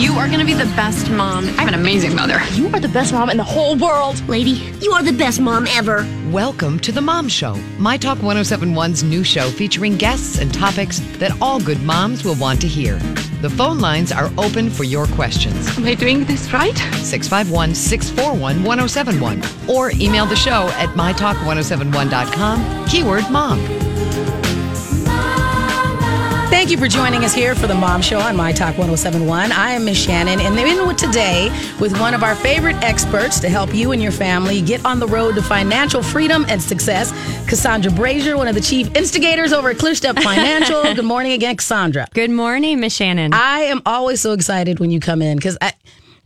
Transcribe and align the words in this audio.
You 0.00 0.14
are 0.14 0.28
going 0.28 0.40
to 0.40 0.46
be 0.46 0.54
the 0.54 0.64
best 0.76 1.10
mom. 1.10 1.46
I'm 1.58 1.68
an 1.68 1.74
amazing 1.74 2.14
mother. 2.16 2.40
You 2.54 2.68
are 2.68 2.80
the 2.80 2.88
best 2.88 3.12
mom 3.12 3.28
in 3.28 3.36
the 3.36 3.44
whole 3.44 3.76
world. 3.76 4.26
Lady, 4.30 4.72
you 4.80 4.92
are 4.92 5.02
the 5.02 5.12
best 5.12 5.42
mom 5.42 5.66
ever. 5.66 6.08
Welcome 6.30 6.80
to 6.80 6.90
The 6.90 7.02
Mom 7.02 7.28
Show, 7.28 7.54
My 7.78 7.98
Talk 7.98 8.16
1071's 8.16 9.02
new 9.02 9.22
show 9.22 9.50
featuring 9.50 9.98
guests 9.98 10.38
and 10.38 10.54
topics 10.54 11.00
that 11.18 11.38
all 11.42 11.60
good 11.60 11.82
moms 11.82 12.24
will 12.24 12.36
want 12.36 12.62
to 12.62 12.66
hear. 12.66 12.98
The 13.42 13.50
phone 13.50 13.78
lines 13.80 14.10
are 14.10 14.30
open 14.38 14.70
for 14.70 14.84
your 14.84 15.06
questions. 15.08 15.68
Am 15.76 15.84
I 15.84 15.92
doing 15.92 16.24
this 16.24 16.50
right? 16.50 16.78
651 16.78 17.74
641 17.74 18.64
1071 18.64 19.42
or 19.68 19.90
email 19.90 20.24
the 20.24 20.34
show 20.34 20.68
at 20.78 20.88
mytalk1071.com, 20.96 22.86
keyword 22.88 23.30
mom. 23.30 23.89
Thank 26.60 26.70
you 26.70 26.76
for 26.76 26.88
joining 26.88 27.24
us 27.24 27.32
here 27.32 27.54
for 27.54 27.66
the 27.66 27.74
Mom 27.74 28.02
Show 28.02 28.18
on 28.18 28.36
My 28.36 28.52
Talk 28.52 28.76
1071. 28.76 29.50
I 29.50 29.70
am 29.70 29.86
Miss 29.86 30.06
Shannan, 30.06 30.40
and 30.40 30.58
in 30.58 30.86
with 30.86 30.98
today 30.98 31.48
with 31.80 31.98
one 31.98 32.12
of 32.12 32.22
our 32.22 32.34
favorite 32.34 32.76
experts 32.82 33.40
to 33.40 33.48
help 33.48 33.74
you 33.74 33.92
and 33.92 34.02
your 34.02 34.12
family 34.12 34.60
get 34.60 34.84
on 34.84 35.00
the 35.00 35.06
road 35.06 35.36
to 35.36 35.42
financial 35.42 36.02
freedom 36.02 36.44
and 36.50 36.60
success, 36.60 37.12
Cassandra 37.48 37.90
Brashier, 37.90 38.36
one 38.36 38.46
of 38.46 38.54
the 38.54 38.60
chief 38.60 38.94
instigators 38.94 39.54
over 39.54 39.70
at 39.70 39.78
ClearStep 39.78 40.22
Financial. 40.22 40.82
Good 40.94 41.02
morning 41.02 41.32
again, 41.32 41.56
Cassandra. 41.56 42.06
Good 42.12 42.30
morning, 42.30 42.78
Miss 42.78 42.98
Shannan. 42.98 43.32
I 43.32 43.60
am 43.60 43.80
always 43.86 44.20
so 44.20 44.32
excited 44.32 44.80
when 44.80 44.90
you 44.90 45.00
come 45.00 45.22
in 45.22 45.38
because 45.38 45.56
I, 45.62 45.72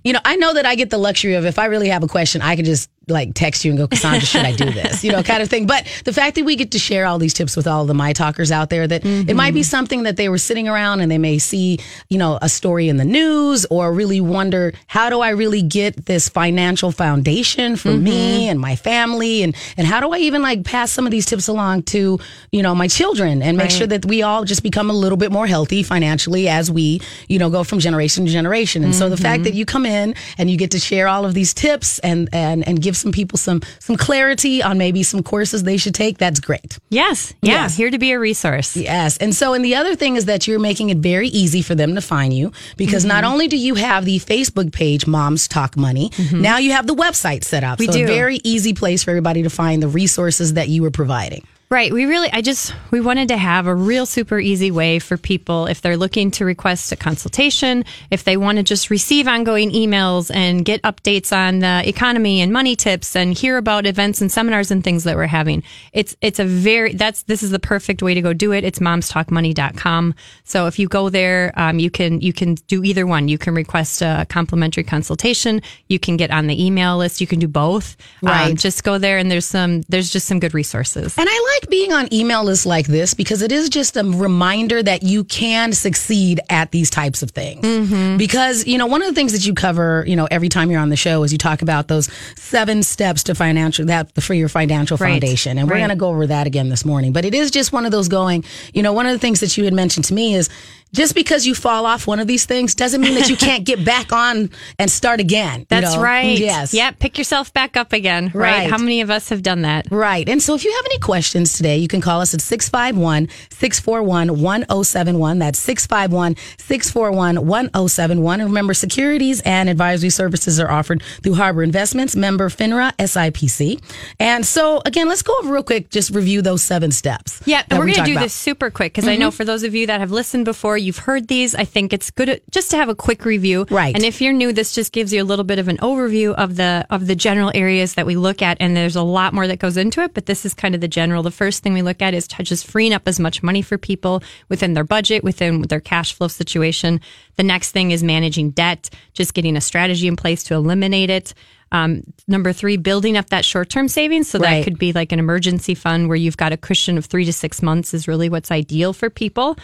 you 0.02 0.12
know, 0.12 0.20
I 0.24 0.34
know 0.34 0.52
that 0.54 0.66
I 0.66 0.74
get 0.74 0.90
the 0.90 0.98
luxury 0.98 1.34
of 1.34 1.46
if 1.46 1.60
I 1.60 1.66
really 1.66 1.90
have 1.90 2.02
a 2.02 2.08
question, 2.08 2.42
I 2.42 2.56
can 2.56 2.64
just 2.64 2.90
like 3.08 3.34
text 3.34 3.64
you 3.64 3.70
and 3.70 3.78
go, 3.78 3.86
Cassandra, 3.86 4.26
should 4.26 4.44
I 4.44 4.52
do 4.52 4.70
this? 4.70 5.04
You 5.04 5.12
know, 5.12 5.22
kind 5.22 5.42
of 5.42 5.48
thing. 5.48 5.66
But 5.66 5.86
the 6.04 6.12
fact 6.12 6.36
that 6.36 6.44
we 6.44 6.56
get 6.56 6.72
to 6.72 6.78
share 6.78 7.06
all 7.06 7.18
these 7.18 7.34
tips 7.34 7.56
with 7.56 7.66
all 7.66 7.84
the 7.84 7.94
my 7.94 8.12
talkers 8.12 8.50
out 8.50 8.70
there, 8.70 8.86
that 8.86 9.02
mm-hmm. 9.02 9.28
it 9.28 9.36
might 9.36 9.54
be 9.54 9.62
something 9.62 10.04
that 10.04 10.16
they 10.16 10.28
were 10.28 10.38
sitting 10.38 10.68
around 10.68 11.00
and 11.00 11.10
they 11.10 11.18
may 11.18 11.38
see, 11.38 11.78
you 12.08 12.18
know, 12.18 12.38
a 12.42 12.48
story 12.48 12.88
in 12.88 12.96
the 12.96 13.04
news 13.04 13.66
or 13.70 13.92
really 13.92 14.20
wonder, 14.20 14.72
how 14.86 15.10
do 15.10 15.20
I 15.20 15.30
really 15.30 15.62
get 15.62 16.06
this 16.06 16.28
financial 16.28 16.92
foundation 16.92 17.76
for 17.76 17.90
mm-hmm. 17.90 18.04
me 18.04 18.48
and 18.48 18.60
my 18.60 18.76
family? 18.76 19.42
And, 19.42 19.56
and 19.76 19.86
how 19.86 20.00
do 20.00 20.12
I 20.12 20.18
even 20.18 20.42
like 20.42 20.64
pass 20.64 20.90
some 20.90 21.06
of 21.06 21.10
these 21.10 21.26
tips 21.26 21.48
along 21.48 21.84
to, 21.84 22.18
you 22.52 22.62
know, 22.62 22.74
my 22.74 22.88
children 22.88 23.42
and 23.42 23.56
make 23.56 23.64
right. 23.64 23.72
sure 23.72 23.86
that 23.86 24.04
we 24.04 24.22
all 24.22 24.44
just 24.44 24.62
become 24.62 24.90
a 24.90 24.94
little 24.94 25.18
bit 25.18 25.32
more 25.32 25.46
healthy 25.46 25.82
financially 25.82 26.48
as 26.48 26.70
we, 26.70 27.00
you 27.28 27.38
know, 27.38 27.50
go 27.50 27.64
from 27.64 27.78
generation 27.78 28.26
to 28.26 28.32
generation. 28.32 28.84
And 28.84 28.92
mm-hmm. 28.92 28.98
so 28.98 29.08
the 29.08 29.16
fact 29.16 29.38
mm-hmm. 29.38 29.44
that 29.44 29.54
you 29.54 29.64
come 29.64 29.86
in 29.86 30.14
and 30.38 30.50
you 30.50 30.56
get 30.56 30.72
to 30.72 30.78
share 30.78 31.08
all 31.08 31.24
of 31.24 31.34
these 31.34 31.54
tips 31.54 31.98
and, 32.00 32.28
and, 32.32 32.66
and 32.66 32.80
give 32.80 32.93
give 32.94 33.00
some 33.00 33.12
people 33.12 33.38
some 33.38 33.60
some 33.78 33.96
clarity 33.96 34.62
on 34.62 34.78
maybe 34.78 35.02
some 35.02 35.22
courses 35.22 35.64
they 35.64 35.76
should 35.76 35.94
take, 35.94 36.18
that's 36.18 36.40
great. 36.40 36.78
Yes. 36.90 37.34
Yeah. 37.42 37.64
Yes. 37.64 37.76
Here 37.76 37.90
to 37.90 37.98
be 37.98 38.12
a 38.12 38.18
resource. 38.18 38.76
Yes. 38.76 39.16
And 39.18 39.34
so, 39.34 39.54
and 39.54 39.64
the 39.64 39.74
other 39.74 39.96
thing 39.96 40.16
is 40.16 40.26
that 40.26 40.46
you're 40.46 40.58
making 40.60 40.90
it 40.90 40.98
very 40.98 41.28
easy 41.28 41.62
for 41.62 41.74
them 41.74 41.94
to 41.94 42.00
find 42.00 42.32
you 42.32 42.52
because 42.76 43.02
mm-hmm. 43.02 43.08
not 43.08 43.24
only 43.24 43.48
do 43.48 43.56
you 43.56 43.74
have 43.74 44.04
the 44.04 44.18
Facebook 44.18 44.72
page, 44.72 45.06
Moms 45.06 45.48
Talk 45.48 45.76
Money, 45.76 46.10
mm-hmm. 46.10 46.40
now 46.40 46.58
you 46.58 46.72
have 46.72 46.86
the 46.86 46.94
website 46.94 47.44
set 47.44 47.64
up. 47.64 47.78
We 47.78 47.86
so 47.86 47.92
do. 47.92 48.04
a 48.04 48.06
very 48.06 48.40
easy 48.44 48.72
place 48.72 49.04
for 49.04 49.10
everybody 49.10 49.42
to 49.42 49.50
find 49.50 49.82
the 49.82 49.88
resources 49.88 50.54
that 50.54 50.68
you 50.68 50.84
are 50.84 50.90
providing. 50.90 51.46
Right. 51.70 51.92
We 51.92 52.04
really, 52.04 52.30
I 52.32 52.40
just, 52.40 52.74
we 52.90 53.00
wanted 53.00 53.28
to 53.28 53.36
have 53.36 53.66
a 53.66 53.74
real 53.74 54.06
super 54.06 54.38
easy 54.38 54.70
way 54.70 54.98
for 54.98 55.16
people 55.16 55.66
if 55.66 55.80
they're 55.80 55.96
looking 55.96 56.30
to 56.32 56.44
request 56.44 56.92
a 56.92 56.96
consultation, 56.96 57.84
if 58.10 58.22
they 58.22 58.36
want 58.36 58.58
to 58.58 58.62
just 58.62 58.90
receive 58.90 59.26
ongoing 59.26 59.70
emails 59.72 60.30
and 60.32 60.64
get 60.64 60.82
updates 60.82 61.36
on 61.36 61.60
the 61.60 61.82
economy 61.88 62.42
and 62.42 62.52
money 62.52 62.76
tips 62.76 63.16
and 63.16 63.36
hear 63.36 63.56
about 63.56 63.86
events 63.86 64.20
and 64.20 64.30
seminars 64.30 64.70
and 64.70 64.84
things 64.84 65.04
that 65.04 65.16
we're 65.16 65.26
having. 65.26 65.62
It's, 65.92 66.14
it's 66.20 66.38
a 66.38 66.44
very, 66.44 66.92
that's, 66.92 67.22
this 67.24 67.42
is 67.42 67.50
the 67.50 67.58
perfect 67.58 68.02
way 68.02 68.14
to 68.14 68.20
go 68.20 68.34
do 68.34 68.52
it. 68.52 68.62
It's 68.62 68.78
momstalkmoney.com. 68.78 70.14
So 70.44 70.66
if 70.66 70.78
you 70.78 70.86
go 70.86 71.08
there, 71.08 71.52
um, 71.56 71.78
you 71.78 71.90
can, 71.90 72.20
you 72.20 72.34
can 72.34 72.54
do 72.68 72.84
either 72.84 73.06
one. 73.06 73.26
You 73.26 73.38
can 73.38 73.54
request 73.54 74.02
a 74.02 74.26
complimentary 74.28 74.84
consultation. 74.84 75.62
You 75.88 75.98
can 75.98 76.18
get 76.18 76.30
on 76.30 76.46
the 76.46 76.64
email 76.64 76.98
list. 76.98 77.20
You 77.20 77.26
can 77.26 77.38
do 77.38 77.48
both. 77.48 77.96
Um, 78.22 78.28
right. 78.28 78.50
Um, 78.50 78.56
just 78.56 78.84
go 78.84 78.98
there 78.98 79.18
and 79.18 79.30
there's 79.30 79.46
some, 79.46 79.80
there's 79.88 80.10
just 80.10 80.28
some 80.28 80.38
good 80.38 80.54
resources. 80.54 81.16
And 81.18 81.26
I 81.28 81.50
like 81.53 81.53
like 81.60 81.70
being 81.70 81.92
on 81.92 82.12
email 82.12 82.44
lists 82.44 82.66
like 82.66 82.86
this 82.86 83.14
because 83.14 83.42
it 83.42 83.52
is 83.52 83.68
just 83.68 83.96
a 83.96 84.04
reminder 84.04 84.82
that 84.82 85.02
you 85.02 85.24
can 85.24 85.72
succeed 85.72 86.40
at 86.50 86.70
these 86.70 86.90
types 86.90 87.22
of 87.22 87.30
things. 87.30 87.64
Mm-hmm. 87.64 88.16
Because, 88.16 88.66
you 88.66 88.78
know, 88.78 88.86
one 88.86 89.02
of 89.02 89.08
the 89.08 89.14
things 89.14 89.32
that 89.32 89.46
you 89.46 89.54
cover, 89.54 90.04
you 90.06 90.16
know, 90.16 90.26
every 90.30 90.48
time 90.48 90.70
you're 90.70 90.80
on 90.80 90.88
the 90.88 90.96
show 90.96 91.22
is 91.22 91.32
you 91.32 91.38
talk 91.38 91.62
about 91.62 91.88
those 91.88 92.10
seven 92.36 92.82
steps 92.82 93.22
to 93.24 93.34
financial, 93.34 93.86
that 93.86 94.14
the 94.14 94.20
for 94.20 94.34
your 94.34 94.48
financial 94.48 94.96
right. 94.96 95.10
foundation. 95.10 95.58
And 95.58 95.68
we're 95.68 95.78
going 95.78 95.90
to 95.90 95.96
go 95.96 96.08
over 96.08 96.26
that 96.26 96.46
again 96.46 96.68
this 96.68 96.84
morning. 96.84 97.12
But 97.12 97.24
it 97.24 97.34
is 97.34 97.50
just 97.50 97.72
one 97.72 97.84
of 97.84 97.92
those 97.92 98.08
going, 98.08 98.44
you 98.72 98.82
know, 98.82 98.92
one 98.92 99.06
of 99.06 99.12
the 99.12 99.18
things 99.18 99.40
that 99.40 99.56
you 99.56 99.64
had 99.64 99.74
mentioned 99.74 100.06
to 100.06 100.14
me 100.14 100.34
is, 100.34 100.48
just 100.94 101.14
because 101.14 101.44
you 101.44 101.54
fall 101.54 101.86
off 101.86 102.06
one 102.06 102.20
of 102.20 102.26
these 102.26 102.46
things 102.46 102.74
doesn't 102.74 103.00
mean 103.00 103.14
that 103.14 103.28
you 103.28 103.36
can't 103.36 103.64
get 103.64 103.84
back 103.94 104.12
on 104.12 104.48
and 104.78 104.90
start 104.90 105.20
again. 105.20 105.66
That's 105.68 105.96
know? 105.96 106.02
right. 106.02 106.38
Yes. 106.38 106.72
Yeah. 106.72 106.92
Pick 106.92 107.18
yourself 107.18 107.52
back 107.52 107.76
up 107.76 107.92
again. 107.92 108.30
Right. 108.32 108.60
right. 108.60 108.70
How 108.70 108.78
many 108.78 109.00
of 109.00 109.10
us 109.10 109.28
have 109.28 109.42
done 109.42 109.62
that? 109.62 109.90
Right. 109.90 110.28
And 110.28 110.40
so 110.40 110.54
if 110.54 110.64
you 110.64 110.72
have 110.72 110.84
any 110.86 110.98
questions 111.00 111.54
today, 111.54 111.76
you 111.78 111.88
can 111.88 112.00
call 112.00 112.20
us 112.20 112.32
at 112.32 112.40
651 112.40 113.28
641 113.50 114.40
1071. 114.40 115.38
That's 115.40 115.58
651 115.58 116.36
641 116.58 117.46
1071. 117.46 118.40
And 118.40 118.48
remember, 118.48 118.72
securities 118.72 119.40
and 119.40 119.68
advisory 119.68 120.10
services 120.10 120.60
are 120.60 120.70
offered 120.70 121.02
through 121.22 121.34
Harbor 121.34 121.62
Investments, 121.64 122.14
member 122.14 122.48
FINRA, 122.48 122.92
SIPC. 122.96 123.82
And 124.20 124.46
so, 124.46 124.80
again, 124.86 125.08
let's 125.08 125.22
go 125.22 125.36
over 125.40 125.52
real 125.52 125.62
quick, 125.64 125.90
just 125.90 126.10
review 126.10 126.40
those 126.40 126.62
seven 126.62 126.92
steps. 126.92 127.42
Yeah. 127.46 127.64
And 127.68 127.78
we're 127.80 127.86
going 127.86 127.96
to 127.96 128.04
do 128.04 128.12
about. 128.12 128.22
this 128.22 128.34
super 128.34 128.70
quick 128.70 128.92
because 128.92 129.04
mm-hmm. 129.04 129.14
I 129.14 129.16
know 129.16 129.32
for 129.32 129.44
those 129.44 129.64
of 129.64 129.74
you 129.74 129.88
that 129.88 130.00
have 130.00 130.12
listened 130.12 130.44
before, 130.44 130.78
you've 130.84 130.98
heard 130.98 131.28
these. 131.28 131.54
I 131.54 131.64
think 131.64 131.92
it's 131.92 132.10
good 132.10 132.40
just 132.50 132.70
to 132.70 132.76
have 132.76 132.88
a 132.88 132.94
quick 132.94 133.24
review. 133.24 133.66
Right. 133.70 133.94
And 133.94 134.04
if 134.04 134.20
you're 134.20 134.32
new, 134.32 134.52
this 134.52 134.74
just 134.74 134.92
gives 134.92 135.12
you 135.12 135.22
a 135.22 135.24
little 135.24 135.44
bit 135.44 135.58
of 135.58 135.68
an 135.68 135.78
overview 135.78 136.34
of 136.34 136.56
the 136.56 136.86
of 136.90 137.06
the 137.06 137.16
general 137.16 137.50
areas 137.54 137.94
that 137.94 138.06
we 138.06 138.16
look 138.16 138.42
at. 138.42 138.56
And 138.60 138.76
there's 138.76 138.96
a 138.96 139.02
lot 139.02 139.34
more 139.34 139.46
that 139.46 139.58
goes 139.58 139.76
into 139.76 140.02
it, 140.02 140.14
but 140.14 140.26
this 140.26 140.44
is 140.44 140.54
kind 140.54 140.74
of 140.74 140.80
the 140.80 140.88
general. 140.88 141.22
The 141.22 141.30
first 141.30 141.62
thing 141.62 141.72
we 141.72 141.82
look 141.82 142.02
at 142.02 142.14
is 142.14 142.28
just 142.28 142.66
freeing 142.66 142.92
up 142.92 143.08
as 143.08 143.18
much 143.18 143.42
money 143.42 143.62
for 143.62 143.78
people 143.78 144.22
within 144.48 144.74
their 144.74 144.84
budget, 144.84 145.24
within 145.24 145.62
their 145.62 145.80
cash 145.80 146.12
flow 146.12 146.28
situation. 146.28 147.00
The 147.36 147.42
next 147.42 147.72
thing 147.72 147.90
is 147.90 148.02
managing 148.02 148.50
debt, 148.50 148.90
just 149.12 149.34
getting 149.34 149.56
a 149.56 149.60
strategy 149.60 150.06
in 150.06 150.16
place 150.16 150.44
to 150.44 150.54
eliminate 150.54 151.10
it. 151.10 151.34
Um, 151.72 152.04
number 152.28 152.52
three, 152.52 152.76
building 152.76 153.16
up 153.16 153.30
that 153.30 153.44
short 153.44 153.68
term 153.68 153.88
savings. 153.88 154.28
So 154.28 154.38
right. 154.38 154.58
that 154.58 154.64
could 154.64 154.78
be 154.78 154.92
like 154.92 155.10
an 155.10 155.18
emergency 155.18 155.74
fund 155.74 156.08
where 156.08 156.16
you've 156.16 156.36
got 156.36 156.52
a 156.52 156.56
cushion 156.56 156.96
of 156.96 157.06
three 157.06 157.24
to 157.24 157.32
six 157.32 157.62
months 157.62 157.92
is 157.92 158.06
really 158.06 158.28
what's 158.28 158.52
ideal 158.52 158.92
for 158.92 159.10
people. 159.10 159.56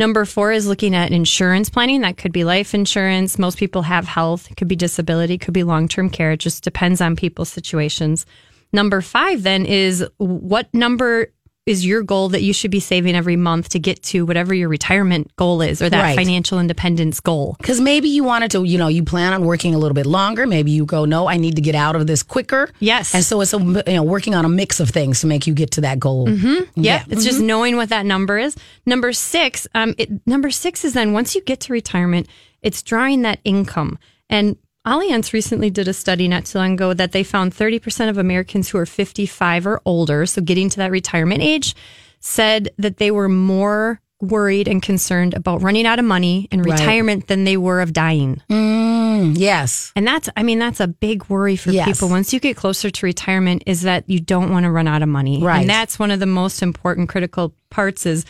Number 0.00 0.24
four 0.24 0.50
is 0.50 0.66
looking 0.66 0.94
at 0.94 1.12
insurance 1.12 1.68
planning. 1.68 2.00
That 2.00 2.16
could 2.16 2.32
be 2.32 2.42
life 2.42 2.72
insurance. 2.72 3.38
Most 3.38 3.58
people 3.58 3.82
have 3.82 4.06
health. 4.06 4.50
It 4.50 4.56
could 4.56 4.66
be 4.66 4.74
disability. 4.74 5.36
Could 5.36 5.52
be 5.52 5.62
long 5.62 5.88
term 5.88 6.08
care. 6.08 6.32
It 6.32 6.38
just 6.38 6.64
depends 6.64 7.02
on 7.02 7.16
people's 7.16 7.50
situations. 7.50 8.24
Number 8.72 9.02
five 9.02 9.42
then 9.42 9.66
is 9.66 10.02
what 10.16 10.72
number 10.72 11.34
is 11.66 11.84
your 11.84 12.02
goal 12.02 12.30
that 12.30 12.42
you 12.42 12.52
should 12.52 12.70
be 12.70 12.80
saving 12.80 13.14
every 13.14 13.36
month 13.36 13.68
to 13.68 13.78
get 13.78 14.02
to 14.02 14.24
whatever 14.24 14.54
your 14.54 14.68
retirement 14.68 15.30
goal 15.36 15.60
is 15.60 15.82
or 15.82 15.90
that 15.90 16.02
right. 16.02 16.16
financial 16.16 16.58
independence 16.58 17.20
goal. 17.20 17.54
Because 17.58 17.80
maybe 17.80 18.08
you 18.08 18.24
wanted 18.24 18.50
to, 18.52 18.64
you 18.64 18.78
know, 18.78 18.88
you 18.88 19.04
plan 19.04 19.32
on 19.32 19.44
working 19.44 19.74
a 19.74 19.78
little 19.78 19.94
bit 19.94 20.06
longer. 20.06 20.46
Maybe 20.46 20.70
you 20.70 20.86
go, 20.86 21.04
no, 21.04 21.28
I 21.28 21.36
need 21.36 21.56
to 21.56 21.62
get 21.62 21.74
out 21.74 21.96
of 21.96 22.06
this 22.06 22.22
quicker. 22.22 22.70
Yes. 22.80 23.14
And 23.14 23.22
so 23.22 23.40
it's 23.40 23.52
a, 23.52 23.58
you 23.58 23.94
know, 23.94 24.02
working 24.02 24.34
on 24.34 24.44
a 24.44 24.48
mix 24.48 24.80
of 24.80 24.90
things 24.90 25.20
to 25.20 25.26
make 25.26 25.46
you 25.46 25.54
get 25.54 25.72
to 25.72 25.82
that 25.82 26.00
goal. 26.00 26.26
Mm-hmm. 26.26 26.80
Yeah. 26.80 27.02
It's 27.02 27.08
mm-hmm. 27.08 27.20
just 27.20 27.40
knowing 27.40 27.76
what 27.76 27.90
that 27.90 28.06
number 28.06 28.38
is. 28.38 28.56
Number 28.86 29.12
six, 29.12 29.68
um, 29.74 29.94
it, 29.98 30.26
number 30.26 30.50
six 30.50 30.84
is 30.84 30.94
then 30.94 31.12
once 31.12 31.34
you 31.34 31.42
get 31.42 31.60
to 31.60 31.72
retirement, 31.72 32.26
it's 32.62 32.82
drawing 32.82 33.22
that 33.22 33.38
income. 33.44 33.98
And 34.28 34.56
Allianz 34.86 35.32
recently 35.32 35.68
did 35.68 35.88
a 35.88 35.92
study 35.92 36.26
not 36.26 36.46
too 36.46 36.58
long 36.58 36.72
ago 36.72 36.94
that 36.94 37.12
they 37.12 37.22
found 37.22 37.54
30% 37.54 38.08
of 38.08 38.16
Americans 38.16 38.70
who 38.70 38.78
are 38.78 38.86
55 38.86 39.66
or 39.66 39.80
older, 39.84 40.24
so 40.24 40.40
getting 40.40 40.70
to 40.70 40.78
that 40.78 40.90
retirement 40.90 41.42
age, 41.42 41.74
said 42.20 42.70
that 42.78 42.96
they 42.96 43.10
were 43.10 43.28
more 43.28 44.00
worried 44.20 44.68
and 44.68 44.82
concerned 44.82 45.34
about 45.34 45.62
running 45.62 45.86
out 45.86 45.98
of 45.98 46.04
money 46.04 46.46
in 46.50 46.62
retirement 46.62 47.22
right. 47.22 47.28
than 47.28 47.44
they 47.44 47.56
were 47.56 47.80
of 47.80 47.92
dying. 47.92 48.40
Mm, 48.50 49.34
yes. 49.36 49.92
And 49.96 50.06
that's, 50.06 50.28
I 50.36 50.42
mean, 50.42 50.58
that's 50.58 50.80
a 50.80 50.88
big 50.88 51.28
worry 51.28 51.56
for 51.56 51.70
yes. 51.70 51.86
people. 51.86 52.08
Once 52.08 52.32
you 52.32 52.40
get 52.40 52.56
closer 52.56 52.90
to 52.90 53.06
retirement, 53.06 53.62
is 53.66 53.82
that 53.82 54.08
you 54.08 54.20
don't 54.20 54.50
want 54.50 54.64
to 54.64 54.70
run 54.70 54.88
out 54.88 55.02
of 55.02 55.08
money. 55.08 55.42
Right. 55.42 55.60
And 55.60 55.70
that's 55.70 55.98
one 55.98 56.10
of 56.10 56.20
the 56.20 56.26
most 56.26 56.62
important 56.62 57.08
critical 57.08 57.54
parts 57.70 58.06
is 58.06 58.24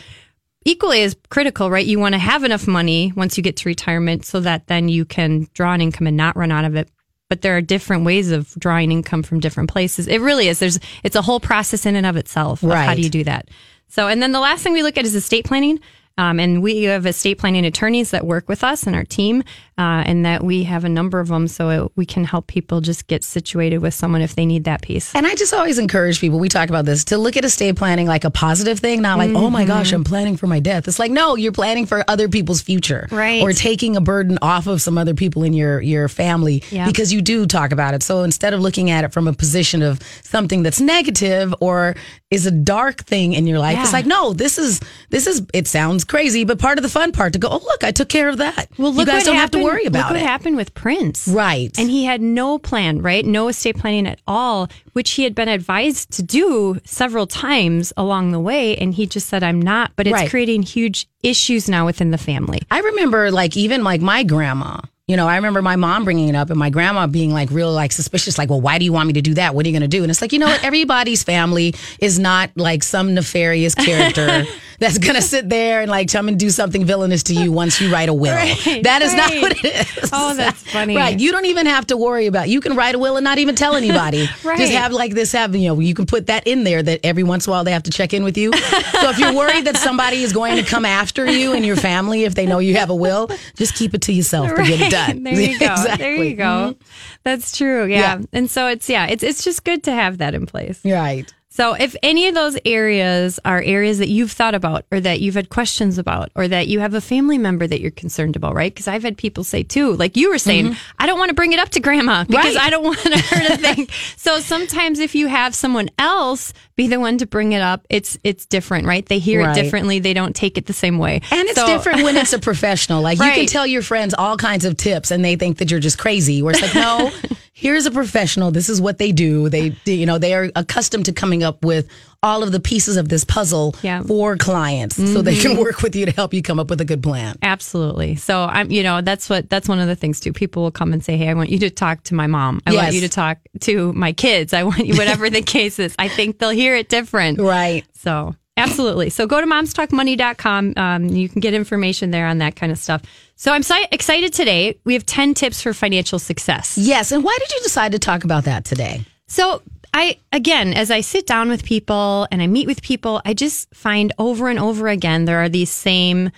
equally 0.65 1.01
as 1.03 1.15
critical, 1.29 1.69
right? 1.69 1.85
You 1.85 1.99
want 1.99 2.13
to 2.13 2.19
have 2.19 2.43
enough 2.43 2.67
money 2.67 3.11
once 3.15 3.37
you 3.37 3.43
get 3.43 3.57
to 3.57 3.69
retirement 3.69 4.25
so 4.25 4.39
that 4.41 4.67
then 4.67 4.89
you 4.89 5.05
can 5.05 5.47
draw 5.53 5.73
an 5.73 5.81
income 5.81 6.07
and 6.07 6.17
not 6.17 6.35
run 6.35 6.51
out 6.51 6.65
of 6.65 6.75
it. 6.75 6.89
But 7.29 7.41
there 7.41 7.55
are 7.55 7.61
different 7.61 8.03
ways 8.03 8.31
of 8.31 8.53
drawing 8.59 8.91
income 8.91 9.23
from 9.23 9.39
different 9.39 9.69
places. 9.69 10.07
It 10.07 10.19
really 10.19 10.49
is. 10.49 10.59
There's 10.59 10.79
it's 11.03 11.15
a 11.15 11.21
whole 11.21 11.39
process 11.39 11.85
in 11.85 11.95
and 11.95 12.05
of 12.05 12.17
itself. 12.17 12.61
Of 12.61 12.69
right. 12.69 12.85
How 12.85 12.93
do 12.93 13.01
you 13.01 13.09
do 13.09 13.23
that? 13.23 13.47
So, 13.87 14.07
and 14.07 14.21
then 14.21 14.31
the 14.31 14.39
last 14.39 14.63
thing 14.63 14.73
we 14.73 14.83
look 14.83 14.97
at 14.97 15.05
is 15.05 15.15
estate 15.15 15.45
planning. 15.45 15.79
Um, 16.21 16.39
and 16.39 16.61
we 16.61 16.83
have 16.83 17.07
estate 17.07 17.39
planning 17.39 17.65
attorneys 17.65 18.11
that 18.11 18.27
work 18.27 18.47
with 18.47 18.63
us 18.63 18.85
and 18.85 18.95
our 18.95 19.03
team, 19.03 19.41
uh, 19.79 20.03
and 20.05 20.23
that 20.23 20.43
we 20.43 20.63
have 20.65 20.85
a 20.85 20.89
number 20.89 21.19
of 21.19 21.29
them 21.29 21.47
so 21.47 21.69
it, 21.69 21.91
we 21.95 22.05
can 22.05 22.25
help 22.25 22.45
people 22.45 22.79
just 22.79 23.07
get 23.07 23.23
situated 23.23 23.79
with 23.79 23.95
someone 23.95 24.21
if 24.21 24.35
they 24.35 24.45
need 24.45 24.65
that 24.65 24.83
piece. 24.83 25.15
And 25.15 25.25
I 25.25 25.33
just 25.33 25.51
always 25.51 25.79
encourage 25.79 26.19
people, 26.21 26.37
we 26.37 26.47
talk 26.47 26.69
about 26.69 26.85
this, 26.85 27.05
to 27.05 27.17
look 27.17 27.37
at 27.37 27.43
estate 27.43 27.75
planning 27.75 28.05
like 28.05 28.23
a 28.23 28.29
positive 28.29 28.79
thing, 28.79 29.01
not 29.01 29.17
like, 29.17 29.31
oh 29.31 29.49
my 29.49 29.65
gosh, 29.65 29.91
I'm 29.93 30.03
planning 30.03 30.37
for 30.37 30.45
my 30.45 30.59
death. 30.59 30.87
It's 30.87 30.99
like, 30.99 31.11
no, 31.11 31.35
you're 31.35 31.51
planning 31.51 31.87
for 31.87 32.03
other 32.07 32.29
people's 32.29 32.61
future. 32.61 33.07
Right. 33.09 33.41
Or 33.41 33.51
taking 33.51 33.95
a 33.95 34.01
burden 34.01 34.37
off 34.43 34.67
of 34.67 34.79
some 34.79 34.99
other 34.99 35.15
people 35.15 35.41
in 35.43 35.53
your, 35.53 35.81
your 35.81 36.07
family 36.07 36.63
Yeah. 36.69 36.85
because 36.85 37.11
you 37.11 37.23
do 37.23 37.47
talk 37.47 37.71
about 37.71 37.95
it. 37.95 38.03
So 38.03 38.21
instead 38.21 38.53
of 38.53 38.59
looking 38.59 38.91
at 38.91 39.03
it 39.03 39.11
from 39.11 39.27
a 39.27 39.33
position 39.33 39.81
of 39.81 39.99
something 40.21 40.61
that's 40.61 40.79
negative 40.79 41.55
or 41.59 41.95
is 42.31 42.45
a 42.45 42.51
dark 42.51 43.03
thing 43.03 43.33
in 43.33 43.45
your 43.45 43.59
life, 43.59 43.77
it's 43.81 43.91
like, 43.93 44.05
no, 44.05 44.31
this 44.33 44.57
is, 44.57 44.79
this 45.09 45.27
is, 45.27 45.45
it 45.53 45.67
sounds 45.67 46.03
crazy, 46.05 46.45
but 46.45 46.57
part 46.57 46.77
of 46.77 46.81
the 46.83 46.89
fun 46.89 47.11
part 47.11 47.33
to 47.33 47.39
go, 47.39 47.49
oh, 47.51 47.61
look, 47.63 47.83
I 47.83 47.91
took 47.91 48.07
care 48.09 48.29
of 48.29 48.37
that. 48.37 48.69
Well, 48.77 48.91
you 48.91 48.97
look 48.99 49.07
guys 49.07 49.19
what 49.21 49.25
don't 49.25 49.35
happened, 49.35 49.61
have 49.61 49.61
to 49.61 49.63
worry 49.65 49.83
look 49.83 49.87
about 49.89 50.11
what 50.11 50.15
it. 50.19 50.25
happened 50.25 50.55
with 50.55 50.73
Prince. 50.73 51.27
Right. 51.27 51.77
And 51.77 51.89
he 51.89 52.05
had 52.05 52.21
no 52.21 52.57
plan, 52.57 53.01
right? 53.01 53.25
No 53.25 53.49
estate 53.49 53.77
planning 53.77 54.07
at 54.07 54.19
all, 54.27 54.69
which 54.93 55.11
he 55.11 55.23
had 55.25 55.35
been 55.35 55.49
advised 55.49 56.11
to 56.13 56.23
do 56.23 56.79
several 56.85 57.27
times 57.27 57.91
along 57.97 58.31
the 58.31 58.39
way. 58.39 58.77
And 58.77 58.93
he 58.93 59.05
just 59.05 59.27
said, 59.27 59.43
I'm 59.43 59.61
not. 59.61 59.91
But 59.95 60.07
it's 60.07 60.13
Right. 60.13 60.29
creating 60.29 60.63
huge 60.63 61.07
issues 61.23 61.67
now 61.69 61.85
within 61.85 62.11
the 62.11 62.17
family. 62.17 62.61
I 62.71 62.79
remember 62.79 63.29
like 63.29 63.57
even 63.57 63.83
like 63.83 63.99
my 64.01 64.23
grandma. 64.23 64.79
You 65.11 65.17
know, 65.17 65.27
I 65.27 65.35
remember 65.35 65.61
my 65.61 65.75
mom 65.75 66.05
bringing 66.05 66.29
it 66.29 66.35
up 66.35 66.49
and 66.49 66.57
my 66.57 66.69
grandma 66.69 67.05
being 67.05 67.33
like 67.33 67.51
real 67.51 67.73
like 67.73 67.91
suspicious 67.91 68.37
like, 68.37 68.49
"Well, 68.49 68.61
why 68.61 68.77
do 68.79 68.85
you 68.85 68.93
want 68.93 69.07
me 69.07 69.13
to 69.13 69.21
do 69.21 69.33
that? 69.33 69.53
What 69.53 69.65
are 69.65 69.69
you 69.69 69.73
going 69.73 69.81
to 69.81 69.89
do?" 69.89 70.03
And 70.03 70.09
it's 70.09 70.21
like, 70.21 70.31
"You 70.31 70.39
know 70.39 70.45
what? 70.45 70.63
Everybody's 70.63 71.21
family 71.21 71.75
is 71.99 72.17
not 72.17 72.49
like 72.55 72.81
some 72.81 73.13
nefarious 73.13 73.75
character 73.75 74.45
that's 74.81 74.97
going 74.97 75.15
to 75.21 75.21
sit 75.21 75.47
there 75.47 75.79
and 75.81 75.89
like 75.89 76.11
come 76.11 76.27
and 76.27 76.37
do 76.37 76.49
something 76.49 76.83
villainous 76.83 77.23
to 77.23 77.33
you 77.33 77.53
once 77.53 77.79
you 77.79 77.89
write 77.91 78.09
a 78.09 78.13
will. 78.13 78.33
Right, 78.33 78.83
that 78.83 79.01
is 79.01 79.13
not 79.13 79.31
what 79.41 79.63
it 79.63 79.65
is." 80.03 80.09
Oh, 80.11 80.33
that's 80.35 80.61
funny. 80.71 80.97
Right. 80.97 81.17
You 81.17 81.31
don't 81.31 81.45
even 81.45 81.67
have 81.67 81.87
to 81.87 81.95
worry 81.95 82.25
about. 82.25 82.49
You 82.49 82.59
can 82.59 82.75
write 82.75 82.95
a 82.95 82.99
will 82.99 83.15
and 83.15 83.23
not 83.23 83.37
even 83.37 83.55
tell 83.55 83.75
anybody. 83.75 84.27
Right. 84.43 84.57
Just 84.57 84.73
have 84.73 84.91
like 84.91 85.13
this 85.13 85.31
have, 85.33 85.55
you 85.55 85.67
know, 85.67 85.79
you 85.79 85.93
can 85.93 86.07
put 86.07 86.25
that 86.27 86.47
in 86.47 86.63
there 86.63 86.81
that 86.81 87.01
every 87.03 87.21
once 87.21 87.45
in 87.45 87.51
a 87.51 87.53
while 87.53 87.63
they 87.63 87.71
have 87.71 87.83
to 87.83 87.91
check 87.91 88.11
in 88.11 88.23
with 88.23 88.37
you. 88.37 88.51
so 88.53 89.09
if 89.11 89.19
you're 89.19 89.33
worried 89.33 89.65
that 89.65 89.77
somebody 89.77 90.23
is 90.23 90.33
going 90.33 90.55
to 90.55 90.63
come 90.63 90.83
after 90.83 91.29
you 91.29 91.53
and 91.53 91.63
your 91.63 91.75
family 91.75 92.23
if 92.23 92.33
they 92.33 92.47
know 92.47 92.57
you 92.57 92.75
have 92.75 92.89
a 92.89 92.95
will, 92.95 93.29
just 93.55 93.75
keep 93.75 93.93
it 93.93 94.01
to 94.01 94.13
yourself 94.13 94.49
to 94.49 94.63
get 94.63 94.81
it 94.81 94.89
done. 94.91 95.23
There 95.23 95.39
you 95.39 95.59
go. 95.59 95.65
exactly. 95.73 95.97
There 95.97 96.23
you 96.23 96.35
go. 96.35 96.43
Mm-hmm. 96.73 96.81
That's 97.23 97.55
true. 97.55 97.85
Yeah. 97.85 97.99
Yeah. 97.99 98.21
And 98.33 98.49
so 98.49 98.67
it's 98.67 98.89
yeah, 98.89 99.05
it's 99.07 99.21
it's 99.21 99.43
just 99.43 99.63
good 99.63 99.83
to 99.83 99.91
have 99.91 100.17
that 100.17 100.33
in 100.33 100.47
place. 100.47 100.81
Right. 100.83 101.31
So 101.53 101.73
if 101.73 101.97
any 102.01 102.27
of 102.29 102.33
those 102.33 102.57
areas 102.63 103.37
are 103.43 103.61
areas 103.61 103.97
that 103.97 104.07
you've 104.07 104.31
thought 104.31 104.55
about 104.55 104.85
or 104.89 105.01
that 105.01 105.19
you've 105.19 105.35
had 105.35 105.49
questions 105.49 105.97
about 105.97 106.31
or 106.33 106.47
that 106.47 106.67
you 106.69 106.79
have 106.79 106.93
a 106.93 107.01
family 107.01 107.37
member 107.37 107.67
that 107.67 107.81
you're 107.81 107.91
concerned 107.91 108.37
about, 108.37 108.55
right? 108.55 108.73
Because 108.73 108.87
I've 108.87 109.03
had 109.03 109.17
people 109.17 109.43
say 109.43 109.61
too, 109.61 109.93
like 109.97 110.15
you 110.15 110.29
were 110.29 110.37
saying, 110.37 110.77
I 110.97 111.07
don't 111.07 111.19
want 111.19 111.27
to 111.27 111.35
bring 111.35 111.51
it 111.51 111.59
up 111.59 111.67
to 111.71 111.81
grandma 111.81 112.23
because 112.23 112.45
Mm-hmm. 112.45 112.55
Right. 112.57 112.65
I 112.67 112.69
don't 112.69 112.83
want 112.85 112.99
her 112.99 113.47
to 113.49 113.57
think. 113.57 113.91
so 114.15 114.39
sometimes 114.39 114.99
if 114.99 115.13
you 115.13 115.27
have 115.27 115.53
someone 115.53 115.89
else 115.99 116.53
be 116.77 116.87
the 116.87 117.01
one 117.01 117.17
to 117.17 117.25
bring 117.27 117.51
it 117.51 117.61
up, 117.61 117.85
it's 117.89 118.17
it's 118.23 118.45
different, 118.45 118.87
right? 118.87 119.05
They 119.05 119.19
hear 119.19 119.41
Right. 119.41 119.55
it 119.57 119.61
differently. 119.61 119.99
They 119.99 120.13
don't 120.13 120.33
take 120.35 120.57
it 120.57 120.67
the 120.67 120.73
same 120.73 120.97
way. 120.99 121.21
And 121.31 121.49
it's 121.49 121.59
So- 121.59 121.67
different 121.67 122.03
when 122.03 122.15
it's 122.15 122.31
a 122.31 122.39
professional. 122.39 123.01
Like 123.01 123.17
you 123.19 123.25
can 123.29 123.45
tell 123.57 123.67
your 123.67 123.81
friends 123.81 124.13
all 124.13 124.37
kinds 124.37 124.63
of 124.63 124.77
tips 124.77 125.11
and 125.11 125.23
they 125.23 125.35
think 125.35 125.57
that 125.57 125.69
you're 125.69 125.81
just 125.81 125.97
crazy. 125.97 126.41
Where 126.41 126.53
it's 126.53 126.61
like, 126.61 126.75
no, 126.75 127.11
here's 127.53 127.85
a 127.85 127.91
professional. 127.91 128.51
This 128.51 128.69
is 128.69 128.81
what 128.81 128.97
they 128.97 129.11
do. 129.11 129.49
They, 129.49 129.75
you 129.85 130.05
know, 130.05 130.17
they 130.17 130.33
are 130.33 130.49
accustomed 130.55 131.05
to 131.05 131.11
coming 131.13 131.43
up 131.43 131.63
with 131.65 131.87
all 132.23 132.43
of 132.43 132.51
the 132.51 132.59
pieces 132.59 132.97
of 132.97 133.09
this 133.09 133.23
puzzle 133.23 133.75
Yeah. 133.81 133.99
Mm-hmm. 133.99 134.07
for 134.07 134.37
clients 134.37 134.95
so 134.95 135.21
they 135.21 135.35
can 135.35 135.57
work 135.57 135.81
with 135.81 135.95
you 135.95 136.05
to 136.05 136.11
help 136.11 136.33
you 136.33 136.41
come 136.41 136.59
up 136.59 136.69
with 136.69 136.79
a 136.81 136.85
good 136.85 137.01
plan. 137.03 137.35
Absolutely. 137.41 138.15
So 138.15 138.43
I'm, 138.43 138.69
you 138.71 138.83
know, 138.83 139.01
that's 139.01 139.29
what 139.29 139.49
that's 139.49 139.67
one 139.67 139.79
of 139.79 139.87
the 139.87 139.95
things 139.95 140.19
too. 140.19 140.31
People 140.33 140.63
will 140.63 140.71
come 140.71 140.93
and 140.93 141.03
say, 141.03 141.17
"Hey, 141.17 141.29
I 141.29 141.33
want 141.33 141.49
you 141.49 141.59
to 141.59 141.69
talk 141.69 142.03
to 142.03 142.13
my 142.13 142.27
mom. 142.27 142.61
I 142.67 142.73
want 142.73 142.93
you 142.93 143.01
to 143.01 143.09
talk 143.09 143.39
to 143.61 143.91
my 143.93 144.13
kids. 144.13 144.53
I 144.53 144.63
want 144.63 144.85
you, 144.85 144.95
whatever 144.97 145.29
the 145.29 145.41
case 145.41 145.79
is. 145.79 145.95
I 145.97 146.07
think 146.07 146.37
they'll 146.39 146.49
hear 146.51 146.75
it 146.75 146.89
different." 146.89 147.39
Right. 147.39 147.85
So 147.93 148.35
absolutely. 148.55 149.09
So 149.09 149.25
go 149.25 149.41
to 149.41 149.47
momstalkmoney.com. 149.47 150.73
Um, 150.77 151.05
you 151.09 151.27
can 151.29 151.39
get 151.41 151.53
information 151.53 152.11
there 152.11 152.27
on 152.27 152.37
that 152.39 152.55
kind 152.55 152.71
of 152.71 152.77
stuff. 152.77 153.01
So 153.41 153.51
I'm 153.51 153.63
si- 153.63 153.87
excited 153.91 154.33
today. 154.33 154.77
We 154.85 154.93
have 154.93 155.03
10 155.03 155.33
tips 155.33 155.63
for 155.63 155.73
financial 155.73 156.19
success. 156.19 156.77
Yes. 156.77 157.11
And 157.11 157.23
why 157.23 157.35
did 157.39 157.51
you 157.51 157.59
decide 157.63 157.91
to 157.93 157.97
talk 157.97 158.23
about 158.23 158.43
that 158.43 158.65
today? 158.65 159.03
So 159.27 159.63
I 159.95 160.19
again, 160.31 160.75
as 160.75 160.91
I 160.91 161.01
sit 161.01 161.25
down 161.25 161.49
with 161.49 161.63
people 161.65 162.27
and 162.29 162.39
I 162.39 162.45
meet 162.45 162.67
with 162.67 162.83
people, 162.83 163.19
I 163.25 163.33
just 163.33 163.73
find 163.73 164.13
over 164.19 164.47
and 164.47 164.59
over 164.59 164.87
again 164.87 165.25
there 165.25 165.39
are 165.39 165.49
these 165.49 165.71
same 165.71 166.29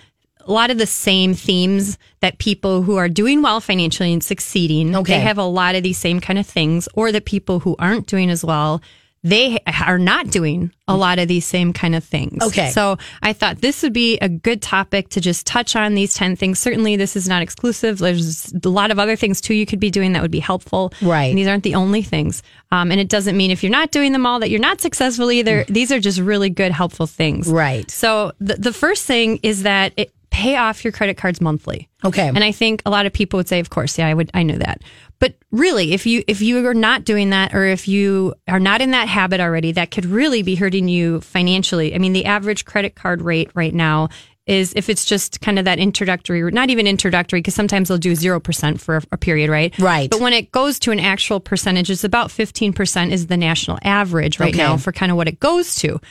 a 0.47 0.51
lot 0.53 0.71
of 0.71 0.77
the 0.77 0.85
same 0.85 1.33
themes 1.33 1.97
that 2.21 2.37
people 2.37 2.83
who 2.83 2.95
are 2.95 3.09
doing 3.09 3.41
well 3.41 3.59
financially 3.59 4.13
and 4.13 4.23
succeeding, 4.23 4.95
Okay. 4.95 5.15
they 5.15 5.19
have 5.19 5.37
a 5.37 5.43
lot 5.43 5.75
of 5.75 5.83
these 5.83 5.97
same 5.97 6.21
kind 6.21 6.39
of 6.39 6.47
things, 6.47 6.87
or 6.93 7.11
the 7.11 7.19
people 7.21 7.59
who 7.59 7.75
aren't 7.79 8.07
doing 8.07 8.29
as 8.29 8.45
well, 8.45 8.81
they 9.23 9.59
are 9.87 9.97
not 9.97 10.29
doing 10.29 10.71
a 10.87 10.97
lot 10.97 11.17
of 11.17 11.29
these 11.29 11.45
same 11.45 11.71
kind 11.71 11.95
of 11.95 12.03
things. 12.03 12.43
Okay. 12.43 12.69
So 12.71 12.97
I 13.21 13.31
thought 13.31 13.61
this 13.61 13.81
would 13.81 13.93
be 13.93 14.17
a 14.17 14.27
good 14.27 14.61
topic 14.61 15.09
to 15.09 15.21
just 15.21 15.47
touch 15.47 15.77
on 15.77 15.95
these 15.95 16.13
10 16.13 16.35
things. 16.35 16.59
Certainly, 16.59 16.97
this 16.97 17.15
is 17.15 17.27
not 17.27 17.41
exclusive. 17.41 17.99
There's 17.99 18.51
a 18.51 18.69
lot 18.69 18.91
of 18.91 18.99
other 18.99 19.15
things 19.15 19.39
too 19.39 19.53
you 19.53 19.65
could 19.65 19.79
be 19.79 19.89
doing 19.89 20.11
that 20.13 20.21
would 20.21 20.31
be 20.31 20.39
helpful. 20.39 20.93
Right. 21.01 21.25
And 21.25 21.37
these 21.37 21.47
aren't 21.47 21.63
the 21.63 21.75
only 21.75 22.01
things. 22.01 22.43
Um, 22.71 22.91
and 22.91 22.99
it 22.99 23.07
doesn't 23.07 23.37
mean 23.37 23.49
if 23.49 23.63
you're 23.63 23.71
not 23.71 23.91
doing 23.91 24.11
them 24.11 24.25
all 24.25 24.39
that 24.39 24.49
you're 24.49 24.59
not 24.59 24.81
successful 24.81 25.31
either. 25.31 25.63
These 25.69 25.91
are 25.91 25.99
just 25.99 26.19
really 26.19 26.49
good, 26.49 26.71
helpful 26.73 27.07
things. 27.07 27.47
Right. 27.47 27.89
So 27.89 28.33
the, 28.39 28.55
the 28.55 28.73
first 28.73 29.05
thing 29.05 29.39
is 29.41 29.63
that 29.63 29.93
it, 29.95 30.13
pay 30.33 30.55
off 30.57 30.83
your 30.83 30.91
credit 30.91 31.15
cards 31.15 31.39
monthly. 31.39 31.87
Okay. 32.03 32.27
And 32.27 32.43
I 32.43 32.51
think 32.51 32.81
a 32.85 32.89
lot 32.89 33.05
of 33.05 33.13
people 33.13 33.37
would 33.37 33.47
say, 33.47 33.59
of 33.59 33.69
course, 33.69 33.99
yeah, 33.99 34.07
I 34.07 34.13
would, 34.15 34.31
I 34.33 34.41
knew 34.41 34.57
that. 34.57 34.81
But 35.19 35.35
really, 35.51 35.93
if 35.93 36.05
you 36.07 36.23
if 36.27 36.41
you 36.41 36.65
are 36.67 36.73
not 36.73 37.05
doing 37.05 37.29
that, 37.29 37.53
or 37.53 37.63
if 37.63 37.87
you 37.87 38.33
are 38.47 38.59
not 38.59 38.81
in 38.81 38.91
that 38.91 39.07
habit 39.07 39.39
already, 39.39 39.71
that 39.73 39.91
could 39.91 40.05
really 40.05 40.41
be 40.41 40.55
hurting 40.55 40.89
you 40.89 41.21
financially. 41.21 41.95
I 41.95 41.99
mean, 41.99 42.13
the 42.13 42.25
average 42.25 42.65
credit 42.65 42.95
card 42.95 43.21
rate 43.21 43.51
right 43.53 43.73
now 43.73 44.09
is 44.45 44.73
if 44.75 44.89
it's 44.89 45.05
just 45.05 45.39
kind 45.39 45.57
of 45.57 45.63
that 45.65 45.79
introductory, 45.79 46.51
not 46.51 46.69
even 46.69 46.87
introductory, 46.87 47.39
because 47.39 47.55
sometimes 47.55 47.87
they'll 47.87 47.97
do 47.97 48.15
zero 48.15 48.41
percent 48.41 48.81
for 48.81 48.97
a, 48.97 49.03
a 49.13 49.17
period, 49.17 49.49
right? 49.49 49.77
Right. 49.79 50.09
But 50.09 50.19
when 50.19 50.33
it 50.33 50.51
goes 50.51 50.79
to 50.79 50.91
an 50.91 50.99
actual 50.99 51.39
percentage, 51.39 51.89
it's 51.89 52.03
about 52.03 52.31
fifteen 52.31 52.73
percent 52.73 53.13
is 53.13 53.27
the 53.27 53.37
national 53.37 53.77
average 53.83 54.39
right 54.39 54.53
Okay. 54.53 54.57
now 54.57 54.75
for 54.77 54.91
kind 54.91 55.11
of 55.11 55.15
what 55.15 55.29
it 55.29 55.39
goes 55.39 55.75
to. 55.75 56.01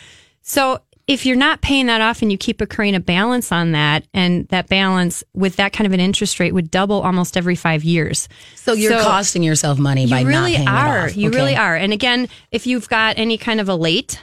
So 0.41 0.81
if 1.09 1.27
you're 1.27 1.37
not 1.37 1.61
paying 1.63 1.87
that 1.87 2.01
off 2.01 2.23
and 2.23 2.31
you 2.31 2.39
keep 2.39 2.61
accruing 2.61 2.95
a 2.95 3.01
balance 3.01 3.51
on 3.51 3.73
that, 3.73 4.05
and 4.15 4.47
that 4.49 4.69
balance 4.69 5.25
with 5.35 5.57
that 5.57 5.73
kind 5.73 5.87
of 5.87 5.93
an 5.93 6.01
interest 6.01 6.39
rate 6.39 6.53
would 6.53 6.71
double 6.71 7.03
almost 7.03 7.37
every 7.37 7.57
five 7.57 7.83
years. 7.85 8.29
So 8.55 8.73
you're 8.73 8.93
So 8.99 9.03
costing 9.05 9.43
yourself 9.43 9.79
money 9.79 10.07
by 10.07 10.21
you 10.21 10.29
really 10.29 10.53
not 10.53 10.57
paying 10.59 10.69
are. 10.69 11.07
it 11.07 11.11
off. 11.11 11.17
You 11.17 11.29
Okay. 11.29 11.37
really 11.39 11.57
are. 11.57 11.75
And 11.77 11.93
again, 11.93 12.29
if 12.51 12.67
you've 12.67 12.89
got 12.89 13.19
any 13.19 13.37
kind 13.37 13.61
of 13.61 13.69
a 13.69 13.75
late 13.75 14.23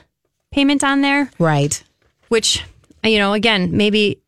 payment 0.52 0.84
on 0.84 1.02
there, 1.02 1.30
Right. 1.38 1.84
which 2.30 2.64
you 3.04 3.18
know, 3.18 3.32
again, 3.34 3.76
maybe 3.78 4.19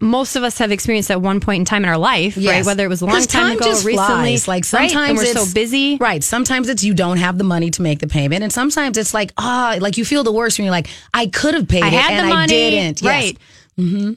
most 0.00 0.36
of 0.36 0.42
us 0.42 0.58
have 0.58 0.70
experienced 0.72 1.10
at 1.10 1.20
one 1.20 1.40
point 1.40 1.60
in 1.60 1.64
time 1.64 1.84
in 1.84 1.88
our 1.90 1.98
life, 1.98 2.36
right? 2.36 2.64
Whether 2.64 2.84
it 2.84 2.88
was 2.88 3.00
a 3.00 3.06
long 3.06 3.22
time, 3.22 3.56
ago, 3.56 3.64
just 3.64 3.84
recently, 3.84 4.36
flies. 4.36 4.48
Like 4.48 4.64
right? 4.72 4.90
sometimes 4.90 5.08
and 5.10 5.18
we're 5.18 5.24
it's 5.24 5.48
so 5.48 5.54
busy, 5.54 5.96
Right. 5.96 6.22
Sometimes 6.22 6.68
it's 6.68 6.84
you 6.84 6.94
don't 6.94 7.18
have 7.18 7.38
the 7.38 7.44
money 7.44 7.70
to 7.70 7.82
make 7.82 7.98
the 7.98 8.06
payment, 8.06 8.42
and 8.42 8.52
sometimes 8.52 8.98
it's 8.98 9.14
like 9.14 9.32
ah, 9.38 9.76
like 9.80 9.96
you 9.96 10.04
feel 10.04 10.24
the 10.24 10.32
worst 10.32 10.58
when 10.58 10.64
you're 10.64 10.72
like, 10.72 10.88
I 11.14 11.26
could 11.26 11.54
have 11.54 11.68
paid 11.68 11.82
I 11.84 11.88
it 11.88 11.92
had 11.92 12.12
and 12.12 12.26
the 12.26 12.34
money, 12.34 12.66
I 12.66 12.70
didn't. 12.70 13.02
Yes. 13.02 13.10
right? 13.10 13.38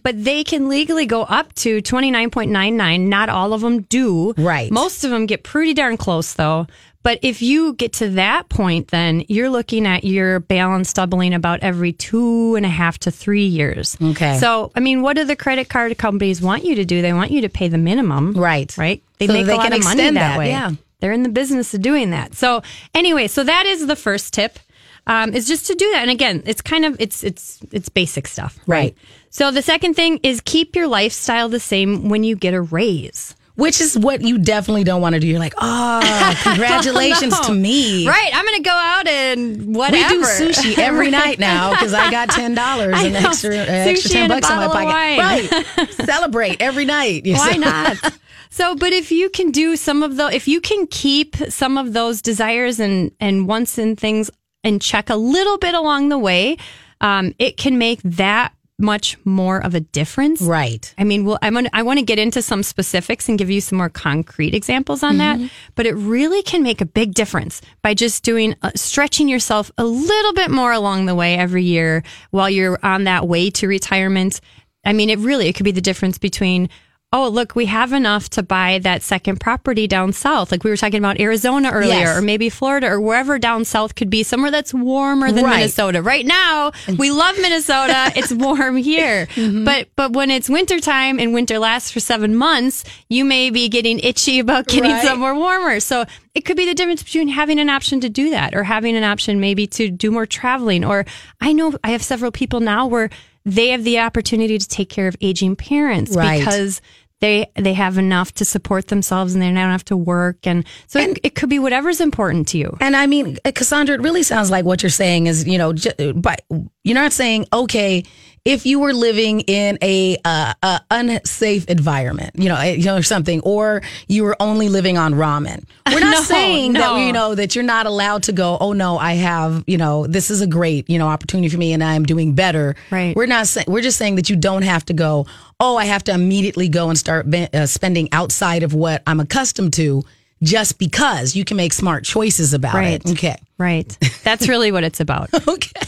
But 0.04 0.22
they 0.22 0.44
can 0.44 0.68
legally 0.68 1.06
go 1.06 1.22
up 1.24 1.54
to 1.56 1.82
twenty 1.82 2.12
nine 2.12 2.30
point 2.30 2.52
nine 2.52 2.76
nine. 2.76 3.08
Not 3.08 3.30
all 3.30 3.54
of 3.54 3.62
them 3.62 3.84
do. 3.84 4.34
Right. 4.38 4.70
Most 4.70 5.06
of 5.06 5.10
them 5.12 5.26
get 5.26 5.44
pretty 5.44 5.74
darn 5.74 5.96
close, 5.96 6.34
though. 6.34 6.68
But 7.04 7.20
if 7.22 7.42
you 7.42 7.74
get 7.74 7.94
to 7.94 8.10
that 8.12 8.48
point, 8.50 8.88
then 8.88 9.26
you're 9.28 9.50
looking 9.50 9.86
at 9.86 10.06
your 10.06 10.40
balance 10.40 10.94
doubling 10.94 11.34
about 11.34 11.60
every 11.62 11.92
two 11.92 12.56
and 12.56 12.66
a 12.66 12.70
half 12.70 12.98
to 13.00 13.12
three 13.12 13.46
years. 13.46 13.98
Okay. 14.02 14.38
So, 14.40 14.72
I 14.76 14.80
mean, 14.80 15.02
what 15.02 15.18
do 15.18 15.26
the 15.26 15.36
credit 15.36 15.68
card 15.70 15.98
companies 15.98 16.42
want 16.42 16.64
you 16.64 16.76
to 16.76 16.86
do? 16.86 17.02
They 17.02 17.12
want 17.14 17.32
you 17.32 17.42
to 17.42 17.50
pay 17.50 17.68
the 17.68 17.78
minimum. 17.78 18.34
Right. 18.34 18.76
Right. 18.78 19.04
They 19.20 19.28
So 19.28 19.34
make 19.34 19.46
they 19.46 19.54
a 19.54 19.58
lot 19.58 19.74
of 19.74 19.84
money 19.84 20.04
that, 20.04 20.14
that, 20.14 20.38
way. 20.40 20.50
yeah. 20.50 20.72
They're 21.02 21.12
in 21.12 21.24
the 21.24 21.30
business 21.30 21.74
of 21.74 21.82
doing 21.82 22.12
that. 22.12 22.34
So 22.36 22.64
anyway, 22.96 23.28
so 23.28 23.44
that 23.44 23.66
is 23.66 23.86
the 23.88 23.96
first 23.98 24.34
tip. 24.34 24.58
Um, 25.06 25.34
is 25.34 25.50
just 25.50 25.68
to 25.68 25.76
do 25.76 25.92
that. 25.92 26.04
And 26.04 26.12
again, 26.12 26.44
it's 26.46 26.62
kind 26.62 26.86
of 26.86 26.96
it's 26.98 27.26
it's 27.26 27.60
it's 27.74 27.90
basic 27.90 28.26
stuff. 28.26 28.58
Right. 28.66 28.96
So 29.32 29.52
the 29.52 29.62
second 29.62 29.96
thing 29.96 30.22
is 30.24 30.40
keep 30.40 30.78
your 30.78 30.88
lifestyle 30.88 31.50
the 31.50 31.60
same 31.60 32.08
when 32.08 32.24
you 32.24 32.38
get 32.38 32.54
a 32.54 32.62
raise. 32.62 33.36
Which 33.56 33.80
is 33.82 33.96
what 33.98 34.22
you 34.22 34.40
definitely 34.40 34.84
don't 34.84 35.00
want 35.02 35.14
to 35.14 35.20
do. 35.20 35.28
You're 35.28 35.38
like, 35.40 35.54
oh, 35.60 36.36
congratulations 36.44 37.40
to 37.42 37.54
me. 37.54 38.08
Right. 38.08 38.32
I'm 38.34 38.46
going 38.46 38.58
to 38.58 38.64
go 38.64 38.76
out 38.76 39.08
and 39.08 39.76
whatever. 39.76 40.16
We 40.16 40.22
do 40.22 40.24
sushi 40.24 40.78
every 40.78 41.12
night 41.12 41.38
now 41.38 41.72
because 41.72 41.94
I 41.94 42.10
got 42.10 42.30
ten 42.32 42.56
dollars 42.56 42.96
I 42.98 43.04
and 43.06 43.14
know. 43.14 43.30
extra 43.30 43.56
uh, 43.56 43.66
extra 43.66 44.10
ten 44.10 44.24
and 44.24 44.32
a 44.32 44.36
bucks 44.36 44.50
in 44.50 44.56
my 44.56 44.68
pocket. 44.68 45.78
Right. 45.78 45.90
Celebrate 46.06 46.62
every 46.62 46.86
night. 46.86 47.26
You 47.28 47.36
Why 47.36 47.54
know? 47.54 47.70
not? 47.70 48.18
So, 48.50 48.76
but 48.76 48.92
if 48.94 49.12
you 49.12 49.30
can 49.30 49.50
do 49.50 49.76
some 49.76 50.04
of 50.04 50.16
the, 50.16 50.28
if 50.28 50.48
you 50.48 50.62
can 50.62 50.86
keep 50.86 51.36
some 51.50 51.76
of 51.76 51.94
those 51.94 52.22
desires 52.22 52.80
and 52.80 53.12
and 53.20 53.48
wants 53.48 53.78
and 53.78 54.00
things 54.00 54.30
and 54.64 54.82
check 54.82 55.10
a 55.10 55.16
little 55.16 55.58
bit 55.58 55.74
along 55.74 56.10
the 56.10 56.20
way, 56.20 56.58
um, 57.02 57.34
it 57.40 57.58
can 57.58 57.78
make 57.78 58.00
that 58.04 58.54
much 58.84 59.18
more 59.26 59.58
of 59.64 59.74
a 59.74 59.80
difference. 59.80 60.42
Right. 60.42 60.94
I 60.98 61.04
mean, 61.04 61.26
well, 61.26 61.40
I'm 61.42 61.56
gonna, 61.56 61.70
I 61.74 61.82
want 61.82 61.98
to 61.98 62.06
get 62.06 62.20
into 62.20 62.44
some 62.44 62.62
specifics 62.62 63.28
and 63.28 63.40
give 63.40 63.50
you 63.50 63.62
some 63.62 63.80
more 63.80 63.90
concrete 63.90 64.54
examples 64.54 65.02
on 65.02 65.18
Mm-hmm. 65.18 65.44
that. 65.44 65.52
But 65.74 65.86
it 65.88 65.94
really 65.96 66.44
can 66.44 66.62
make 66.62 66.82
a 66.82 66.86
big 66.86 67.16
difference 67.16 67.62
by 67.82 67.96
just 67.96 68.24
doing 68.24 68.56
uh, 68.62 68.72
stretching 68.76 69.28
yourself 69.28 69.72
a 69.80 69.86
little 69.86 70.34
bit 70.34 70.52
more 70.52 70.72
along 70.72 71.08
the 71.08 71.16
way 71.16 71.36
every 71.36 71.64
year 71.64 72.04
while 72.30 72.50
you're 72.50 72.78
on 72.84 73.06
that 73.06 73.28
way 73.28 73.50
to 73.52 73.68
retirement. 73.68 74.42
I 74.86 74.94
mean, 74.94 75.10
it 75.10 75.18
really 75.20 75.48
it 75.48 75.54
could 75.56 75.64
be 75.66 75.72
the 75.72 75.82
difference 75.82 76.20
between. 76.20 76.70
Oh, 77.16 77.30
look, 77.30 77.56
we 77.56 77.68
have 77.68 77.94
enough 77.94 78.28
to 78.32 78.42
buy 78.42 78.80
that 78.80 79.04
second 79.04 79.40
property 79.40 79.86
down 79.86 80.14
south. 80.14 80.52
Like 80.52 80.64
we 80.64 80.72
were 80.72 80.78
talking 80.78 80.98
about 80.98 81.20
Arizona 81.20 81.70
earlier, 81.72 81.94
Yes. 82.00 82.18
or 82.18 82.22
maybe 82.24 82.50
Florida, 82.50 82.88
or 82.88 83.00
wherever 83.00 83.38
down 83.38 83.66
south 83.66 83.94
could 83.94 84.10
be, 84.10 84.24
somewhere 84.24 84.50
that's 84.50 84.74
warmer 84.74 85.32
than 85.32 85.44
Right. 85.46 85.58
Minnesota. 85.58 86.02
Right 86.02 86.26
now, 86.26 86.72
we 86.98 87.12
love 87.12 87.36
Minnesota. 87.40 88.12
it's 88.16 88.34
warm 88.34 88.78
here. 88.78 89.28
Mm-hmm. 89.36 89.64
But 89.64 89.90
but 89.96 90.14
when 90.14 90.32
it's 90.32 90.50
wintertime 90.50 91.20
and 91.20 91.36
winter 91.36 91.60
lasts 91.60 91.92
for 91.92 92.00
seven 92.00 92.36
months, 92.36 92.84
you 93.10 93.24
may 93.26 93.52
be 93.52 93.70
getting 93.70 94.00
itchy 94.00 94.40
about 94.40 94.66
getting 94.66 94.90
Right. 94.92 95.04
somewhere 95.06 95.36
warmer. 95.36 95.80
So 95.80 96.06
it 96.34 96.46
could 96.46 96.58
be 96.58 96.66
the 96.66 96.74
difference 96.74 97.04
between 97.04 97.28
having 97.28 97.60
an 97.60 97.70
option 97.70 98.00
to 98.02 98.10
do 98.10 98.32
that 98.32 98.56
or 98.56 98.64
having 98.64 98.96
an 98.96 99.04
option 99.04 99.40
maybe 99.40 99.68
to 99.68 99.92
do 99.92 100.10
more 100.10 100.26
traveling. 100.26 100.84
Or 100.84 101.06
I 101.40 101.54
know 101.54 101.74
I 101.84 101.92
have 101.92 102.02
several 102.02 102.32
people 102.32 102.60
now 102.60 102.88
where 102.88 103.12
they 103.46 103.68
have 103.70 103.84
the 103.84 104.00
opportunity 104.00 104.58
to 104.58 104.68
take 104.68 104.90
care 104.90 105.06
of 105.08 105.18
aging 105.20 105.58
parents 105.58 106.16
Right. 106.16 106.40
because 106.40 106.82
they 107.24 107.50
they 107.56 107.74
have 107.74 107.98
enough 107.98 108.34
to 108.34 108.44
support 108.44 108.90
themselves 108.90 109.34
and 109.34 109.42
they 109.42 109.48
don't 109.48 109.56
have 109.56 109.86
to 109.86 109.96
work 109.96 110.46
and 110.46 110.66
so 110.88 111.00
it, 111.00 111.18
it 111.24 111.36
could 111.36 111.50
be 111.50 111.58
whatever's 111.58 112.02
important 112.02 112.50
to 112.50 112.58
you. 112.58 112.76
And 112.82 112.98
I 112.98 113.08
mean, 113.08 113.38
Cassandra, 113.56 113.96
it 113.96 114.02
really 114.02 114.24
sounds 114.24 114.52
like 114.52 114.66
what 114.66 114.84
you're 114.84 114.90
saying 114.90 115.28
is, 115.28 115.48
you 115.48 115.58
know, 115.58 115.72
j- 115.72 116.12
but 116.12 116.42
you're 116.84 116.96
not 116.96 117.14
saying, 117.14 117.46
okay, 117.54 118.04
if 118.46 118.66
you 118.66 118.80
were 118.80 118.94
living 118.94 119.40
in 119.42 119.78
a, 119.82 120.18
uh, 120.26 120.54
a 120.62 120.82
unsafe 120.92 121.66
environment, 121.70 122.32
you 122.36 122.50
know, 122.50 122.58
eh, 122.58 122.74
you 122.74 122.84
know, 122.84 122.98
or 122.98 123.02
something, 123.04 123.40
or 123.42 123.82
you 124.10 124.24
were 124.24 124.36
only 124.42 124.68
living 124.68 124.98
on 124.98 125.14
ramen. 125.14 125.64
We're 125.88 126.00
not 126.02 126.12
No, 126.12 126.22
saying 126.24 126.74
no. 126.74 126.80
that, 126.96 127.06
you 127.08 127.14
know, 127.14 127.36
that 127.36 127.56
you're 127.56 127.64
not 127.64 127.86
allowed 127.86 128.24
to 128.24 128.34
go, 128.34 128.58
oh 128.60 128.74
no, 128.74 128.98
I 128.98 129.14
have, 129.14 129.64
you 129.66 129.78
know, 129.78 130.08
this 130.08 130.30
is 130.30 130.42
a 130.42 130.48
great, 130.48 130.90
you 130.90 131.00
know, 131.00 131.08
opportunity 131.08 131.48
for 131.48 131.58
me 131.58 131.72
and 131.72 131.82
I'm 131.82 132.04
doing 132.04 132.34
better. 132.34 132.76
Right. 132.92 133.16
We're 133.16 133.28
not 133.28 133.48
saying, 133.48 133.66
we're 133.70 133.82
just 133.82 133.98
saying 133.98 134.16
that 134.16 134.30
you 134.30 134.36
don't 134.36 134.64
have 134.64 134.84
to 134.86 134.94
go, 134.94 135.26
oh, 135.62 135.78
I 135.78 135.86
have 135.86 136.04
to 136.06 136.12
immediately 136.14 136.68
go 136.68 136.90
and 136.90 136.98
start 136.98 137.30
be- 137.30 137.48
uh, 137.54 137.66
spending 137.66 138.10
outside 138.12 138.64
of 138.64 138.74
what 138.74 139.04
I'm 139.08 139.22
accustomed 139.22 139.72
to 139.74 140.04
just 140.42 140.78
because 140.78 141.34
you 141.38 141.46
can 141.46 141.56
make 141.56 141.72
smart 141.72 142.04
choices 142.04 142.54
about 142.54 142.74
Right. 142.74 143.02
it. 143.06 143.10
Okay. 143.12 143.38
Right. 143.64 143.98
That's 144.24 144.50
really 144.50 144.74
what 144.74 144.84
it's 144.84 145.00
about. 145.00 145.30
Okay. 145.48 145.88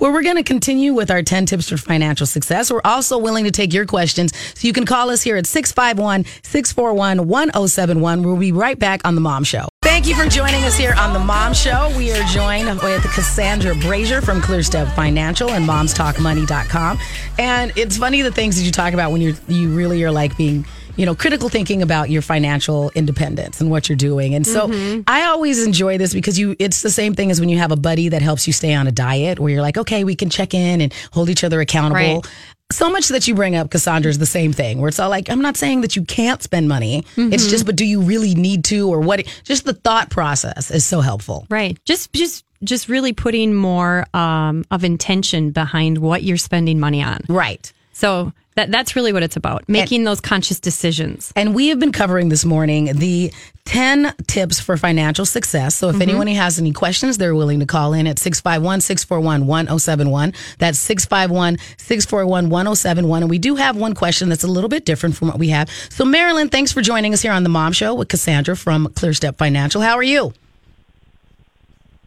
Well, 0.00 0.10
we're 0.10 0.22
going 0.22 0.36
to 0.36 0.42
continue 0.42 0.94
with 0.94 1.10
our 1.10 1.22
10 1.22 1.46
tips 1.46 1.68
for 1.68 1.76
financial 1.76 2.26
success. 2.26 2.72
We're 2.72 2.80
also 2.82 3.18
willing 3.18 3.44
to 3.44 3.50
take 3.50 3.74
your 3.74 3.84
questions. 3.84 4.34
So 4.54 4.66
you 4.66 4.72
can 4.72 4.86
call 4.86 5.10
us 5.10 5.22
here 5.22 5.36
at 5.36 5.46
651 5.46 6.24
641 6.42 7.28
1071. 7.28 8.22
We'll 8.22 8.36
be 8.36 8.52
right 8.52 8.78
back 8.78 9.02
on 9.04 9.14
The 9.14 9.20
Mom 9.20 9.44
Show. 9.44 9.68
Thank 9.82 10.06
you 10.06 10.14
for 10.14 10.26
joining 10.28 10.64
us 10.64 10.76
here 10.76 10.94
on 10.96 11.12
The 11.12 11.18
Mom 11.18 11.52
Show. 11.52 11.92
We 11.96 12.10
are 12.10 12.24
joined 12.24 12.68
with 12.82 13.02
Cassandra 13.14 13.74
Brashier 13.74 14.24
from 14.24 14.40
ClearStep 14.40 14.94
Financial 14.94 15.50
and 15.50 15.68
momstalkmoney.com. 15.68 16.98
And 17.38 17.72
it's 17.76 17.98
funny 17.98 18.22
the 18.22 18.32
things 18.32 18.56
that 18.56 18.62
you 18.62 18.72
talk 18.72 18.94
about 18.94 19.12
when 19.12 19.20
you're, 19.20 19.36
you 19.46 19.76
really 19.76 20.02
are 20.04 20.10
like 20.10 20.36
being 20.38 20.64
you 20.96 21.06
know, 21.06 21.14
critical 21.14 21.48
thinking 21.48 21.82
about 21.82 22.10
your 22.10 22.22
financial 22.22 22.90
independence 22.94 23.60
and 23.60 23.70
what 23.70 23.88
you're 23.88 23.96
doing. 23.96 24.34
And 24.34 24.46
so 24.46 24.70
I 25.06 25.24
always 25.24 25.64
enjoy 25.64 25.98
this 25.98 26.14
because 26.14 26.38
you 26.38 26.56
it's 26.58 26.82
the 26.82 26.90
same 26.90 27.14
thing 27.14 27.30
as 27.30 27.40
when 27.40 27.48
you 27.48 27.58
have 27.58 27.72
a 27.72 27.76
buddy 27.76 28.08
that 28.08 28.22
helps 28.22 28.46
you 28.46 28.52
stay 28.52 28.74
on 28.74 28.86
a 28.86 28.92
diet 28.92 29.38
where 29.38 29.52
you're 29.52 29.62
like, 29.62 29.76
okay, 29.76 30.04
we 30.04 30.14
can 30.14 30.30
check 30.30 30.54
in 30.54 30.80
and 30.80 30.94
hold 31.12 31.28
each 31.28 31.44
other 31.44 31.60
accountable. 31.60 31.96
Right. 31.96 32.26
So 32.72 32.90
much 32.90 33.08
that 33.08 33.28
you 33.28 33.36
bring 33.36 33.54
up, 33.54 33.70
Cassandra, 33.70 34.10
is 34.10 34.18
the 34.18 34.26
same 34.26 34.52
thing 34.52 34.80
where 34.80 34.88
it's 34.88 34.98
all 34.98 35.08
like, 35.08 35.30
I'm 35.30 35.40
not 35.40 35.56
saying 35.56 35.82
that 35.82 35.94
you 35.94 36.04
can't 36.04 36.42
spend 36.42 36.68
money. 36.68 37.04
It's 37.16 37.46
just, 37.46 37.64
but 37.64 37.76
do 37.76 37.84
you 37.84 38.00
really 38.00 38.34
need 38.34 38.64
to 38.64 38.88
or 38.92 39.00
what? 39.00 39.24
Just 39.44 39.64
the 39.64 39.72
thought 39.72 40.10
process 40.10 40.72
is 40.72 40.84
so 40.84 41.00
helpful. 41.00 41.46
Right. 41.48 41.78
Just 41.84 42.12
just 42.12 42.44
just 42.64 42.88
really 42.88 43.12
putting 43.12 43.54
more 43.54 44.04
um, 44.14 44.64
of 44.70 44.82
intention 44.82 45.50
behind 45.50 45.98
what 45.98 46.22
you're 46.22 46.36
spending 46.36 46.80
money 46.80 47.02
on. 47.02 47.20
Right. 47.28 47.72
So 47.96 48.34
that 48.56 48.70
that's 48.70 48.94
really 48.94 49.10
what 49.10 49.22
it's 49.22 49.36
about, 49.36 49.66
making 49.70 50.04
those 50.04 50.20
conscious 50.20 50.60
decisions. 50.60 51.32
And 51.34 51.54
we 51.54 51.68
have 51.68 51.78
been 51.78 51.92
covering 51.92 52.28
this 52.28 52.44
morning 52.44 52.94
the 52.94 53.32
10 53.64 54.14
tips 54.26 54.60
for 54.60 54.76
financial 54.76 55.24
success. 55.24 55.74
So 55.74 55.88
if 55.88 55.94
mm-hmm. 55.94 56.02
anyone 56.02 56.26
has 56.26 56.58
any 56.58 56.72
questions, 56.72 57.16
they're 57.16 57.34
willing 57.34 57.58
to 57.60 57.64
call 57.64 57.94
in 57.94 58.06
at 58.06 58.18
651 58.18 58.82
641 58.82 59.46
1071. 59.46 60.34
That's 60.58 60.78
651 60.78 61.56
641 61.78 62.50
1071. 62.50 63.22
And 63.22 63.30
we 63.30 63.38
do 63.38 63.54
have 63.54 63.76
one 63.78 63.94
question 63.94 64.28
that's 64.28 64.44
a 64.44 64.48
little 64.48 64.68
bit 64.68 64.84
different 64.84 65.16
from 65.16 65.28
what 65.28 65.38
we 65.38 65.48
have. 65.48 65.70
So, 65.88 66.04
Marilyn, 66.04 66.50
thanks 66.50 66.72
for 66.72 66.82
joining 66.82 67.14
us 67.14 67.22
here 67.22 67.32
on 67.32 67.44
The 67.44 67.48
Mom 67.48 67.72
Show 67.72 67.94
with 67.94 68.08
Cassandra 68.08 68.58
from 68.58 68.88
ClearStep 68.88 69.38
Financial. 69.38 69.80
How 69.80 69.96
are 69.96 70.02
you? 70.02 70.34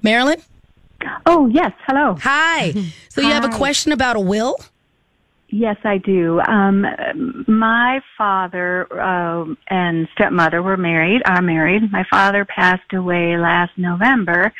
Marilyn? 0.04 0.40
Oh, 1.26 1.48
yes. 1.48 1.72
Hello. 1.88 2.16
Hi. 2.22 2.74
So, 3.12 3.22
you 3.22 3.34
have 3.34 3.44
a 3.44 3.50
question 3.50 3.92
about 3.92 4.16
a 4.16 4.20
will? 4.20 4.56
Yes, 5.52 5.78
I 5.84 5.98
do. 5.98 6.40
Um, 6.42 6.86
my 7.48 8.00
father 8.18 8.88
um 9.02 9.58
and 9.70 10.08
stepmother 10.14 10.62
were 10.62 10.78
married, 10.78 11.22
are 11.26 11.42
married. 11.42 11.92
My 11.92 12.06
father 12.10 12.46
passed 12.46 12.94
away 12.94 13.36
last 13.36 13.72
November, 13.76 14.54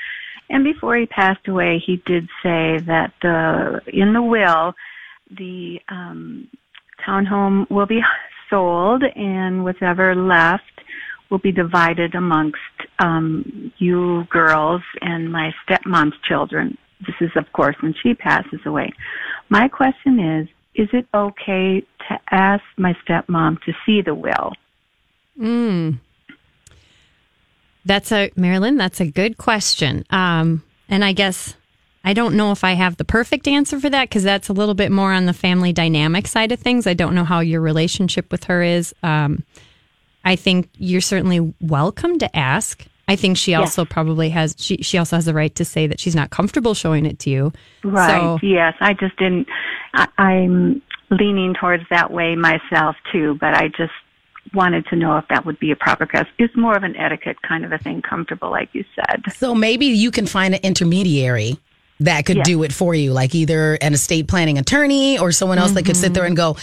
and 0.50 0.64
before 0.64 0.98
he 0.98 1.06
passed 1.06 1.48
away, 1.48 1.82
he 1.86 1.98
did 2.08 2.24
say 2.42 2.80
that 2.88 3.14
the 3.22 3.82
in 3.88 4.14
the 4.14 4.22
will, 4.22 4.74
the 5.30 5.80
um, 5.90 6.48
townhome 7.08 7.70
will 7.70 7.86
be 7.86 8.02
sold, 8.50 9.04
and 9.16 9.64
whatever 9.64 10.16
left 10.16 10.64
will 11.30 11.38
be 11.38 11.52
divided 11.52 12.16
amongst 12.16 12.58
um, 12.98 13.72
you 13.78 14.24
girls 14.32 14.82
and 15.02 15.32
my 15.32 15.52
stepmom's 15.64 16.16
children. 16.28 16.76
This 17.06 17.16
is, 17.22 17.30
of 17.36 17.46
course, 17.54 17.76
when 17.82 17.94
she 18.02 18.16
passes 18.16 18.60
away. 18.66 18.92
My 19.50 19.68
question 19.68 20.20
is, 20.20 20.48
is 20.80 20.88
it 20.94 21.06
okay 21.14 21.82
to 22.08 22.20
ask 22.32 22.64
my 22.78 22.96
stepmom 23.06 23.62
to 23.64 23.74
see 23.86 24.02
the 24.02 24.16
will? 24.16 24.54
That's 27.86 28.14
a 28.14 28.32
Marilyn. 28.38 28.78
That's 28.78 29.02
a 29.02 29.12
good 29.12 29.38
question. 29.38 30.06
Um, 30.10 30.64
and 30.88 31.04
I 31.04 31.12
guess 31.12 31.56
I 32.06 32.14
don't 32.14 32.36
know 32.36 32.54
if 32.54 32.64
I 32.64 32.74
have 32.74 32.96
the 32.96 33.04
perfect 33.04 33.46
answer 33.46 33.78
for 33.78 33.90
that 33.90 34.08
because 34.08 34.24
that's 34.24 34.48
a 34.48 34.54
little 34.54 34.74
bit 34.74 34.90
more 34.90 35.12
on 35.12 35.26
the 35.26 35.34
family 35.34 35.74
dynamic 35.74 36.28
side 36.28 36.54
of 36.54 36.60
things. 36.60 36.88
I 36.88 36.94
don't 36.94 37.14
know 37.14 37.26
how 37.26 37.42
your 37.42 37.60
relationship 37.60 38.32
with 38.32 38.46
her 38.46 38.64
is. 38.64 38.96
Um, 39.04 39.44
I 40.24 40.38
think 40.38 40.70
you're 40.78 41.02
certainly 41.02 41.54
welcome 41.60 42.20
to 42.20 42.36
ask. 42.36 42.86
I 43.10 43.16
think 43.16 43.38
she 43.38 43.56
also 43.56 43.86
probably 43.86 44.30
has. 44.30 44.56
She 44.60 44.78
she 44.78 45.00
also 45.00 45.16
has 45.16 45.26
the 45.26 45.34
right 45.34 45.54
to 45.56 45.66
say 45.66 45.88
that 45.88 46.00
she's 46.00 46.16
not 46.16 46.30
comfortable 46.30 46.76
showing 46.76 47.08
it 47.08 47.18
to 47.20 47.32
you. 47.32 47.52
Right. 47.84 48.12
So, 48.12 48.40
yes, 48.44 48.76
I 48.80 48.94
just 48.94 49.18
didn't. 49.18 49.48
I, 49.96 50.08
I'm 50.20 50.82
leaning 51.10 51.56
towards 51.60 51.84
that 51.90 52.12
way 52.12 52.36
myself 52.36 52.96
too, 53.12 53.36
but 53.42 53.56
I 53.56 53.70
just 53.70 53.94
wanted 54.54 54.86
to 54.88 54.96
know 54.96 55.18
if 55.18 55.28
that 55.30 55.44
would 55.44 55.60
be 55.60 55.72
a 55.72 55.76
proper 55.76 56.06
because 56.06 56.28
it's 56.38 56.56
more 56.56 56.76
of 56.76 56.84
an 56.84 56.96
etiquette 56.96 57.42
kind 57.42 57.66
of 57.66 57.72
a 57.72 57.80
thing, 57.80 58.04
comfortable, 58.04 58.52
like 58.52 58.70
you 58.74 58.86
said. 58.96 59.24
So 59.34 59.56
maybe 59.56 59.88
you 59.88 60.12
can 60.12 60.28
find 60.28 60.54
an 60.54 60.62
intermediary 60.62 61.58
that 62.02 62.26
could 62.26 62.38
Yeah. 62.38 62.44
do 62.44 62.64
it 62.64 62.72
for 62.72 62.96
you, 62.96 63.12
like 63.12 63.36
either 63.36 63.78
an 63.82 63.94
estate 63.94 64.28
planning 64.28 64.58
attorney 64.58 65.20
or 65.20 65.32
someone 65.32 65.58
else 65.58 65.72
that 65.72 65.84
could 65.86 65.98
sit 65.98 66.14
there 66.14 66.24
mm-hmm. 66.24 66.28
and 66.28 66.38
go, 66.38 66.58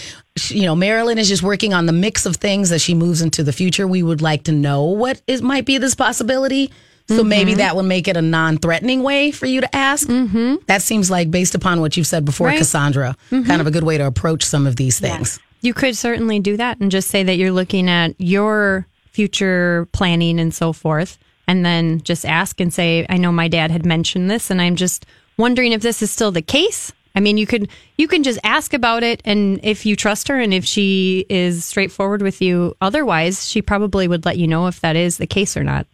you 0.49 0.63
know, 0.63 0.75
Marilyn 0.75 1.19
is 1.19 1.29
just 1.29 1.43
working 1.43 1.75
on 1.75 1.87
the 1.87 1.93
mix 1.93 2.27
of 2.27 2.37
things 2.37 2.73
as 2.73 2.81
she 2.81 2.95
moves 2.95 3.21
into 3.21 3.43
the 3.43 3.53
future. 3.53 3.87
We 3.87 4.03
would 4.03 4.23
like 4.23 4.45
to 4.45 4.53
know 4.53 4.85
what 4.85 5.21
is 5.27 5.43
might 5.43 5.67
be 5.67 5.79
this 5.79 5.95
possibility. 5.95 6.71
So 7.09 7.23
maybe 7.23 7.53
mm-hmm. 7.53 7.59
that 7.59 7.77
would 7.77 7.85
make 7.85 8.09
it 8.09 8.17
a 8.17 8.23
non-threatening 8.23 9.05
way 9.05 9.31
for 9.31 9.47
you 9.47 9.61
to 9.61 9.77
ask. 9.77 10.09
Mm-hmm. 10.09 10.57
That 10.67 10.83
seems 10.83 11.09
like, 11.09 11.31
based 11.31 11.55
upon 11.55 11.81
what 11.81 11.97
you've 11.97 12.07
said 12.07 12.25
before, 12.25 12.49
Right. 12.49 12.59
Cassandra, 12.59 13.17
mm-hmm. 13.31 13.47
kind 13.47 13.61
of 13.61 13.69
a 13.69 13.71
good 13.71 13.85
way 13.85 13.97
to 13.97 14.05
approach 14.05 14.43
some 14.43 14.67
of 14.67 14.75
these 14.75 14.99
things. 14.99 15.39
You 15.61 15.73
could 15.73 15.97
certainly 15.97 16.41
do 16.41 16.57
that 16.57 16.81
and 16.81 16.91
just 16.91 17.09
say 17.09 17.23
that 17.23 17.37
you're 17.37 17.53
looking 17.53 17.89
at 17.89 18.17
your 18.19 18.89
future 19.13 19.87
planning 19.93 20.41
and 20.41 20.53
so 20.53 20.73
forth. 20.73 21.17
And 21.47 21.65
then 21.65 22.01
just 22.03 22.27
ask 22.27 22.61
and 22.61 22.75
say, 22.75 23.07
I 23.09 23.19
know 23.19 23.31
my 23.31 23.47
dad 23.47 23.71
had 23.71 23.87
mentioned 23.87 24.29
this 24.29 24.51
and 24.51 24.61
I'm 24.61 24.75
just 24.75 25.07
wondering 25.39 25.73
if 25.73 25.83
this 25.83 26.03
is 26.03 26.11
still 26.11 26.33
the 26.33 26.43
case. 26.43 26.93
I 27.15 27.21
mean, 27.21 27.39
you 27.39 27.47
could 27.47 27.71
you 27.97 28.09
can 28.09 28.23
just 28.23 28.39
ask 28.45 28.75
about 28.75 29.03
it 29.03 29.23
and 29.25 29.59
if 29.63 29.87
you 29.87 29.97
trust 29.97 30.29
her 30.29 30.39
and 30.39 30.53
if 30.53 30.65
she 30.67 31.25
is 31.31 31.65
straightforward 31.65 32.21
with 32.21 32.43
you 32.43 32.77
otherwise, 32.81 33.49
she 33.49 33.63
probably 33.63 34.07
would 34.07 34.27
let 34.27 34.37
you 34.37 34.47
know 34.47 34.67
if 34.67 34.81
that 34.81 34.97
is 34.97 35.17
the 35.17 35.27
case 35.27 35.57
or 35.57 35.65
not. 35.65 35.87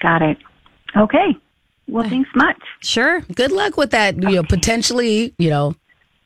Got 0.00 0.22
it. 0.22 0.36
Okay. 0.96 1.36
Well, 1.88 2.08
thanks 2.08 2.30
much. 2.34 2.60
Sure. 2.80 3.20
Good 3.34 3.52
luck 3.52 3.76
with 3.76 3.90
that. 3.90 4.16
You 4.16 4.36
know, 4.36 4.42
potentially, 4.42 5.34
you 5.38 5.50
know, 5.50 5.74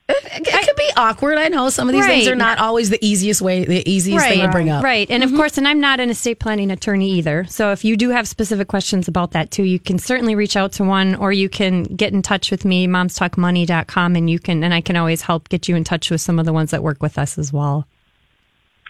It, 0.08 0.46
it 0.46 0.66
could 0.66 0.76
be 0.76 0.88
awkward. 0.96 1.36
I 1.36 1.48
know 1.48 1.68
some 1.68 1.88
of 1.88 1.92
these 1.92 2.06
things 2.06 2.28
are 2.28 2.36
not 2.36 2.58
always 2.58 2.90
the 2.90 3.04
easiest 3.04 3.42
way, 3.42 3.64
the 3.64 3.88
easiest 3.90 4.24
thing 4.24 4.40
to 4.40 4.48
bring 4.48 4.70
up. 4.70 4.76
Mm-hmm. 4.76 4.84
Right. 4.84 5.10
And 5.10 5.24
of 5.24 5.34
course, 5.34 5.58
and 5.58 5.66
I'm 5.66 5.80
not 5.80 5.98
an 5.98 6.10
estate 6.10 6.38
planning 6.38 6.70
attorney 6.70 7.10
either. 7.12 7.44
So 7.48 7.72
if 7.72 7.84
you 7.84 7.96
do 7.96 8.10
have 8.10 8.28
specific 8.28 8.68
questions 8.68 9.08
about 9.08 9.32
that 9.32 9.50
too, 9.50 9.64
you 9.64 9.80
can 9.80 9.98
certainly 9.98 10.36
reach 10.36 10.56
out 10.56 10.70
to 10.72 10.84
one 10.84 11.16
or 11.16 11.32
you 11.32 11.48
can 11.48 11.82
get 11.84 12.12
in 12.12 12.22
touch 12.22 12.52
with 12.52 12.64
me, 12.64 12.86
momstalkmoney.com, 12.86 14.14
and 14.14 14.30
you 14.30 14.38
can, 14.38 14.62
and 14.62 14.72
I 14.72 14.80
can 14.80 14.94
always 14.96 15.22
help 15.22 15.48
get 15.48 15.68
you 15.68 15.74
in 15.74 15.82
touch 15.82 16.08
with 16.10 16.20
some 16.20 16.38
of 16.38 16.46
the 16.46 16.52
ones 16.52 16.70
that 16.70 16.84
work 16.84 17.02
with 17.02 17.18
us 17.18 17.36
as 17.36 17.52
well. 17.52 17.88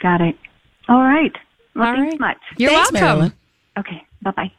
Got 0.02 0.20
it. 0.20 0.36
All 0.88 1.02
right. 1.02 1.32
Well, 1.74 1.88
All 1.88 1.94
thanks 1.94 2.12
right. 2.12 2.20
much. 2.20 2.38
You're 2.58 2.70
Thanks, 2.70 2.92
welcome. 2.92 3.08
Marilyn. 3.08 3.32
Okay. 3.78 4.06
Bye 4.22 4.30
bye. 4.32 4.52